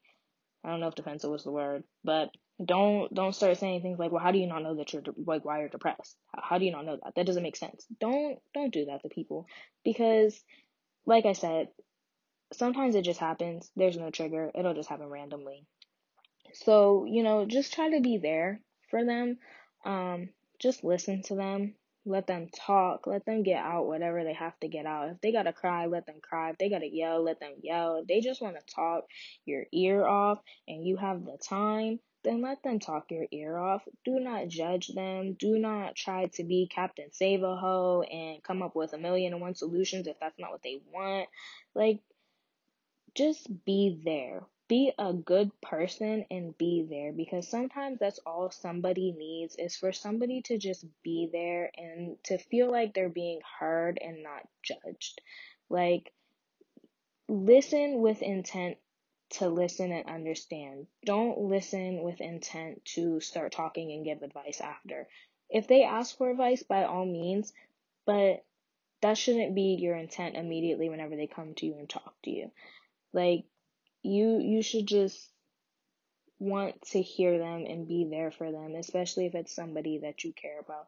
I 0.64 0.70
don't 0.70 0.80
know 0.80 0.88
if 0.88 0.96
defensive 0.96 1.30
was 1.30 1.44
the 1.44 1.52
word, 1.52 1.84
but 2.04 2.30
don't 2.64 3.14
don't 3.14 3.36
start 3.36 3.58
saying 3.58 3.82
things 3.82 4.00
like, 4.00 4.12
"Well, 4.12 4.24
how 4.24 4.32
do 4.32 4.40
you 4.40 4.48
not 4.48 4.64
know 4.64 4.76
that 4.76 4.94
you're 4.94 5.04
like 5.26 5.44
why 5.44 5.60
you're 5.60 5.70
depressed? 5.70 6.18
How, 6.34 6.42
how 6.44 6.58
do 6.58 6.66
you 6.66 6.72
not 6.72 6.86
know 6.86 6.98
that? 7.04 7.16
That 7.16 7.26
doesn't 7.26 7.44
make 7.44 7.56
sense." 7.56 7.86
Don't 8.00 8.40
don't 8.54 8.74
do 8.74 8.86
that 8.86 9.02
to 9.02 9.10
people 9.10 9.48
because, 9.84 10.40
like 11.06 11.26
I 11.26 11.34
said, 11.34 11.70
sometimes 12.54 12.96
it 12.96 13.04
just 13.04 13.20
happens. 13.20 13.70
There's 13.76 13.98
no 13.98 14.12
trigger. 14.12 14.52
It'll 14.54 14.76
just 14.76 14.90
happen 14.90 15.08
randomly. 15.08 15.66
So 16.54 17.06
you 17.06 17.24
know, 17.24 17.46
just 17.46 17.74
try 17.74 17.90
to 17.90 18.02
be 18.02 18.18
there 18.18 18.62
for 18.90 19.04
them. 19.04 19.38
Um, 19.86 20.30
just 20.60 20.84
listen 20.84 21.24
to 21.24 21.36
them. 21.36 21.76
Let 22.06 22.28
them 22.28 22.50
talk. 22.50 23.08
Let 23.08 23.26
them 23.26 23.44
get 23.44 23.64
out 23.64 23.88
whatever 23.88 24.24
they 24.24 24.34
have 24.34 24.60
to 24.60 24.68
get 24.68 24.86
out. 24.86 25.10
If 25.10 25.22
they 25.22 25.32
gotta 25.32 25.54
cry, 25.54 25.86
let 25.86 26.06
them 26.06 26.20
cry. 26.22 26.50
If 26.50 26.58
they 26.58 26.70
gotta 26.70 26.94
yell, 26.94 27.24
let 27.24 27.40
them 27.40 27.54
yell. 27.62 27.98
If 27.98 28.08
they 28.08 28.20
just 28.20 28.42
wanna 28.42 28.60
talk 28.76 29.06
your 29.46 29.66
ear 29.72 30.06
off 30.06 30.40
and 30.68 30.86
you 30.86 30.98
have 30.98 31.24
the 31.24 31.38
time, 31.38 32.00
then 32.24 32.42
let 32.42 32.64
them 32.64 32.80
talk 32.80 33.12
your 33.12 33.26
ear 33.32 33.58
off. 33.58 33.84
Do 34.06 34.20
not 34.20 34.48
judge 34.48 34.88
them. 34.88 35.34
Do 35.34 35.58
not 35.58 35.96
try 35.96 36.28
to 36.34 36.44
be 36.44 36.70
Captain 36.74 37.12
Save 37.12 37.44
a 37.44 37.56
Ho 37.56 38.02
and 38.02 38.44
come 38.44 38.62
up 38.62 38.76
with 38.76 38.94
a 38.94 38.98
million 38.98 39.34
and 39.34 39.42
one 39.42 39.56
solutions 39.56 40.08
if 40.08 40.20
that's 40.20 40.40
not 40.40 40.52
what 40.52 40.64
they 40.64 40.82
want. 40.92 41.28
Like, 41.76 42.00
just 43.16 43.48
be 43.66 44.02
there 44.04 44.44
be 44.68 44.92
a 44.98 45.14
good 45.14 45.52
person 45.62 46.26
and 46.32 46.58
be 46.58 46.86
there 46.90 47.12
because 47.12 47.48
sometimes 47.48 48.00
that's 48.00 48.20
all 48.26 48.50
somebody 48.50 49.12
needs 49.12 49.56
is 49.58 49.76
for 49.76 49.92
somebody 49.92 50.42
to 50.42 50.58
just 50.58 50.86
be 51.04 51.30
there 51.32 51.72
and 51.78 52.18
to 52.24 52.38
feel 52.38 52.72
like 52.72 52.94
they're 52.94 53.10
being 53.10 53.42
heard 53.60 54.00
and 54.02 54.24
not 54.24 54.48
judged. 54.62 55.22
Like, 55.70 56.14
listen 57.28 58.02
with 58.02 58.22
intent 58.22 58.78
to 59.32 59.50
listen 59.50 59.92
and 59.92 60.08
understand. 60.08 60.88
Don't 61.06 61.40
listen 61.40 62.04
with 62.04 62.22
intent 62.22 62.86
to 62.86 63.20
start 63.20 63.52
talking 63.52 63.92
and 63.92 64.06
give 64.06 64.22
advice 64.22 64.62
after. 64.62 65.08
If 65.50 65.68
they 65.68 65.84
ask 65.84 66.18
for 66.18 66.30
advice, 66.30 66.64
by 66.64 66.84
all 66.86 67.06
means, 67.06 67.52
but 68.06 68.46
that 69.02 69.18
shouldn't 69.18 69.56
be 69.56 69.78
your 69.80 69.96
intent 69.96 70.36
immediately 70.36 70.90
whenever 70.90 71.16
they 71.16 71.28
come 71.28 71.54
to 71.56 71.66
you 71.66 71.76
and 71.78 71.90
talk 71.90 72.14
to 72.24 72.32
you. 72.32 72.52
Like, 73.12 73.46
you 74.04 74.40
you 74.40 74.62
should 74.62 74.88
just 74.88 75.30
want 76.40 76.82
to 76.92 77.02
hear 77.02 77.38
them 77.38 77.66
and 77.66 77.88
be 77.88 78.08
there 78.10 78.32
for 78.32 78.52
them, 78.52 78.76
especially 78.76 79.26
if 79.26 79.36
it's 79.36 79.56
somebody 79.56 80.00
that 80.00 80.24
you 80.24 80.34
care 80.34 80.60
about. 80.60 80.88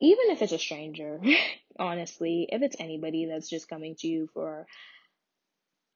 Even 0.00 0.30
if 0.30 0.42
it's 0.42 0.52
a 0.52 0.58
stranger, 0.58 1.20
honestly, 1.78 2.48
if 2.50 2.62
it's 2.62 2.76
anybody 2.78 3.26
that's 3.26 3.48
just 3.48 3.68
coming 3.68 3.94
to 3.96 4.08
you 4.08 4.28
for 4.34 4.66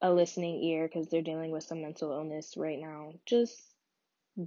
a 0.00 0.12
listening 0.12 0.62
ear 0.62 0.86
because 0.86 1.08
they're 1.08 1.22
dealing 1.22 1.50
with 1.50 1.64
some 1.64 1.82
mental 1.82 2.12
illness 2.12 2.54
right 2.56 2.78
now, 2.78 3.14
just 3.26 3.56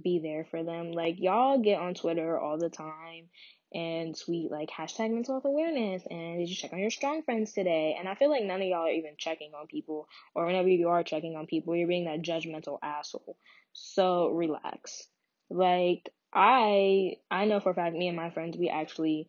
be 0.02 0.20
there 0.20 0.46
for 0.50 0.62
them. 0.62 0.92
Like, 0.92 1.16
y'all 1.18 1.58
get 1.58 1.80
on 1.80 1.94
Twitter 1.94 2.38
all 2.38 2.58
the 2.58 2.70
time 2.70 3.28
and 3.74 4.18
tweet 4.18 4.50
like 4.50 4.70
hashtag 4.70 5.12
mental 5.12 5.34
health 5.34 5.44
awareness 5.44 6.02
and 6.10 6.38
did 6.38 6.48
you 6.48 6.54
check 6.54 6.72
on 6.72 6.78
your 6.78 6.90
strong 6.90 7.22
friends 7.22 7.52
today? 7.52 7.96
And 7.98 8.08
I 8.08 8.14
feel 8.14 8.30
like 8.30 8.44
none 8.44 8.62
of 8.62 8.66
y'all 8.66 8.86
are 8.86 8.90
even 8.90 9.14
checking 9.18 9.52
on 9.54 9.66
people 9.66 10.08
or 10.34 10.46
whenever 10.46 10.68
you 10.68 10.88
are 10.88 11.02
checking 11.02 11.36
on 11.36 11.46
people, 11.46 11.76
you're 11.76 11.88
being 11.88 12.06
that 12.06 12.22
judgmental 12.22 12.78
asshole. 12.82 13.36
So 13.74 14.28
relax. 14.28 15.06
Like 15.50 16.10
I 16.32 17.16
I 17.30 17.44
know 17.44 17.60
for 17.60 17.70
a 17.70 17.74
fact 17.74 17.94
me 17.94 18.08
and 18.08 18.16
my 18.16 18.30
friends 18.30 18.56
we 18.56 18.68
actually 18.70 19.28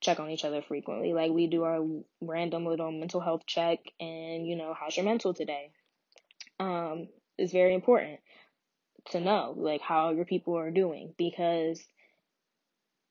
check 0.00 0.18
on 0.18 0.30
each 0.30 0.44
other 0.44 0.62
frequently. 0.62 1.12
Like 1.12 1.30
we 1.30 1.46
do 1.46 1.62
our 1.64 1.86
random 2.20 2.66
little 2.66 2.90
mental 2.90 3.20
health 3.20 3.42
check 3.46 3.80
and 4.00 4.46
you 4.46 4.56
know, 4.56 4.74
how's 4.78 4.96
your 4.96 5.04
mental 5.04 5.34
today? 5.34 5.70
Um, 6.58 7.08
it's 7.36 7.52
very 7.52 7.74
important 7.74 8.20
to 9.10 9.20
know 9.20 9.54
like 9.56 9.80
how 9.80 10.10
your 10.10 10.24
people 10.24 10.56
are 10.56 10.70
doing 10.70 11.14
because 11.18 11.82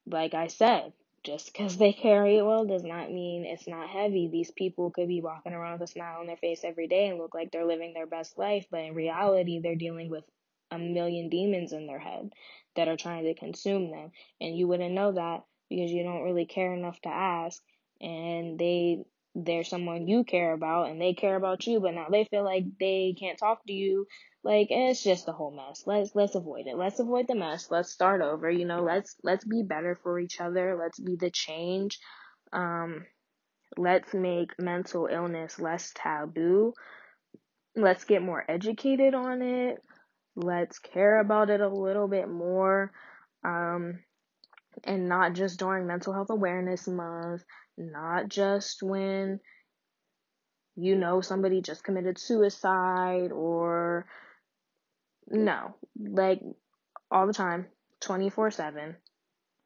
like 0.06 0.34
I 0.34 0.48
said, 0.48 0.94
just 1.24 1.52
because 1.52 1.78
they 1.78 1.94
carry 1.94 2.38
it 2.38 2.46
well 2.46 2.66
does 2.66 2.84
not 2.84 3.12
mean 3.12 3.46
it's 3.46 3.68
not 3.68 3.90
heavy. 3.90 4.28
These 4.28 4.52
people 4.52 4.92
could 4.92 5.08
be 5.08 5.22
walking 5.22 5.54
around 5.54 5.80
with 5.80 5.90
a 5.90 5.92
smile 5.92 6.20
on 6.20 6.28
their 6.28 6.38
face 6.38 6.64
every 6.64 6.88
day 6.88 7.08
and 7.08 7.20
look 7.20 7.36
like 7.36 7.52
they're 7.52 7.66
living 7.66 7.94
their 7.94 8.08
best 8.08 8.38
life, 8.38 8.66
but 8.72 8.82
in 8.82 8.96
reality, 8.96 9.60
they're 9.60 9.76
dealing 9.76 10.10
with 10.10 10.24
a 10.72 10.80
million 10.80 11.30
demons 11.30 11.74
in 11.74 11.86
their 11.86 12.00
head 12.00 12.32
that 12.76 12.88
are 12.88 12.98
trying 12.98 13.26
to 13.26 13.34
consume 13.36 13.92
them. 13.92 14.12
And 14.40 14.58
you 14.58 14.68
wouldn't 14.68 14.94
know 14.94 15.12
that 15.12 15.44
because 15.70 15.92
you 15.92 16.04
don't 16.04 16.24
really 16.24 16.46
care 16.46 16.74
enough 16.74 17.00
to 17.02 17.10
ask. 17.10 17.62
And 18.00 18.58
they 18.58 19.04
they're 19.34 19.64
someone 19.64 20.08
you 20.08 20.24
care 20.24 20.54
about 20.54 20.90
and 20.90 21.02
they 21.02 21.14
care 21.14 21.36
about 21.36 21.66
you, 21.66 21.80
but 21.80 21.94
now 21.94 22.08
they 22.10 22.26
feel 22.26 22.44
like 22.44 22.66
they 22.80 23.16
can't 23.18 23.38
talk 23.40 23.66
to 23.66 23.74
you. 23.74 24.06
Like 24.44 24.68
it's 24.70 25.04
just 25.04 25.28
a 25.28 25.32
whole 25.32 25.52
mess. 25.52 25.84
Let's 25.86 26.16
let's 26.16 26.36
avoid 26.36 26.68
it. 26.68 26.78
Let's 26.78 27.00
avoid 27.00 27.28
the 27.28 27.36
mess. 27.36 27.70
Let's 27.70 27.92
start 27.92 28.22
over. 28.22 28.50
You 28.50 28.66
know, 28.66 28.82
let's 28.82 29.16
let's 29.24 29.46
be 29.46 29.64
better 29.64 29.98
for 30.04 30.20
each 30.20 30.42
other. 30.42 30.78
Let's 30.78 31.00
be 31.00 31.16
the 31.16 31.30
change. 31.30 32.00
Um, 32.52 33.06
let's 33.78 34.14
make 34.14 34.60
mental 34.60 35.08
illness 35.08 35.60
less 35.60 35.92
taboo. 35.96 36.74
Let's 37.76 38.04
get 38.04 38.22
more 38.22 38.44
educated 38.50 39.14
on 39.14 39.42
it. 39.42 39.78
Let's 40.36 40.80
care 40.80 41.20
about 41.20 41.50
it 41.50 41.62
a 41.62 41.70
little 41.70 42.08
bit 42.08 42.28
more. 42.28 42.92
Um, 43.46 44.00
and 44.84 45.08
not 45.08 45.34
just 45.34 45.60
during 45.60 45.88
mental 45.88 46.14
health 46.14 46.30
awareness 46.30 46.88
month, 46.88 47.44
not 47.78 48.30
just 48.30 48.84
when 48.84 49.40
you 50.76 50.96
know 50.96 51.22
somebody 51.22 51.62
just 51.62 51.84
committed 51.84 52.18
suicide 52.18 53.32
or 53.32 54.06
no, 55.28 55.76
like 56.00 56.42
all 57.10 57.28
the 57.28 57.34
time, 57.34 57.68
24/7. 58.02 58.96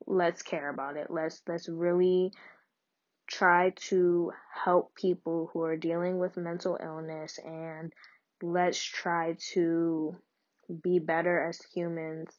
Let's 0.07 0.41
care 0.43 0.69
about 0.69 0.97
it. 0.97 1.07
Let's 1.09 1.41
let's 1.47 1.67
really 1.69 2.31
try 3.27 3.71
to 3.89 4.31
help 4.53 4.93
people 4.95 5.49
who 5.51 5.63
are 5.63 5.77
dealing 5.77 6.19
with 6.19 6.37
mental 6.37 6.77
illness 6.81 7.39
and 7.43 7.91
let's 8.41 8.81
try 8.81 9.35
to 9.53 10.15
be 10.83 10.99
better 10.99 11.47
as 11.47 11.59
humans 11.73 12.29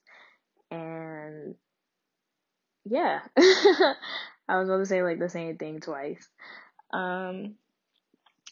and 0.70 1.54
yeah. 2.84 3.20
I 4.49 4.59
was 4.59 4.68
about 4.68 4.78
to 4.78 4.86
say 4.86 5.03
like 5.03 5.18
the 5.18 5.28
same 5.28 5.57
thing 5.57 5.80
twice. 5.80 6.28
Um 6.92 7.57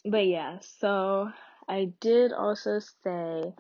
but 0.05 0.26
yeah, 0.26 0.59
so 0.61 1.30
I 1.68 1.92
did 2.01 2.32
also 2.32 2.78
say 2.78 3.55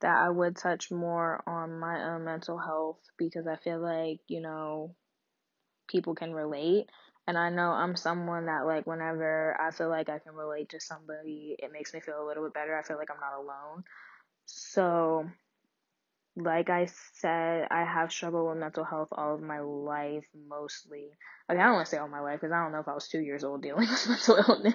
that 0.00 0.16
I 0.16 0.30
would 0.30 0.56
touch 0.56 0.90
more 0.90 1.42
on 1.46 1.78
my 1.78 2.14
own 2.14 2.24
mental 2.24 2.58
health 2.58 2.98
because 3.18 3.46
I 3.46 3.56
feel 3.56 3.78
like, 3.78 4.20
you 4.26 4.40
know, 4.40 4.94
people 5.88 6.14
can 6.14 6.32
relate. 6.32 6.88
And 7.26 7.38
I 7.38 7.50
know 7.50 7.70
I'm 7.70 7.94
someone 7.94 8.46
that, 8.46 8.66
like, 8.66 8.84
whenever 8.84 9.56
I 9.60 9.70
feel 9.70 9.88
like 9.88 10.08
I 10.08 10.18
can 10.18 10.34
relate 10.34 10.70
to 10.70 10.80
somebody, 10.80 11.54
it 11.56 11.70
makes 11.72 11.94
me 11.94 12.00
feel 12.00 12.20
a 12.20 12.26
little 12.26 12.42
bit 12.42 12.54
better. 12.54 12.76
I 12.76 12.82
feel 12.82 12.96
like 12.96 13.10
I'm 13.10 13.20
not 13.20 13.38
alone. 13.38 13.84
So, 14.46 15.30
like 16.36 16.70
I 16.70 16.88
said, 17.14 17.68
I 17.70 17.84
have 17.84 18.12
struggled 18.12 18.48
with 18.48 18.58
mental 18.58 18.84
health 18.84 19.08
all 19.12 19.34
of 19.34 19.42
my 19.42 19.60
life, 19.60 20.26
mostly. 20.48 21.10
Okay, 21.50 21.60
I 21.60 21.64
don't 21.64 21.74
want 21.74 21.86
to 21.86 21.90
say 21.90 21.98
all 21.98 22.08
my 22.08 22.20
life 22.20 22.40
because 22.40 22.52
I 22.52 22.62
don't 22.62 22.72
know 22.72 22.80
if 22.80 22.88
I 22.88 22.94
was 22.94 23.08
two 23.08 23.20
years 23.20 23.44
old 23.44 23.62
dealing 23.62 23.88
with 23.90 24.08
mental 24.08 24.44
illness. 24.48 24.74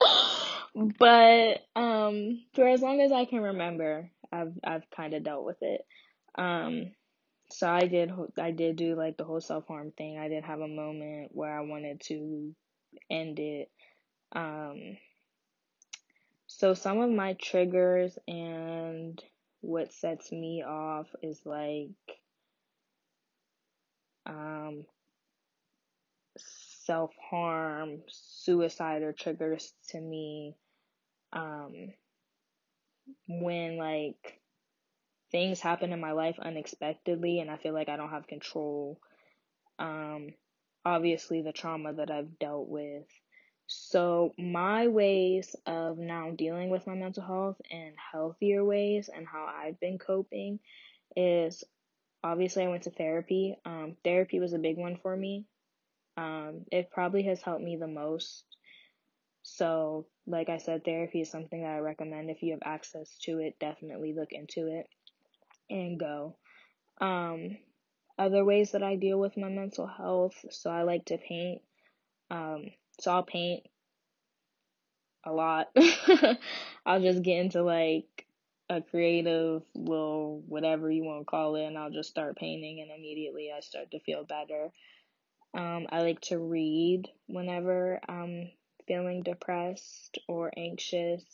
but 0.98 1.80
um, 1.80 2.42
for 2.54 2.66
as 2.66 2.80
long 2.80 3.00
as 3.00 3.12
I 3.12 3.24
can 3.26 3.40
remember, 3.40 4.10
I've 4.32 4.52
I've 4.64 4.90
kind 4.94 5.14
of 5.14 5.22
dealt 5.22 5.44
with 5.44 5.58
it. 5.62 5.82
Um, 6.36 6.92
so 7.50 7.68
I 7.68 7.86
did 7.86 8.10
I 8.38 8.50
did 8.50 8.76
do 8.76 8.94
like 8.94 9.16
the 9.16 9.24
whole 9.24 9.40
self 9.40 9.66
harm 9.66 9.92
thing. 9.96 10.18
I 10.18 10.28
did 10.28 10.44
have 10.44 10.60
a 10.60 10.68
moment 10.68 11.30
where 11.32 11.56
I 11.56 11.62
wanted 11.62 12.00
to 12.06 12.54
end 13.10 13.38
it. 13.38 13.70
Um, 14.32 14.96
so 16.46 16.74
some 16.74 17.00
of 17.00 17.10
my 17.10 17.34
triggers 17.34 18.18
and 18.26 19.22
what 19.66 19.92
sets 19.92 20.32
me 20.32 20.62
off 20.62 21.08
is 21.22 21.40
like 21.44 21.90
um 24.26 24.84
self 26.84 27.12
harm, 27.30 28.02
suicide 28.08 29.02
are 29.02 29.12
triggers 29.12 29.74
to 29.88 30.00
me. 30.00 30.56
um, 31.32 31.94
when 33.28 33.76
like 33.78 34.40
things 35.32 35.60
happen 35.60 35.92
in 35.92 36.00
my 36.00 36.12
life 36.12 36.38
unexpectedly 36.40 37.40
and 37.40 37.50
I 37.50 37.56
feel 37.58 37.74
like 37.74 37.88
I 37.88 37.96
don't 37.96 38.10
have 38.10 38.26
control. 38.26 39.00
Um, 39.78 40.28
obviously, 40.84 41.42
the 41.42 41.52
trauma 41.52 41.94
that 41.94 42.10
I've 42.10 42.38
dealt 42.38 42.68
with. 42.68 43.06
So, 43.66 44.32
my 44.38 44.86
ways 44.86 45.56
of 45.66 45.98
now 45.98 46.30
dealing 46.30 46.70
with 46.70 46.86
my 46.86 46.94
mental 46.94 47.24
health 47.24 47.60
in 47.70 47.94
healthier 48.12 48.64
ways 48.64 49.10
and 49.12 49.26
how 49.26 49.44
I've 49.46 49.80
been 49.80 49.98
coping 49.98 50.60
is 51.16 51.64
obviously 52.22 52.64
I 52.64 52.68
went 52.68 52.84
to 52.84 52.90
therapy. 52.90 53.56
Um, 53.64 53.96
therapy 54.04 54.38
was 54.38 54.52
a 54.52 54.58
big 54.58 54.76
one 54.76 54.96
for 55.02 55.16
me. 55.16 55.46
Um, 56.16 56.64
it 56.70 56.90
probably 56.90 57.24
has 57.24 57.42
helped 57.42 57.62
me 57.62 57.76
the 57.76 57.88
most. 57.88 58.44
So, 59.42 60.06
like 60.26 60.48
I 60.48 60.58
said, 60.58 60.84
therapy 60.84 61.20
is 61.20 61.30
something 61.30 61.62
that 61.62 61.74
I 61.74 61.78
recommend. 61.78 62.30
If 62.30 62.42
you 62.42 62.52
have 62.52 62.62
access 62.64 63.16
to 63.22 63.38
it, 63.38 63.58
definitely 63.58 64.12
look 64.12 64.32
into 64.32 64.68
it 64.68 64.86
and 65.70 65.98
go. 65.98 66.36
Um, 67.00 67.58
other 68.18 68.44
ways 68.44 68.72
that 68.72 68.82
I 68.82 68.96
deal 68.96 69.18
with 69.18 69.36
my 69.36 69.48
mental 69.48 69.86
health. 69.86 70.34
So 70.50 70.70
I 70.70 70.82
like 70.82 71.06
to 71.06 71.18
paint. 71.18 71.62
Um, 72.30 72.66
so 72.98 73.12
I'll 73.12 73.22
paint 73.22 73.66
a 75.24 75.32
lot. 75.32 75.68
I'll 76.86 77.00
just 77.00 77.22
get 77.22 77.38
into 77.38 77.62
like 77.62 78.26
a 78.68 78.80
creative 78.80 79.62
little 79.74 80.42
whatever 80.46 80.90
you 80.90 81.04
want 81.04 81.20
to 81.20 81.24
call 81.24 81.56
it, 81.56 81.64
and 81.64 81.76
I'll 81.76 81.90
just 81.90 82.10
start 82.10 82.36
painting, 82.36 82.80
and 82.80 82.90
immediately 82.90 83.50
I 83.56 83.60
start 83.60 83.90
to 83.90 84.00
feel 84.00 84.24
better. 84.24 84.70
Um, 85.54 85.86
I 85.90 86.02
like 86.02 86.20
to 86.22 86.38
read 86.38 87.08
whenever 87.26 88.00
I'm 88.08 88.50
feeling 88.86 89.22
depressed 89.22 90.18
or 90.28 90.52
anxious. 90.56 91.24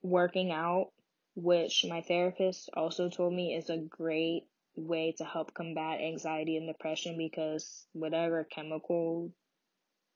Working 0.00 0.52
out, 0.52 0.92
which 1.34 1.84
my 1.88 2.02
therapist 2.02 2.70
also 2.74 3.10
told 3.10 3.32
me 3.32 3.54
is 3.54 3.68
a 3.68 3.78
great 3.78 4.44
way 4.76 5.12
to 5.18 5.24
help 5.24 5.54
combat 5.54 6.00
anxiety 6.00 6.56
and 6.56 6.68
depression 6.68 7.16
because 7.18 7.84
whatever 7.92 8.44
chemical 8.44 9.32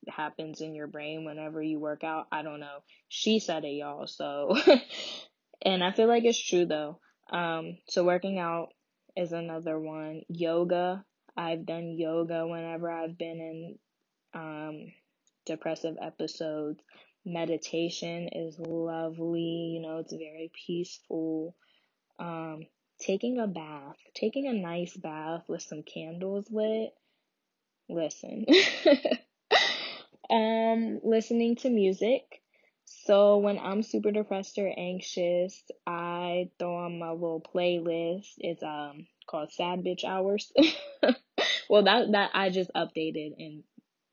happens 0.09 0.61
in 0.61 0.75
your 0.75 0.87
brain 0.87 1.25
whenever 1.25 1.63
you 1.63 1.79
work 1.79 2.05
out, 2.05 2.27
I 2.33 2.43
don't 2.43 2.61
know. 2.61 2.79
She 3.09 3.39
said 3.39 3.65
it, 3.65 3.75
y'all. 3.75 4.07
So, 4.07 4.57
and 5.63 5.83
I 5.83 5.93
feel 5.93 6.09
like 6.09 6.25
it's 6.25 6.43
true 6.43 6.67
though. 6.67 6.99
Um, 7.31 7.79
so 7.89 8.05
working 8.05 8.39
out 8.39 8.69
is 9.17 9.33
another 9.33 9.79
one. 9.79 10.23
Yoga. 10.29 11.05
I've 11.37 11.65
done 11.65 11.97
yoga 11.97 12.47
whenever 12.47 12.91
I've 12.91 13.17
been 13.17 13.41
in 13.41 13.79
um, 14.35 14.93
depressive 15.47 15.97
episodes. 16.01 16.81
Meditation 17.25 18.29
is 18.33 18.59
lovely. 18.59 19.73
You 19.75 19.81
know, 19.83 19.99
it's 19.99 20.13
very 20.13 20.51
peaceful. 20.67 21.55
Um, 22.19 22.67
taking 23.01 23.39
a 23.39 23.47
bath, 23.47 23.97
taking 24.15 24.47
a 24.47 24.53
nice 24.53 24.97
bath 24.97 25.45
with 25.49 25.63
some 25.63 25.83
candles 25.83 26.47
lit. 26.51 26.91
Listen. 27.89 28.47
um, 30.33 31.01
listening 31.05 31.57
to 31.57 31.71
music. 31.71 32.41
So 32.85 33.39
when 33.39 33.59
I'm 33.59 33.83
super 33.83 34.11
depressed 34.11 34.59
or 34.59 34.73
anxious, 34.77 35.63
I 35.87 36.51
throw 36.59 36.77
on 36.77 36.99
my 36.99 37.11
little 37.11 37.45
playlist. 37.55 38.33
It's 38.39 38.63
um 38.63 39.07
called 39.27 39.53
Sad 39.53 39.85
Bitch 39.85 40.05
Hours. 40.05 40.53
well, 41.69 41.85
that 41.85 42.13
that 42.13 42.31
I 42.35 42.51
just 42.51 42.71
updated 42.75 43.35
and 43.39 43.63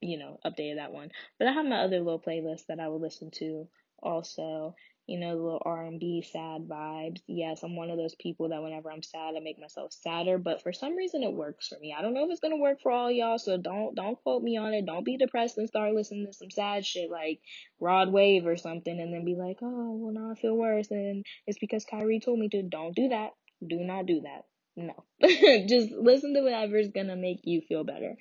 you 0.01 0.19
know 0.19 0.39
updated 0.45 0.75
that 0.75 0.91
one. 0.91 1.09
But 1.37 1.47
I 1.47 1.53
have 1.53 1.65
my 1.65 1.79
other 1.79 1.99
little 1.99 2.19
playlist 2.19 2.67
that 2.67 2.79
I 2.79 2.89
will 2.89 3.01
listen 3.01 3.31
to 3.35 3.67
also 4.01 4.75
you 5.09 5.19
know, 5.19 5.35
the 5.35 5.41
little 5.41 5.61
R&B 5.65 6.23
sad 6.31 6.67
vibes. 6.67 7.19
Yes, 7.25 7.63
I'm 7.63 7.75
one 7.75 7.89
of 7.89 7.97
those 7.97 8.13
people 8.13 8.49
that 8.49 8.61
whenever 8.61 8.91
I'm 8.91 9.01
sad, 9.01 9.33
I 9.35 9.39
make 9.39 9.59
myself 9.59 9.91
sadder, 9.91 10.37
but 10.37 10.61
for 10.61 10.71
some 10.71 10.95
reason 10.95 11.23
it 11.23 11.33
works 11.33 11.67
for 11.67 11.79
me. 11.79 11.95
I 11.97 12.03
don't 12.03 12.13
know 12.13 12.25
if 12.25 12.31
it's 12.31 12.41
to 12.41 12.55
work 12.55 12.79
for 12.81 12.91
all 12.91 13.09
y'all, 13.09 13.39
so 13.39 13.57
don't 13.57 13.95
don't 13.95 14.21
quote 14.21 14.43
me 14.43 14.57
on 14.57 14.75
it. 14.75 14.85
Don't 14.85 15.03
be 15.03 15.17
depressed 15.17 15.57
and 15.57 15.67
start 15.67 15.95
listening 15.95 16.27
to 16.27 16.33
some 16.33 16.51
sad 16.51 16.85
shit 16.85 17.09
like 17.09 17.39
Rod 17.79 18.11
Wave 18.11 18.45
or 18.45 18.55
something 18.55 18.99
and 18.99 19.11
then 19.11 19.25
be 19.25 19.35
like, 19.35 19.57
"Oh, 19.63 19.95
well 19.95 20.13
now 20.13 20.31
I 20.31 20.39
feel 20.39 20.55
worse 20.55 20.91
and 20.91 21.25
it's 21.47 21.57
because 21.57 21.85
Kyrie 21.85 22.19
told 22.19 22.37
me 22.37 22.47
to." 22.49 22.61
Don't 22.61 22.95
do 22.95 23.09
that. 23.09 23.31
Do 23.65 23.77
not 23.79 24.05
do 24.05 24.21
that. 24.21 24.45
No. 24.75 24.93
Just 25.67 25.91
listen 25.91 26.35
to 26.35 26.41
whatever's 26.41 26.91
to 26.93 27.15
make 27.15 27.41
you 27.45 27.61
feel 27.61 27.83
better. 27.83 28.15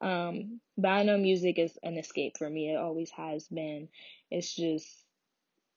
Um, 0.00 0.60
but 0.76 0.88
I 0.88 1.02
know 1.04 1.16
music 1.16 1.58
is 1.58 1.78
an 1.82 1.96
escape 1.96 2.36
for 2.36 2.48
me. 2.48 2.72
It 2.72 2.76
always 2.76 3.10
has 3.12 3.48
been. 3.48 3.88
It's 4.30 4.54
just 4.54 5.03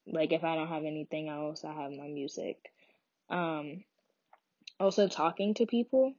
like 0.07 0.31
if 0.33 0.43
I 0.43 0.55
don't 0.55 0.67
have 0.67 0.85
anything 0.85 1.29
else, 1.29 1.63
I 1.63 1.73
have 1.73 1.91
my 1.91 2.07
music. 2.07 2.57
Um 3.29 3.83
also 4.79 5.07
talking 5.07 5.53
to 5.55 5.65
people. 5.65 6.13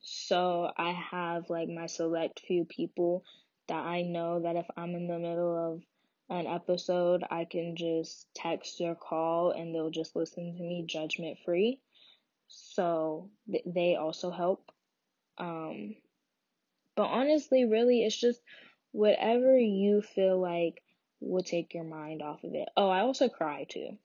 So 0.00 0.70
I 0.76 0.92
have 0.92 1.50
like 1.50 1.68
my 1.68 1.86
select 1.86 2.40
few 2.46 2.64
people 2.64 3.24
that 3.68 3.84
I 3.84 4.02
know 4.02 4.40
that 4.40 4.56
if 4.56 4.66
I'm 4.76 4.94
in 4.94 5.06
the 5.06 5.18
middle 5.18 5.74
of 5.74 5.82
an 6.28 6.46
episode, 6.46 7.22
I 7.30 7.44
can 7.44 7.76
just 7.76 8.26
text 8.34 8.80
or 8.80 8.94
call 8.94 9.50
and 9.50 9.74
they'll 9.74 9.90
just 9.90 10.16
listen 10.16 10.56
to 10.56 10.62
me 10.62 10.84
judgment 10.86 11.38
free. 11.44 11.80
So 12.48 13.30
th- 13.50 13.64
they 13.66 13.96
also 13.96 14.30
help. 14.30 14.70
Um, 15.38 15.96
but 16.96 17.06
honestly, 17.06 17.64
really, 17.64 18.04
it's 18.04 18.18
just 18.18 18.40
whatever 18.92 19.56
you 19.58 20.02
feel 20.02 20.40
like 20.40 20.82
will 21.20 21.42
take 21.42 21.74
your 21.74 21.84
mind 21.84 22.22
off 22.22 22.44
of 22.44 22.54
it. 22.54 22.68
Oh, 22.76 22.88
I 22.88 23.00
also 23.00 23.28
cry 23.28 23.66
too. 23.68 23.98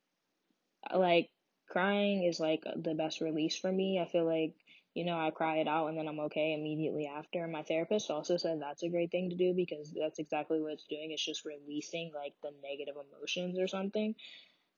Like 0.94 1.30
crying 1.70 2.24
is 2.24 2.40
like 2.40 2.64
the 2.76 2.94
best 2.94 3.22
release 3.22 3.58
for 3.58 3.72
me. 3.72 4.00
I 4.00 4.06
feel 4.10 4.26
like 4.26 4.54
you 4.96 5.04
know, 5.04 5.20
I 5.20 5.30
cry 5.30 5.58
it 5.58 5.68
out 5.68 5.88
and 5.88 5.98
then 5.98 6.08
I'm 6.08 6.22
okay 6.22 6.54
immediately 6.54 7.06
after. 7.06 7.46
My 7.48 7.64
therapist 7.64 8.10
also 8.10 8.38
said 8.38 8.62
that's 8.62 8.82
a 8.82 8.90
great 8.90 9.12
thing 9.12 9.30
to 9.30 9.36
do 9.36 9.54
because 9.54 9.92
that's 9.92 10.20
exactly 10.20 10.62
what 10.62 10.72
it's 10.72 10.86
doing. 10.86 11.12
It's 11.12 11.26
just 11.26 11.44
releasing 11.44 12.14
like 12.16 12.34
the 12.42 12.52
negative 12.64 12.96
emotions 12.96 13.60
or 13.60 13.68
something. 13.68 14.16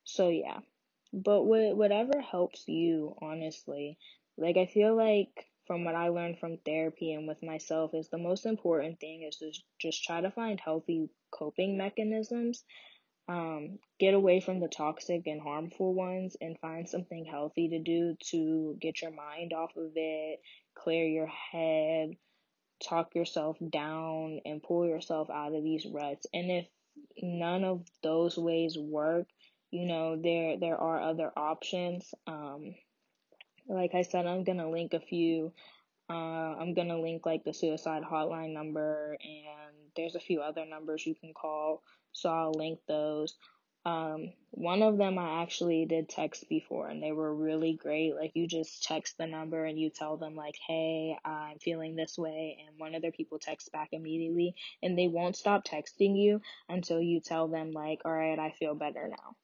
So 0.04 0.28
yeah. 0.28 0.58
But 1.12 1.44
what 1.44 1.76
whatever 1.76 2.20
helps 2.20 2.66
you, 2.66 3.14
honestly. 3.22 3.96
Like 4.36 4.56
I 4.56 4.66
feel 4.66 4.96
like 4.96 5.47
from 5.68 5.84
what 5.84 5.94
I 5.94 6.08
learned 6.08 6.40
from 6.40 6.56
therapy 6.64 7.12
and 7.12 7.28
with 7.28 7.42
myself 7.42 7.92
is 7.94 8.08
the 8.08 8.18
most 8.18 8.46
important 8.46 8.98
thing 8.98 9.22
is 9.22 9.36
to 9.36 9.52
just 9.78 10.02
try 10.02 10.20
to 10.20 10.30
find 10.30 10.58
healthy 10.58 11.10
coping 11.30 11.76
mechanisms. 11.76 12.64
Um, 13.28 13.78
get 14.00 14.14
away 14.14 14.40
from 14.40 14.58
the 14.58 14.68
toxic 14.68 15.26
and 15.26 15.42
harmful 15.42 15.92
ones 15.92 16.34
and 16.40 16.58
find 16.58 16.88
something 16.88 17.26
healthy 17.26 17.68
to 17.68 17.78
do 17.78 18.16
to 18.30 18.78
get 18.80 19.02
your 19.02 19.10
mind 19.10 19.52
off 19.52 19.76
of 19.76 19.92
it, 19.94 20.40
clear 20.74 21.06
your 21.06 21.26
head, 21.26 22.12
talk 22.82 23.14
yourself 23.14 23.58
down, 23.70 24.40
and 24.46 24.62
pull 24.62 24.86
yourself 24.86 25.28
out 25.28 25.54
of 25.54 25.62
these 25.62 25.86
ruts. 25.92 26.26
And 26.32 26.50
if 26.50 26.66
none 27.22 27.64
of 27.64 27.86
those 28.02 28.38
ways 28.38 28.78
work, 28.78 29.26
you 29.70 29.84
know, 29.86 30.16
there 30.16 30.58
there 30.58 30.78
are 30.78 31.02
other 31.02 31.30
options. 31.36 32.14
Um, 32.26 32.74
like 33.68 33.94
I 33.94 34.02
said, 34.02 34.26
I'm 34.26 34.44
gonna 34.44 34.70
link 34.70 34.94
a 34.94 35.00
few. 35.00 35.52
Uh, 36.10 36.56
I'm 36.58 36.74
gonna 36.74 37.00
link 37.00 37.26
like 37.26 37.44
the 37.44 37.52
suicide 37.52 38.02
hotline 38.02 38.52
number, 38.52 39.16
and 39.22 39.76
there's 39.94 40.14
a 40.14 40.20
few 40.20 40.40
other 40.40 40.64
numbers 40.66 41.06
you 41.06 41.14
can 41.14 41.34
call. 41.34 41.82
So 42.12 42.30
I'll 42.30 42.52
link 42.52 42.80
those. 42.88 43.36
Um, 43.84 44.32
one 44.50 44.82
of 44.82 44.98
them 44.98 45.18
I 45.18 45.42
actually 45.42 45.86
did 45.86 46.08
text 46.08 46.48
before, 46.48 46.88
and 46.88 47.02
they 47.02 47.12
were 47.12 47.34
really 47.34 47.74
great. 47.74 48.14
Like 48.14 48.32
you 48.34 48.46
just 48.46 48.84
text 48.84 49.16
the 49.18 49.26
number 49.26 49.64
and 49.64 49.78
you 49.78 49.90
tell 49.90 50.16
them 50.16 50.34
like, 50.34 50.56
"Hey, 50.66 51.16
I'm 51.24 51.58
feeling 51.58 51.94
this 51.94 52.18
way," 52.18 52.58
and 52.66 52.78
one 52.78 52.94
of 52.94 53.02
their 53.02 53.12
people 53.12 53.38
texts 53.38 53.68
back 53.70 53.90
immediately, 53.92 54.54
and 54.82 54.98
they 54.98 55.08
won't 55.08 55.36
stop 55.36 55.64
texting 55.66 56.18
you 56.18 56.40
until 56.68 57.00
you 57.00 57.20
tell 57.20 57.48
them 57.48 57.72
like, 57.72 58.00
"All 58.04 58.12
right, 58.12 58.38
I 58.38 58.50
feel 58.50 58.74
better 58.74 59.08
now." 59.08 59.36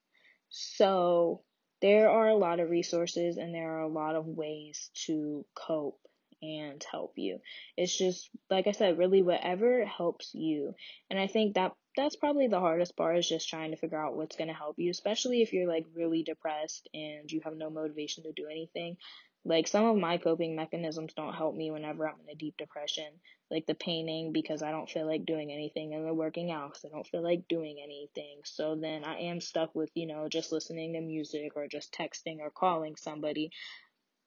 So 0.48 1.42
there 1.84 2.08
are 2.08 2.28
a 2.28 2.34
lot 2.34 2.60
of 2.60 2.70
resources 2.70 3.36
and 3.36 3.54
there 3.54 3.76
are 3.76 3.82
a 3.82 3.88
lot 3.88 4.16
of 4.16 4.24
ways 4.24 4.88
to 4.94 5.44
cope 5.54 6.00
and 6.40 6.82
help 6.90 7.12
you. 7.16 7.40
It's 7.76 7.94
just 7.94 8.30
like 8.48 8.66
I 8.66 8.72
said, 8.72 8.96
really 8.96 9.20
whatever 9.20 9.84
helps 9.84 10.30
you. 10.32 10.74
And 11.10 11.18
I 11.18 11.26
think 11.26 11.56
that 11.56 11.72
that's 11.94 12.16
probably 12.16 12.48
the 12.48 12.58
hardest 12.58 12.96
part 12.96 13.18
is 13.18 13.28
just 13.28 13.50
trying 13.50 13.72
to 13.72 13.76
figure 13.76 14.02
out 14.02 14.16
what's 14.16 14.36
going 14.36 14.48
to 14.48 14.54
help 14.54 14.78
you, 14.78 14.90
especially 14.90 15.42
if 15.42 15.52
you're 15.52 15.68
like 15.68 15.84
really 15.94 16.22
depressed 16.22 16.88
and 16.94 17.30
you 17.30 17.42
have 17.44 17.54
no 17.54 17.68
motivation 17.68 18.24
to 18.24 18.32
do 18.32 18.46
anything. 18.50 18.96
Like 19.44 19.68
some 19.68 19.84
of 19.84 19.96
my 19.96 20.16
coping 20.18 20.56
mechanisms 20.56 21.12
don't 21.14 21.34
help 21.34 21.54
me 21.54 21.70
whenever 21.70 22.08
I'm 22.08 22.20
in 22.26 22.32
a 22.32 22.34
deep 22.34 22.56
depression, 22.56 23.08
like 23.50 23.66
the 23.66 23.74
painting 23.74 24.32
because 24.32 24.62
I 24.62 24.70
don't 24.70 24.88
feel 24.88 25.06
like 25.06 25.26
doing 25.26 25.52
anything 25.52 25.94
and 25.94 26.06
the 26.06 26.14
working 26.14 26.50
out 26.50 26.70
because 26.70 26.84
I 26.86 26.88
don't 26.88 27.06
feel 27.06 27.22
like 27.22 27.46
doing 27.48 27.76
anything. 27.82 28.40
So 28.44 28.74
then 28.74 29.04
I 29.04 29.20
am 29.24 29.40
stuck 29.40 29.74
with, 29.74 29.90
you 29.94 30.06
know, 30.06 30.28
just 30.28 30.50
listening 30.50 30.94
to 30.94 31.00
music 31.00 31.52
or 31.56 31.66
just 31.66 31.92
texting 31.92 32.38
or 32.40 32.50
calling 32.50 32.96
somebody. 32.96 33.50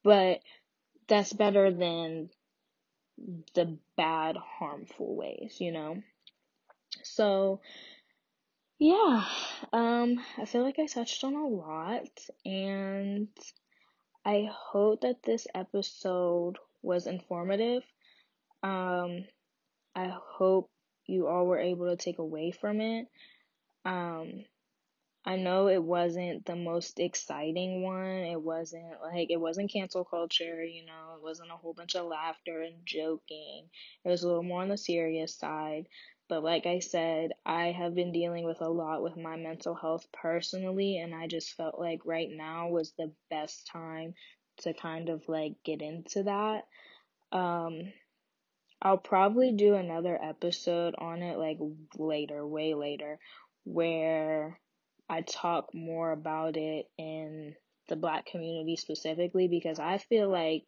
But 0.04 0.42
that's 1.08 1.34
better 1.34 1.72
than 1.72 2.30
the 3.56 3.78
bad, 3.96 4.38
harmful 4.38 5.16
ways, 5.16 5.58
you 5.60 5.72
know? 5.72 6.04
So 7.04 7.62
yeah, 8.80 9.26
um, 9.74 10.20
I 10.38 10.46
feel 10.46 10.62
like 10.62 10.78
I 10.78 10.86
touched 10.86 11.24
on 11.24 11.34
a 11.34 11.48
lot, 11.48 12.08
and 12.46 13.28
I 14.28 14.50
hope 14.52 15.02
that 15.02 15.24
this 15.24 15.48
episode 15.56 16.58
was 16.82 17.08
informative. 17.08 17.82
Um, 18.62 19.24
I 19.96 20.14
hope 20.14 20.70
you 21.06 21.28
all 21.28 21.46
were 21.46 21.60
able 21.60 21.88
to 21.90 21.96
take 21.96 22.20
away 22.20 22.52
from 22.52 22.82
it. 22.82 23.08
Um, 23.86 24.44
I 25.26 25.38
know 25.38 25.70
it 25.70 25.82
wasn't 25.82 26.46
the 26.46 26.58
most 26.58 27.00
exciting 27.00 27.84
one. 27.84 28.06
It 28.06 28.42
wasn't 28.42 29.02
like 29.02 29.32
it 29.32 29.40
wasn't 29.40 29.72
cancel 29.72 30.04
culture, 30.04 30.62
you 30.62 30.86
know, 30.86 31.16
it 31.16 31.24
wasn't 31.24 31.52
a 31.52 31.56
whole 31.56 31.74
bunch 31.74 31.96
of 31.96 32.08
laughter 32.08 32.64
and 32.64 32.86
joking. 32.86 33.70
It 34.04 34.10
was 34.10 34.24
a 34.24 34.28
little 34.28 34.44
more 34.44 34.62
on 34.62 34.68
the 34.68 34.78
serious 34.78 35.36
side. 35.36 35.88
But 36.30 36.44
like 36.44 36.66
I 36.66 36.80
said, 36.80 37.32
I 37.46 37.68
have 37.68 37.96
been 37.96 38.12
dealing 38.12 38.46
with 38.46 38.62
a 38.62 38.70
lot 38.70 39.02
with 39.02 39.16
my 39.16 39.38
mental 39.38 39.76
health 39.76 40.06
personally, 40.12 40.98
and 40.98 41.16
I 41.16 41.28
just 41.28 41.54
felt 41.54 41.80
like 41.80 42.02
right 42.06 42.30
now 42.30 42.68
was 42.68 42.92
the 42.98 43.14
best 43.30 43.68
time 43.68 44.14
to 44.62 44.74
kind 44.74 45.10
of 45.10 45.24
like 45.28 45.54
get 45.64 45.82
into 45.82 46.24
that. 46.24 46.66
Um, 47.32 47.94
I'll 48.82 48.98
probably 48.98 49.54
do 49.54 49.76
another 49.76 50.20
episode 50.22 50.96
on 50.98 51.22
it 51.22 51.38
like 51.38 51.60
later, 51.98 52.46
way 52.46 52.74
later, 52.74 53.20
where 53.64 54.60
I 55.10 55.22
talk 55.22 55.74
more 55.74 56.12
about 56.12 56.58
it 56.58 56.88
in 56.98 57.56
the 57.88 57.96
black 57.96 58.26
community 58.26 58.76
specifically 58.76 59.48
because 59.48 59.80
I 59.80 59.98
feel 59.98 60.30
like 60.30 60.66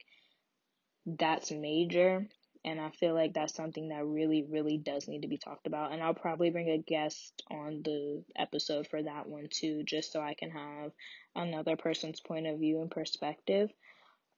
that's 1.05 1.51
major 1.51 2.28
and 2.66 2.80
I 2.80 2.89
feel 2.91 3.14
like 3.14 3.34
that's 3.34 3.55
something 3.55 3.89
that 3.89 4.05
really, 4.05 4.45
really 4.49 4.78
does 4.78 5.07
need 5.07 5.22
to 5.22 5.30
be 5.30 5.38
talked 5.38 5.66
about. 5.66 5.93
And 5.93 6.03
I'll 6.03 6.14
probably 6.14 6.49
bring 6.49 6.70
a 6.70 6.78
guest 6.78 7.41
on 7.49 7.82
the 7.84 8.24
episode 8.38 8.88
for 8.88 9.01
that 9.01 9.28
one 9.28 9.47
too, 9.49 9.84
just 9.86 10.12
so 10.12 10.20
I 10.20 10.34
can 10.34 10.51
have 10.51 10.91
another 11.36 11.78
person's 11.78 12.20
point 12.20 12.47
of 12.47 12.60
view 12.60 12.82
and 12.82 12.91
perspective. 12.91 13.70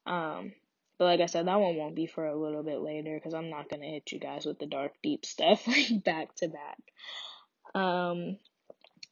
Um, 0.06 0.54
but 1.00 1.06
like 1.06 1.22
I 1.22 1.26
said, 1.26 1.48
that 1.48 1.60
one 1.60 1.78
won't 1.78 1.96
be 1.96 2.06
for 2.06 2.28
a 2.28 2.40
little 2.40 2.62
bit 2.62 2.80
later 2.80 3.16
because 3.16 3.34
I'm 3.34 3.50
not 3.50 3.70
gonna 3.70 3.86
hit 3.86 4.12
you 4.12 4.20
guys 4.20 4.46
with 4.46 4.60
the 4.60 4.68
dark, 4.68 4.94
deep 5.02 5.26
stuff 5.26 5.68
like 5.68 6.04
back 6.04 6.36
to 6.38 6.48
back. 6.48 7.82
Um, 7.82 8.38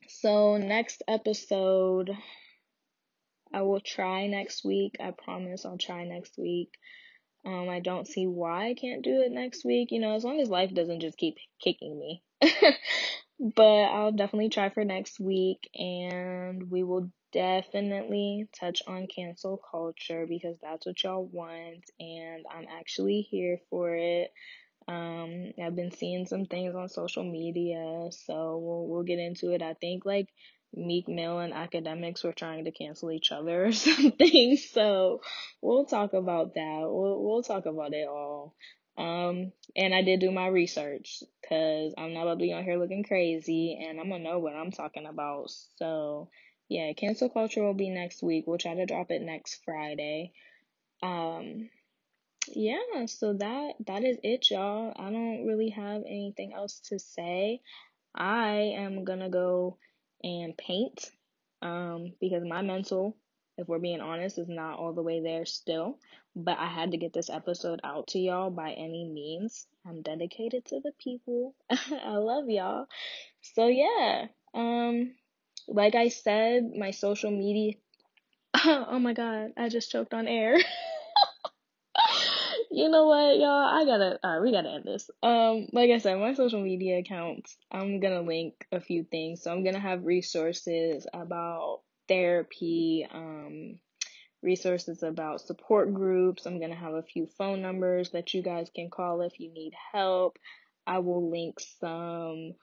so 0.07 0.57
next 0.57 1.01
episode, 1.07 2.12
I 3.51 3.64
will 3.64 3.80
try 3.80 4.28
next 4.28 4.64
week. 4.64 4.97
I 4.99 5.12
promise 5.12 5.66
I'll 5.66 5.80
try 5.80 6.05
next 6.05 6.38
week. 6.38 6.78
Um, 7.45 7.69
I 7.69 7.79
don't 7.79 8.07
see 8.07 8.27
why 8.27 8.69
I 8.69 8.73
can't 8.73 9.03
do 9.03 9.21
it 9.21 9.31
next 9.31 9.63
week. 9.65 9.91
You 9.91 9.99
know, 9.99 10.15
as 10.15 10.23
long 10.23 10.39
as 10.39 10.49
life 10.49 10.73
doesn't 10.73 10.99
just 10.99 11.17
keep 11.17 11.37
kicking 11.61 11.97
me. 11.97 12.23
but 13.39 13.63
I'll 13.63 14.11
definitely 14.11 14.49
try 14.49 14.69
for 14.69 14.83
next 14.83 15.19
week, 15.19 15.69
and 15.73 16.69
we 16.69 16.83
will 16.83 17.09
definitely 17.31 18.47
touch 18.59 18.81
on 18.87 19.07
cancel 19.07 19.61
culture 19.71 20.25
because 20.27 20.57
that's 20.61 20.85
what 20.85 21.01
y'all 21.03 21.25
want, 21.25 21.85
and 21.99 22.45
I'm 22.53 22.65
actually 22.69 23.21
here 23.21 23.59
for 23.69 23.95
it. 23.95 24.31
Um, 24.87 25.51
I've 25.63 25.75
been 25.75 25.91
seeing 25.91 26.25
some 26.25 26.45
things 26.45 26.75
on 26.75 26.89
social 26.89 27.23
media, 27.23 28.07
so 28.11 28.57
we'll 28.57 28.87
we'll 28.87 29.03
get 29.03 29.19
into 29.19 29.51
it. 29.53 29.61
I 29.61 29.75
think 29.75 30.05
like 30.05 30.29
Meek 30.74 31.07
Mill 31.07 31.39
and 31.39 31.53
Akademiks 31.53 32.24
were 32.24 32.34
trying 32.34 32.65
to 32.65 32.72
cancel 32.72 33.11
each 33.11 33.32
other 33.32 33.65
or 33.65 33.72
something. 33.74 34.57
So 34.57 35.22
we'll 35.61 35.86
talk 35.86 36.13
about 36.13 36.55
that. 36.55 36.82
We'll 36.84 37.24
we'll 37.24 37.43
talk 37.43 37.65
about 37.65 37.93
it 37.93 38.07
all. 38.07 38.55
Um, 38.97 39.53
and 39.76 39.93
I 39.93 40.01
did 40.01 40.20
do 40.20 40.30
my 40.30 40.47
research 40.47 41.24
because 41.41 41.93
I'm 41.97 42.13
not 42.13 42.24
about 42.24 42.39
to 42.39 42.43
be 42.43 42.53
on 42.53 42.63
here 42.63 42.78
looking 42.78 43.03
crazy, 43.03 43.80
and 43.82 43.99
I'm 43.99 44.09
gonna 44.09 44.24
know 44.24 44.39
what 44.39 44.55
I'm 44.55 44.72
talking 44.72 45.05
about. 45.05 45.49
So 45.78 46.30
yeah, 46.67 46.93
cancel 46.93 47.30
culture 47.30 47.63
will 47.63 47.74
be 47.74 47.89
next 47.89 48.22
week. 48.22 48.45
We'll 48.45 48.57
try 48.57 48.76
to 48.76 48.86
drop 48.86 49.09
it 49.09 49.22
next 49.22 49.61
Friday. 49.65 50.34
Um, 51.01 51.70
yeah, 52.47 53.05
so 53.05 53.34
that 53.34 53.74
that 53.88 54.03
is 54.03 54.17
it, 54.24 54.49
y'all. 54.51 54.93
I 54.95 55.09
don't 55.09 55.47
really 55.47 55.70
have 55.70 56.03
anything 56.05 56.53
else 56.53 56.80
to 56.89 56.99
say. 56.99 57.61
I 58.13 58.74
am 58.76 59.03
gonna 59.03 59.30
go 59.30 59.78
and 60.24 60.57
paint 60.57 61.11
um 61.61 62.13
because 62.22 62.43
my 62.43 62.61
mental, 62.61 63.17
if 63.57 63.67
we're 63.67 63.80
being 63.80 64.01
honest, 64.01 64.38
is 64.38 64.47
not 64.49 64.80
all 64.80 64.93
the 64.93 65.03
way 65.03 65.22
there 65.22 65.45
still. 65.45 65.97
But 66.36 66.59
I 66.59 66.67
had 66.67 66.91
to 66.91 66.97
get 66.97 67.11
this 67.13 67.30
episode 67.30 67.82
out 67.84 68.07
to 68.09 68.20
y'all 68.20 68.51
by 68.51 68.72
any 68.72 69.03
means. 69.05 69.67
I'm 69.86 70.01
dedicated 70.01 70.65
to 70.65 70.80
the 70.80 70.91
people. 71.03 71.55
I 71.70 72.15
love 72.17 72.49
y'all. 72.49 72.88
So 73.41 73.67
yeah, 73.67 74.28
um 74.53 75.15
like 75.67 75.95
I 75.95 76.09
said, 76.09 76.72
my 76.78 76.91
social 76.91 77.32
media 77.32 77.74
Oh 78.65 78.99
my 78.99 79.13
god, 79.13 79.53
I 79.57 79.70
just 79.70 79.91
choked 79.91 80.13
on 80.13 80.28
air. 80.28 80.57
you 82.80 82.89
know 82.89 83.07
what, 83.07 83.38
y'all? 83.38 83.49
I 83.49 83.84
gotta, 83.86 84.19
alright, 84.23 84.41
we 84.41 84.51
gotta 84.51 84.69
end 84.69 84.86
this. 84.86 85.09
Um, 85.21 85.67
like 85.73 85.91
I 85.91 85.97
said, 85.97 86.17
my 86.17 86.34
social 86.34 86.61
media 86.61 86.99
accounts, 86.99 87.57
I'm 87.71 87.99
gonna 87.99 88.21
link 88.21 88.65
a 88.71 88.80
few 88.80 89.03
things. 89.03 89.43
So 89.43 89.51
I'm 89.51 89.63
gonna 89.65 89.80
have 89.80 90.05
resources 90.05 91.05
about 91.13 91.82
therapy, 92.07 93.05
um, 93.11 93.80
resources 94.41 95.03
about 95.03 95.41
support 95.41 95.93
groups. 95.93 96.45
I'm 96.45 96.61
gonna 96.61 96.75
have 96.75 96.93
a 96.93 97.03
few 97.03 97.27
phone 97.38 97.61
numbers 97.61 98.11
that 98.11 98.34
you 98.34 98.41
guys 98.41 98.71
can 98.73 98.89
call 98.89 99.21
if 99.21 99.39
you 99.39 99.51
need 99.51 99.73
help. 99.91 100.39
I 100.88 100.99
will 100.99 101.30
link 101.30 101.59
some 101.59 102.53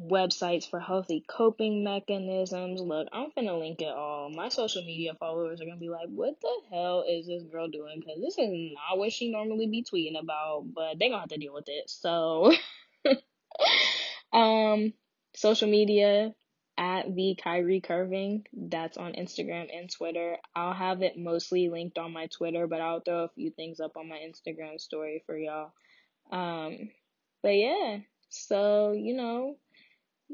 websites 0.00 0.68
for 0.68 0.80
healthy 0.80 1.24
coping 1.28 1.84
mechanisms. 1.84 2.80
Look, 2.80 3.08
I'm 3.12 3.28
gonna 3.34 3.56
link 3.56 3.80
it 3.80 3.92
all. 3.94 4.30
My 4.30 4.48
social 4.48 4.82
media 4.82 5.14
followers 5.18 5.60
are 5.60 5.64
gonna 5.64 5.76
be 5.76 5.88
like, 5.88 6.08
what 6.08 6.40
the 6.40 6.54
hell 6.70 7.04
is 7.08 7.26
this 7.26 7.42
girl 7.44 7.68
doing? 7.68 8.00
Because 8.00 8.20
this 8.20 8.38
is 8.38 8.72
not 8.74 8.98
what 8.98 9.12
she 9.12 9.30
normally 9.30 9.66
be 9.66 9.84
tweeting 9.84 10.20
about, 10.20 10.64
but 10.74 10.98
they 10.98 11.08
gonna 11.08 11.20
have 11.20 11.28
to 11.30 11.36
deal 11.36 11.54
with 11.54 11.68
it. 11.68 11.90
So, 11.90 12.52
um, 14.32 14.92
social 15.34 15.68
media 15.68 16.34
at 16.78 17.14
the 17.14 17.36
Kyrie 17.42 17.80
Curving. 17.80 18.46
That's 18.52 18.96
on 18.96 19.12
Instagram 19.12 19.68
and 19.76 19.90
Twitter. 19.90 20.38
I'll 20.54 20.72
have 20.72 21.02
it 21.02 21.18
mostly 21.18 21.68
linked 21.68 21.98
on 21.98 22.12
my 22.12 22.26
Twitter, 22.26 22.66
but 22.66 22.80
I'll 22.80 23.00
throw 23.00 23.24
a 23.24 23.30
few 23.34 23.50
things 23.50 23.78
up 23.80 23.96
on 23.96 24.08
my 24.08 24.18
Instagram 24.18 24.80
story 24.80 25.22
for 25.26 25.36
y'all. 25.36 25.72
Um, 26.30 26.90
but 27.42 27.50
yeah, 27.50 27.98
so 28.30 28.92
you 28.92 29.14
know, 29.14 29.56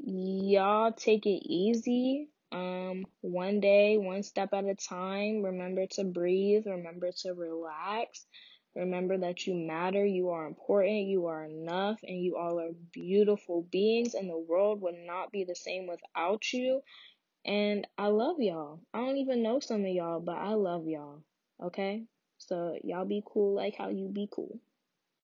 y'all 0.05 0.93
take 0.93 1.27
it 1.27 1.43
easy. 1.47 2.29
Um, 2.51 3.05
one 3.21 3.61
day, 3.61 3.99
one 3.99 4.23
step 4.23 4.51
at 4.53 4.65
a 4.65 4.75
time. 4.75 5.43
Remember 5.43 5.87
to 5.93 6.05
breathe. 6.05 6.67
Remember 6.67 7.11
to 7.23 7.35
relax. 7.35 8.27
Remember 8.75 9.19
that 9.19 9.47
you 9.47 9.55
matter. 9.55 10.05
You 10.05 10.31
are 10.31 10.47
important. 10.47 11.09
You 11.09 11.27
are 11.27 11.45
enough. 11.45 12.01
And 12.03 12.23
you 12.23 12.37
all 12.37 12.61
are 12.61 12.73
beautiful 12.93 13.67
beings. 13.71 14.15
And 14.15 14.31
the 14.31 14.39
world 14.39 14.81
would 14.83 14.99
not 15.07 15.33
be 15.33 15.45
the 15.45 15.57
same 15.57 15.87
without 15.87 16.53
you. 16.53 16.81
And 17.45 17.87
I 17.97 18.09
love 18.09 18.37
y'all. 18.41 18.81
I 18.93 18.99
don't 18.99 19.17
even 19.17 19.43
know 19.43 19.61
some 19.61 19.85
of 19.85 19.91
y'all, 19.91 20.21
but 20.21 20.37
I 20.37 20.55
love 20.55 20.87
y'all. 20.87 21.23
Okay? 21.63 22.05
So 22.39 22.79
y'all 22.85 23.05
be 23.05 23.23
cool 23.27 23.55
like 23.55 23.75
how 23.77 23.89
you 23.89 24.09
be 24.09 24.29
cool. 24.31 24.59